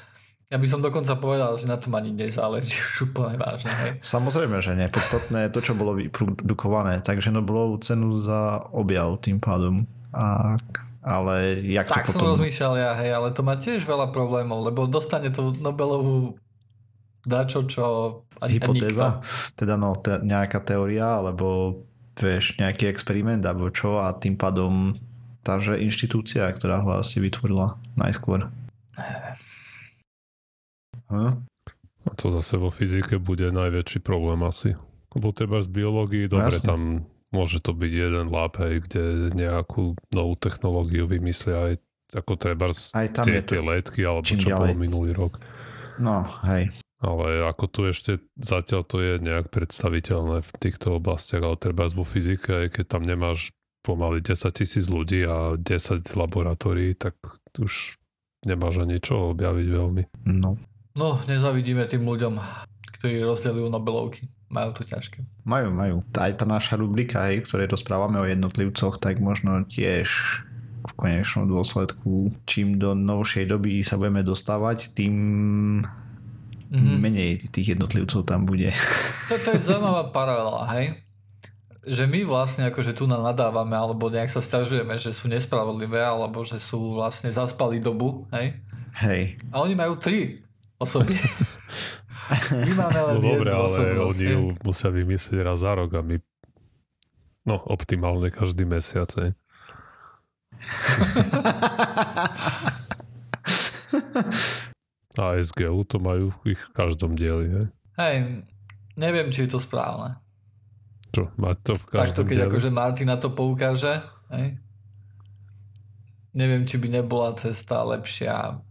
ja 0.49 0.57
by 0.57 0.65
som 0.65 0.81
dokonca 0.81 1.13
povedal, 1.21 1.61
že 1.61 1.69
na 1.69 1.77
tom 1.77 1.93
ani 2.01 2.09
nezáleží 2.17 2.81
už 2.97 3.13
úplne 3.13 3.37
vážne, 3.37 3.69
hej. 3.69 3.91
Samozrejme, 4.01 4.57
že 4.65 4.73
nie. 4.73 4.89
Podstatné 4.89 5.45
je 5.45 5.53
to, 5.53 5.61
čo 5.61 5.77
bolo 5.77 5.93
vyprodukované. 6.01 7.05
Takže 7.05 7.29
Nobelovú 7.29 7.77
cenu 7.85 8.17
za 8.17 8.65
objav 8.73 9.21
tým 9.21 9.37
pádom. 9.37 9.85
A, 10.17 10.57
ale 11.03 11.63
jak 11.63 11.89
Tak 11.89 12.07
to 12.07 12.19
som 12.19 12.21
potom... 12.21 12.31
rozmýšľal 12.37 12.75
ja, 12.79 12.91
hej, 12.99 13.11
ale 13.15 13.29
to 13.31 13.43
má 13.47 13.55
tiež 13.55 13.87
veľa 13.87 14.11
problémov, 14.11 14.67
lebo 14.67 14.91
dostane 14.91 15.31
tú 15.31 15.55
Nobelovú 15.59 16.35
dačo, 17.23 17.67
čo 17.69 17.85
ani, 18.41 18.59
hypotéza, 18.59 19.21
Ani 19.21 19.57
teda 19.59 19.75
no, 19.77 19.95
te, 19.99 20.19
nejaká 20.23 20.65
teória, 20.65 21.21
alebo 21.21 21.79
vieš, 22.19 22.59
nejaký 22.59 22.91
experiment, 22.91 23.45
alebo 23.47 23.71
čo 23.71 24.03
a 24.03 24.11
tým 24.17 24.35
pádom 24.35 24.97
tá, 25.47 25.61
že 25.63 25.79
inštitúcia, 25.79 26.51
ktorá 26.51 26.83
ho 26.83 26.99
asi 26.99 27.23
vytvorila 27.23 27.79
najskôr. 27.95 28.51
Hm? 31.09 31.47
A 32.09 32.11
to 32.17 32.33
zase 32.33 32.57
vo 32.57 32.73
fyzike 32.73 33.21
bude 33.21 33.49
najväčší 33.53 34.01
problém 34.01 34.41
asi. 34.45 34.77
Lebo 35.13 35.33
treba 35.33 35.61
z 35.65 35.69
biológii, 35.69 36.29
dobre, 36.29 36.53
jasne. 36.53 36.69
tam 36.69 36.81
môže 37.35 37.61
to 37.61 37.77
byť 37.77 37.93
jeden 37.93 38.27
lab, 38.33 38.57
hej, 38.61 38.85
kde 38.89 39.35
nejakú 39.37 39.97
novú 40.13 40.35
technológiu 40.39 41.05
vymyslia 41.05 41.73
aj 41.73 41.75
ako 42.09 42.41
treba 42.41 42.73
Aj 42.73 43.09
tam 43.13 43.25
tie, 43.29 43.37
je 43.37 43.45
to 43.45 43.53
tie 43.53 43.61
letky, 43.61 44.01
alebo 44.01 44.25
čo 44.25 44.49
ďalej. 44.49 44.73
bolo 44.73 44.75
minulý 44.81 45.11
rok. 45.13 45.37
No, 46.01 46.25
hej. 46.49 46.73
Ale 46.99 47.47
ako 47.47 47.65
tu 47.69 47.81
ešte 47.87 48.19
zatiaľ 48.35 48.83
to 48.89 48.99
je 48.99 49.13
nejak 49.23 49.53
predstaviteľné 49.53 50.43
v 50.43 50.51
týchto 50.59 50.99
oblastiach, 50.99 51.45
ale 51.45 51.61
treba 51.61 51.87
vo 51.93 52.03
fyzike, 52.03 52.67
aj 52.67 52.69
keď 52.81 52.85
tam 52.89 53.03
nemáš 53.07 53.53
pomaly 53.87 54.25
10 54.25 54.51
tisíc 54.51 54.91
ľudí 54.91 55.23
a 55.29 55.55
10 55.55 56.03
laboratórií, 56.17 56.99
tak 56.99 57.15
už 57.61 58.01
nemáš 58.49 58.83
ani 58.83 58.99
čo 58.99 59.37
objaviť 59.37 59.67
veľmi. 59.69 60.03
No. 60.27 60.59
No, 60.99 61.23
nezavidíme 61.31 61.87
tým 61.87 62.03
ľuďom, 62.03 62.43
ktorí 62.99 63.23
rozdelujú 63.23 63.71
Nobelovky. 63.71 64.27
Majú 64.49 64.71
to 64.73 64.83
ťažké. 64.83 65.25
Majú, 65.45 65.69
majú. 65.71 65.97
Aj 66.15 66.33
tá 66.33 66.45
naša 66.45 66.77
rubrika, 66.77 67.29
hej, 67.29 67.45
v 67.45 67.47
ktorej 67.47 67.69
rozprávame 67.69 68.17
o 68.17 68.25
jednotlivcoch, 68.25 68.97
tak 68.97 69.21
možno 69.21 69.63
tiež 69.63 70.09
v 70.79 70.93
konečnom 70.95 71.45
dôsledku, 71.45 72.33
čím 72.45 72.81
do 72.81 72.97
novšej 72.97 73.45
doby 73.45 73.85
sa 73.85 73.95
budeme 73.95 74.25
dostávať, 74.25 74.97
tým 74.97 75.15
Mhm. 76.69 77.01
menej 77.01 77.49
tých 77.49 77.77
jednotlivcov 77.77 78.25
tam 78.25 78.45
bude. 78.45 78.69
To, 79.29 79.35
to 79.41 79.49
je 79.57 79.61
zaujímavá 79.65 80.13
paralela, 80.13 80.69
hej? 80.77 81.01
Že 81.81 82.05
my 82.05 82.21
vlastne 82.25 82.69
akože 82.69 82.93
tu 82.93 83.09
nadávame, 83.09 83.73
alebo 83.73 84.13
nejak 84.13 84.29
sa 84.29 84.45
stiažujeme, 84.45 85.01
že 85.01 85.17
sú 85.17 85.33
nespravodlivé, 85.33 86.05
alebo 86.05 86.45
že 86.45 86.61
sú 86.61 86.93
vlastne 86.93 87.33
zaspali 87.33 87.81
dobu, 87.81 88.29
hej? 88.37 88.61
Hej. 89.01 89.41
A 89.49 89.65
oni 89.65 89.73
majú 89.73 89.97
tri 89.97 90.37
osoby. 90.77 91.17
My 92.29 92.73
máme 92.77 93.01
len 93.01 93.15
No 93.15 93.21
dobre, 93.25 93.49
ale 93.49 93.67
osobnosť, 93.67 94.05
oni 94.05 94.27
ju 94.27 94.41
musia 94.61 94.89
vymyslieť 94.89 95.41
raz 95.41 95.61
za 95.61 95.73
rok 95.73 95.91
a 95.93 96.03
my 96.03 96.17
no 97.45 97.57
optimálne 97.65 98.29
každý 98.29 98.63
mesiac. 98.63 99.09
Hej. 99.17 99.33
A 105.19 105.35
SGU 105.35 105.83
to 105.83 105.99
majú 105.99 106.31
v 106.43 106.55
ich 106.55 106.63
každom 106.71 107.19
dieli. 107.19 107.51
Hej. 107.51 107.67
Hej, 107.99 108.17
neviem, 108.95 109.35
či 109.35 109.45
je 109.45 109.51
to 109.51 109.59
správne. 109.59 110.23
Čo, 111.11 111.35
mať 111.35 111.57
to 111.65 111.73
v 111.75 111.83
Takto, 111.83 111.91
každom 111.91 112.25
keď 112.29 112.37
dieli? 112.39 112.47
akože 112.47 112.71
Martin 112.71 113.09
na 113.11 113.19
to 113.19 113.33
poukáže, 113.33 113.99
hej. 114.31 114.63
Neviem, 116.31 116.63
či 116.63 116.79
by 116.79 116.87
nebola 116.93 117.35
cesta 117.35 117.83
lepšia. 117.83 118.63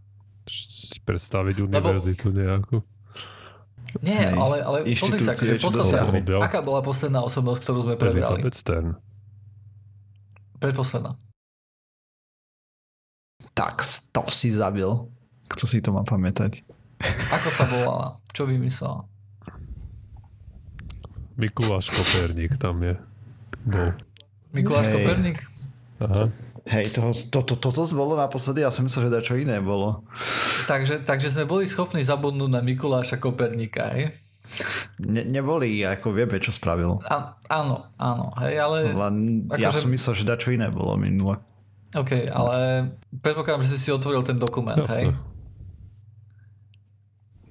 Predstaviť 1.04 1.60
Lebo- 1.60 1.68
univerzitu 1.68 2.32
nejakú. 2.32 2.80
Nie, 4.04 4.32
Hej, 4.32 4.36
ale, 4.36 4.56
ale 4.60 4.78
pozri 4.92 5.20
sa, 5.20 5.32
akože 5.32 5.64
posledná, 5.64 6.04
aká 6.44 6.60
bola 6.60 6.84
posledná 6.84 7.24
osobnosť, 7.24 7.60
ktorú 7.64 7.78
sme 7.88 7.94
prebrali? 7.96 8.20
Elizabeth 8.20 8.56
Stern. 8.56 9.00
Predposledná. 10.60 11.16
Tak, 13.56 13.80
to 14.12 14.22
si 14.28 14.52
zabil. 14.52 15.08
Kto 15.48 15.64
si 15.64 15.80
to 15.80 15.90
má 15.90 16.04
pamätať? 16.04 16.62
Ako 17.32 17.48
sa 17.48 17.64
volala? 17.64 18.08
Čo 18.36 18.44
vymyslela? 18.44 19.06
Mikuláš 21.38 21.94
Koperník 21.94 22.58
tam 22.58 22.82
je. 22.82 22.98
Bol. 23.62 23.94
Mikuláš 24.50 24.90
Hej. 24.90 24.94
Koperník? 24.98 25.38
Aha. 26.02 26.30
Hej, 26.68 26.92
toho, 26.92 27.10
to, 27.10 27.40
to, 27.42 27.54
toto 27.56 27.80
bolo 27.90 28.12
naposledy, 28.14 28.60
ja 28.60 28.68
som 28.68 28.84
myslel, 28.84 29.08
že 29.08 29.14
dačo 29.16 29.34
iné 29.34 29.56
bolo. 29.56 30.04
Takže, 30.68 31.00
takže 31.00 31.32
sme 31.32 31.48
boli 31.48 31.64
schopní 31.64 32.04
zabudnúť 32.04 32.50
na 32.52 32.60
Mikuláša 32.60 33.16
Koperníka, 33.16 33.88
hej? 33.96 34.12
Ne, 35.00 35.24
neboli, 35.24 35.80
ako 35.80 36.12
vieme, 36.12 36.36
čo 36.36 36.52
spravil. 36.52 37.00
A, 37.04 37.40
áno, 37.48 37.88
áno, 37.96 38.32
hej, 38.44 38.60
ale... 38.60 38.92
Len 38.92 39.14
ja 39.56 39.72
Akože- 39.72 39.80
som 39.84 39.90
myslel, 39.90 40.14
že 40.14 40.24
dačo 40.24 40.52
iné 40.52 40.68
bolo 40.68 40.92
minule. 40.96 41.40
OK, 41.96 42.28
ale 42.28 42.56
predpokladám, 43.16 43.64
že 43.64 43.80
si 43.80 43.88
si 43.88 43.90
otvoril 43.90 44.20
ten 44.20 44.36
dokument, 44.36 44.84
hej? 44.92 45.08
Jasne. 45.08 45.24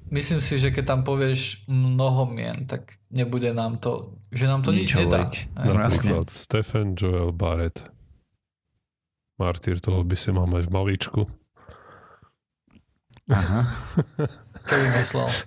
Myslím 0.08 0.40
si, 0.40 0.56
že 0.56 0.72
keď 0.72 0.86
tam 0.88 1.02
povieš 1.04 1.68
mnoho 1.68 2.32
mien, 2.32 2.64
tak 2.64 2.96
nebude 3.12 3.52
nám 3.52 3.76
to, 3.76 4.16
že 4.32 4.48
nám 4.48 4.64
to 4.64 4.72
nič, 4.72 4.96
Nič 4.96 5.04
nedá. 5.04 5.28
hej? 5.28 5.52
Napríklad 5.68 6.32
Stephen 6.32 6.96
Joel 6.96 7.36
Barrett. 7.36 7.82
Martyr 9.38 9.78
toho 9.78 10.02
by 10.02 10.14
si 10.14 10.30
mal 10.30 10.46
mať 10.46 10.66
v 10.66 10.72
malíčku. 10.74 11.22
Aha. 13.30 13.70
Čo 14.66 14.76
vymyslel? 14.76 15.30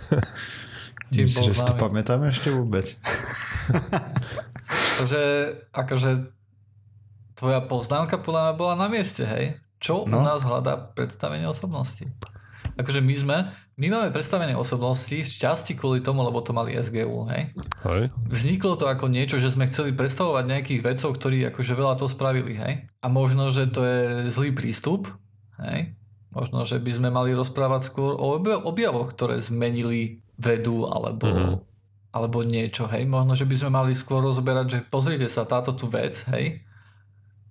Bol 1.10 1.26
Myslíš, 1.26 1.46
že 1.50 1.58
si 1.58 1.66
to 1.66 1.74
pamätám 1.74 2.22
ešte 2.22 2.54
vôbec? 2.54 2.86
Takže 5.02 5.22
akože 5.74 6.30
tvoja 7.34 7.58
poznámka 7.66 8.14
podľa 8.14 8.40
mňa 8.46 8.54
bola 8.54 8.74
na 8.78 8.86
mieste, 8.86 9.26
hej? 9.26 9.58
Čo 9.82 10.04
u 10.04 10.06
No. 10.06 10.22
nás 10.22 10.44
hľadá 10.46 10.76
predstavenie 10.76 11.48
osobnosti? 11.50 12.04
Akože 12.80 12.98
my 12.98 13.14
sme, 13.14 13.36
my 13.76 13.86
máme 13.86 14.08
predstavenie 14.08 14.52
osobnosti 14.52 15.12
z 15.14 15.30
časti 15.30 15.72
kvôli 15.72 16.00
tomu, 16.00 16.20
lebo 16.20 16.40
to 16.40 16.50
mali 16.50 16.72
SGU, 16.74 17.28
hej? 17.28 17.52
Hej? 17.82 18.08
Vzniklo 18.26 18.74
to 18.74 18.86
ako 18.86 19.06
niečo, 19.06 19.36
že 19.36 19.48
sme 19.48 19.64
chceli 19.64 19.92
predstavovať 19.92 20.44
nejakých 20.46 20.80
vedcov, 20.82 21.10
ktorí 21.12 21.44
akože 21.46 21.72
veľa 21.72 21.94
to 21.94 22.06
spravili, 22.06 22.54
hej? 22.54 22.72
A 22.98 23.06
možno, 23.06 23.48
že 23.48 23.66
to 23.66 23.80
je 23.80 24.00
zlý 24.26 24.50
prístup, 24.50 25.12
hej? 25.60 25.92
Možno, 26.30 26.62
že 26.62 26.76
by 26.76 26.90
sme 26.90 27.08
mali 27.08 27.30
rozprávať 27.30 27.82
skôr 27.84 28.12
o 28.12 28.32
obja- 28.32 28.58
objavoch, 28.58 29.10
ktoré 29.10 29.36
zmenili 29.38 30.18
vedu 30.36 30.86
alebo, 30.86 31.26
Mhm. 31.26 31.54
alebo 32.10 32.40
niečo, 32.40 32.86
hej? 32.86 33.04
Možno, 33.04 33.34
že 33.34 33.44
by 33.44 33.54
sme 33.56 33.70
mali 33.72 33.92
skôr 33.92 34.18
rozoberať, 34.20 34.66
že 34.66 34.78
pozrite 34.82 35.26
sa, 35.26 35.44
táto 35.44 35.74
tu 35.74 35.84
vec, 35.86 36.22
hej? 36.30 36.64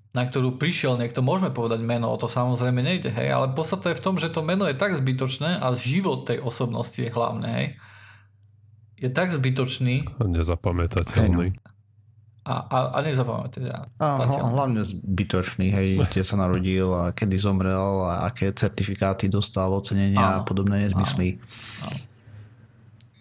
Na 0.10 0.26
ktorú 0.26 0.58
prišiel 0.58 0.98
niekto, 0.98 1.22
môžeme 1.22 1.54
povedať 1.54 1.80
meno, 1.80 2.10
o 2.10 2.18
to 2.18 2.26
samozrejme 2.26 2.82
nejde, 2.82 3.14
hej, 3.14 3.30
ale 3.30 3.54
podstata 3.54 3.94
je 3.94 4.00
v 4.00 4.04
tom, 4.04 4.16
že 4.18 4.34
to 4.34 4.42
meno 4.42 4.66
je 4.66 4.74
tak 4.74 4.98
zbytočné 4.98 5.62
a 5.62 5.70
život 5.72 6.26
tej 6.26 6.42
osobnosti 6.42 6.98
je 6.98 7.08
hlavné, 7.08 7.50
hej. 7.50 7.68
Je 9.00 9.08
tak 9.08 9.30
zbytočný 9.30 10.04
A 10.18 10.26
nezapamätateľný. 10.26 11.56
a, 12.44 12.54
a, 12.68 12.78
a 12.92 13.00
A 13.00 13.06
zatiaľ. 14.20 14.44
hla- 14.44 14.52
hlavne 14.52 14.82
zbytočný, 14.82 15.70
hej, 15.70 15.88
kde 16.10 16.24
sa 16.26 16.36
narodil 16.36 16.90
a 16.90 17.14
kedy 17.14 17.38
zomrel 17.38 18.04
a 18.04 18.26
aké 18.26 18.50
certifikáty 18.50 19.30
dostal, 19.30 19.70
ocenenia 19.72 20.18
a 20.20 20.34
Áno. 20.42 20.46
podobné 20.50 20.90
nezmysly. 20.90 21.38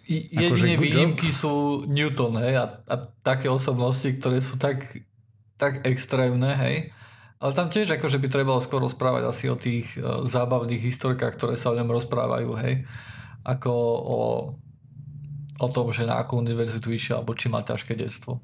Akože 0.09 0.65
Jedine 0.65 0.73
good 0.73 0.83
výnimky 0.89 1.29
sú 1.29 1.85
Newton, 1.85 2.41
hej, 2.41 2.57
a, 2.57 2.81
a 2.81 2.95
také 3.21 3.45
osobnosti, 3.45 4.09
ktoré 4.09 4.41
sú 4.41 4.57
tak, 4.57 4.89
tak 5.59 5.83
extrémne, 5.83 6.55
hej. 6.55 6.95
Ale 7.39 7.51
tam 7.55 7.67
tiež 7.67 7.99
akože 7.99 8.19
by 8.19 8.27
trebalo 8.31 8.59
skôr 8.63 8.79
rozprávať 8.79 9.23
asi 9.27 9.45
o 9.51 9.59
tých 9.59 9.95
uh, 9.99 10.23
zábavných 10.23 10.79
historkách, 10.79 11.35
ktoré 11.35 11.55
sa 11.59 11.71
o 11.71 11.77
ňom 11.77 11.91
rozprávajú, 11.91 12.51
hej. 12.63 12.87
Ako 13.43 13.71
o, 13.99 14.19
o 15.59 15.67
tom, 15.67 15.91
že 15.91 16.07
na 16.07 16.19
akú 16.19 16.39
univerzitu 16.39 16.91
išiel, 16.91 17.19
alebo 17.19 17.35
či 17.35 17.51
má 17.51 17.59
ťažké 17.63 17.95
detstvo. 17.95 18.39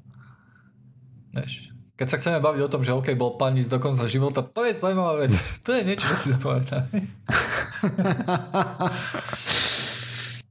Vieš. 1.32 1.72
Keď 1.96 2.06
sa 2.12 2.20
chceme 2.20 2.44
baviť 2.44 2.60
o 2.60 2.72
tom, 2.72 2.84
že 2.84 2.92
OK, 2.92 3.16
bol 3.16 3.40
paníc 3.40 3.72
do 3.72 3.80
konca 3.80 4.04
života, 4.04 4.44
to 4.44 4.68
je 4.68 4.76
zaujímavá 4.76 5.24
vec. 5.24 5.32
to 5.64 5.72
je 5.72 5.82
niečo, 5.84 6.12
čo 6.12 6.16
si 6.16 6.28
zapamätáme. 6.36 6.92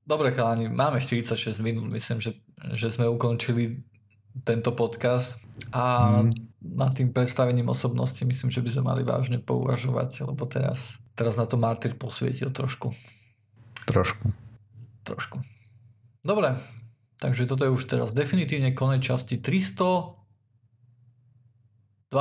Dobre, 0.09 0.33
chalani, 0.33 0.69
máme 0.69 1.01
46 1.01 1.65
minút, 1.65 1.89
myslím, 1.89 2.21
že, 2.21 2.37
že 2.77 2.93
sme 2.93 3.09
ukončili 3.09 3.81
tento 4.43 4.75
podcast 4.75 5.39
a 5.71 6.11
mm. 6.19 6.35
nad 6.75 6.91
tým 6.91 7.15
predstavením 7.15 7.71
osobnosti 7.71 8.19
myslím, 8.25 8.51
že 8.51 8.61
by 8.61 8.69
sme 8.73 8.83
mali 8.83 9.03
vážne 9.07 9.39
pouvažovať, 9.39 10.27
lebo 10.27 10.45
teraz, 10.49 10.97
teraz 11.15 11.37
na 11.39 11.45
to 11.47 11.55
Martyr 11.55 11.95
posvietil 11.95 12.51
trošku. 12.51 12.91
Trošku. 13.85 14.33
Trošku. 15.05 15.37
Dobre, 16.25 16.57
takže 17.21 17.45
toto 17.45 17.69
je 17.69 17.71
už 17.71 17.85
teraz 17.85 18.09
definitívne 18.11 18.73
konec 18.73 19.05
časti 19.05 19.37
325. 19.37 22.09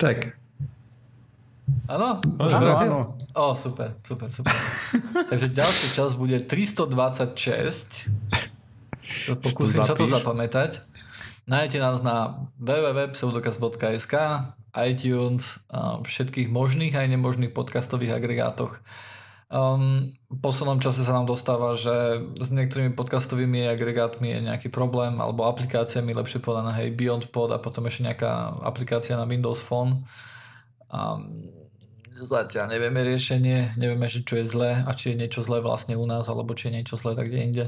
Tak. 0.00 0.39
Áno? 1.90 2.22
Áno, 2.38 2.70
Áno. 2.78 2.98
Ó, 3.34 3.58
super, 3.58 3.98
super, 4.06 4.30
super. 4.30 4.54
Takže 5.30 5.50
ďalší 5.50 5.86
čas 5.90 6.14
bude 6.14 6.38
326. 6.38 8.06
To 9.26 9.34
Pokúsim 9.34 9.82
sa 9.82 9.98
to 9.98 10.06
zapamätať. 10.06 10.86
Nájdete 11.50 11.78
nás 11.82 11.98
na 11.98 12.46
www.pseudokaz.sk 12.62 14.14
iTunes, 14.70 15.58
všetkých 16.06 16.46
možných 16.46 16.94
aj 16.94 17.10
nemožných 17.10 17.50
podcastových 17.50 18.22
agregátoch. 18.22 18.78
Um, 19.50 20.14
v 20.30 20.38
poslednom 20.38 20.78
čase 20.78 21.02
sa 21.02 21.10
nám 21.10 21.26
dostáva, 21.26 21.74
že 21.74 22.22
s 22.38 22.54
niektorými 22.54 22.94
podcastovými 22.94 23.66
agregátmi 23.66 24.30
je 24.30 24.46
nejaký 24.46 24.70
problém, 24.70 25.18
alebo 25.18 25.42
aplikáciami, 25.50 26.14
lepšie 26.14 26.38
povedané, 26.38 26.70
hej, 26.78 26.94
Beyond 26.94 27.34
Pod 27.34 27.50
a 27.50 27.58
potom 27.58 27.82
ešte 27.90 28.06
nejaká 28.06 28.62
aplikácia 28.62 29.18
na 29.18 29.26
Windows 29.26 29.58
Phone. 29.58 30.06
Um, 30.86 31.50
zatiaľ 32.20 32.76
nevieme 32.76 33.00
riešenie, 33.02 33.80
nevieme, 33.80 34.06
že 34.06 34.24
čo 34.24 34.40
je 34.40 34.46
zlé 34.46 34.84
a 34.84 34.90
či 34.92 35.12
je 35.12 35.16
niečo 35.20 35.40
zlé 35.40 35.64
vlastne 35.64 35.96
u 35.96 36.04
nás, 36.04 36.28
alebo 36.28 36.52
či 36.52 36.68
je 36.68 36.80
niečo 36.80 36.94
zlé 37.00 37.16
tak 37.16 37.32
kde 37.32 37.40
inde. 37.40 37.66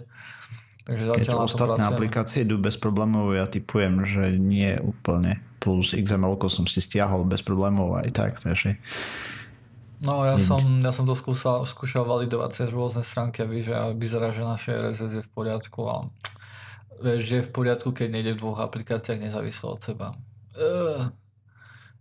Takže 0.82 1.04
zatiaľ 1.14 1.36
tom 1.38 1.46
ostatné 1.46 1.78
pracujeme. 1.78 1.96
aplikácie 1.96 2.38
idú 2.42 2.56
bez 2.58 2.74
problémov, 2.74 3.38
ja 3.38 3.46
typujem, 3.46 4.02
že 4.02 4.34
nie 4.34 4.74
úplne. 4.82 5.38
Plus 5.62 5.94
XML 5.94 6.34
som 6.50 6.66
si 6.66 6.82
stiahol 6.82 7.22
bez 7.22 7.38
problémov 7.46 8.02
aj 8.02 8.08
tak, 8.10 8.32
takže 8.42 8.76
No 10.02 10.26
ja 10.26 10.34
som, 10.34 10.82
ja 10.82 10.90
som 10.90 11.06
to 11.06 11.14
skúsal, 11.14 11.62
skúšal 11.62 12.02
validovať 12.02 12.50
cez 12.50 12.68
rôzne 12.74 13.06
stránky 13.06 13.46
a 13.46 13.94
vyzerá, 13.94 14.34
že 14.34 14.42
naše 14.42 14.74
RSS 14.74 15.12
je 15.14 15.22
v 15.22 15.30
poriadku 15.30 15.86
a 15.86 16.10
vieš, 16.98 17.22
že 17.22 17.34
je 17.38 17.46
v 17.46 17.50
poriadku, 17.54 17.94
keď 17.94 18.10
nejde 18.10 18.34
v 18.34 18.42
dvoch 18.42 18.66
aplikáciách 18.66 19.22
nezávislo 19.22 19.78
od 19.78 19.80
seba. 19.82 20.18
Uh, 20.58 21.06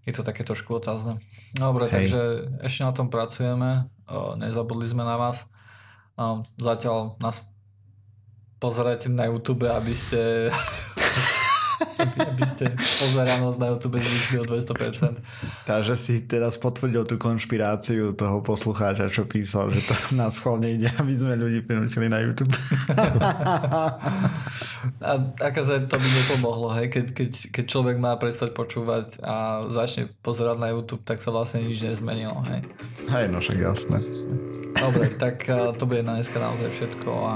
je 0.05 0.13
to 0.13 0.25
také 0.25 0.41
trošku 0.41 0.81
otázne. 0.81 1.21
Dobre, 1.53 1.85
Hej. 1.87 1.93
takže 1.93 2.21
ešte 2.65 2.81
na 2.81 2.93
tom 2.93 3.07
pracujeme, 3.13 3.85
nezabudli 4.41 4.89
sme 4.89 5.05
na 5.05 5.15
vás. 5.17 5.45
Zatiaľ 6.57 7.17
nás 7.21 7.45
pozerajte 8.61 9.09
na 9.09 9.25
YouTube, 9.29 9.65
aby 9.65 9.93
ste 9.93 10.49
aby, 12.01 12.17
aby 12.25 12.43
ste 12.45 12.65
pozeranosť 12.73 13.57
na 13.61 13.67
YouTube 13.71 14.01
zvýšili 14.01 14.37
o 14.41 14.45
200%. 14.49 15.21
Takže 15.69 15.93
si 15.95 16.25
teraz 16.25 16.57
potvrdil 16.57 17.05
tú 17.05 17.21
konšpiráciu 17.21 18.17
toho 18.17 18.41
poslucháča, 18.41 19.13
čo 19.13 19.29
písal, 19.29 19.69
že 19.71 19.85
to 19.85 19.95
nás 20.17 20.41
schválne 20.41 20.73
ide, 20.73 20.89
aby 21.01 21.13
sme 21.13 21.37
ľudí 21.37 21.61
prinútili 21.61 22.09
na 22.09 22.19
YouTube. 22.25 22.51
A 25.01 25.11
akože 25.37 25.85
to 25.85 25.95
by 25.97 26.07
nepomohlo, 26.09 26.73
hej, 26.73 26.89
keď, 26.89 27.05
keď, 27.13 27.31
keď 27.53 27.65
človek 27.69 27.97
má 28.01 28.17
prestať 28.17 28.49
počúvať 28.57 29.21
a 29.21 29.61
začne 29.69 30.09
pozerať 30.25 30.57
na 30.57 30.73
YouTube, 30.73 31.05
tak 31.05 31.21
sa 31.21 31.29
vlastne 31.29 31.61
nič 31.61 31.85
nezmenilo, 31.85 32.41
hej. 32.49 32.65
Hej, 33.05 33.25
no 33.29 33.37
však 33.37 33.57
jasné. 33.61 34.01
Dobre, 34.73 35.13
tak 35.21 35.45
to 35.77 35.83
bude 35.85 36.01
na 36.01 36.17
dneska 36.17 36.41
naozaj 36.41 36.73
všetko 36.73 37.09
a 37.13 37.33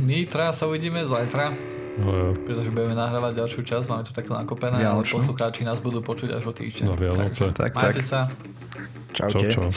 my 0.00 0.24
traja 0.24 0.52
sa 0.56 0.64
uvidíme 0.64 1.04
zajtra, 1.04 1.52
No, 1.98 2.14
ja. 2.14 2.30
Pretože 2.30 2.70
budeme 2.70 2.94
nahrávať 2.94 3.42
ďalšiu 3.42 3.60
časť, 3.66 3.86
máme 3.90 4.02
to 4.06 4.14
takto 4.14 4.32
nakopené, 4.38 4.78
Vianočnú. 4.78 5.18
ale 5.18 5.18
poslucháči 5.18 5.66
nás 5.66 5.82
budú 5.82 5.98
počuť 5.98 6.38
až 6.38 6.46
o 6.46 6.52
týždeň. 6.54 6.86
Na 6.86 6.94
Vianoce. 6.94 7.50
Tak, 7.50 7.74
tak, 7.74 7.74
Majte 7.74 8.02
sa. 8.06 8.30
Čaute. 9.10 9.50
Čau, 9.50 9.66
čau. 9.66 9.74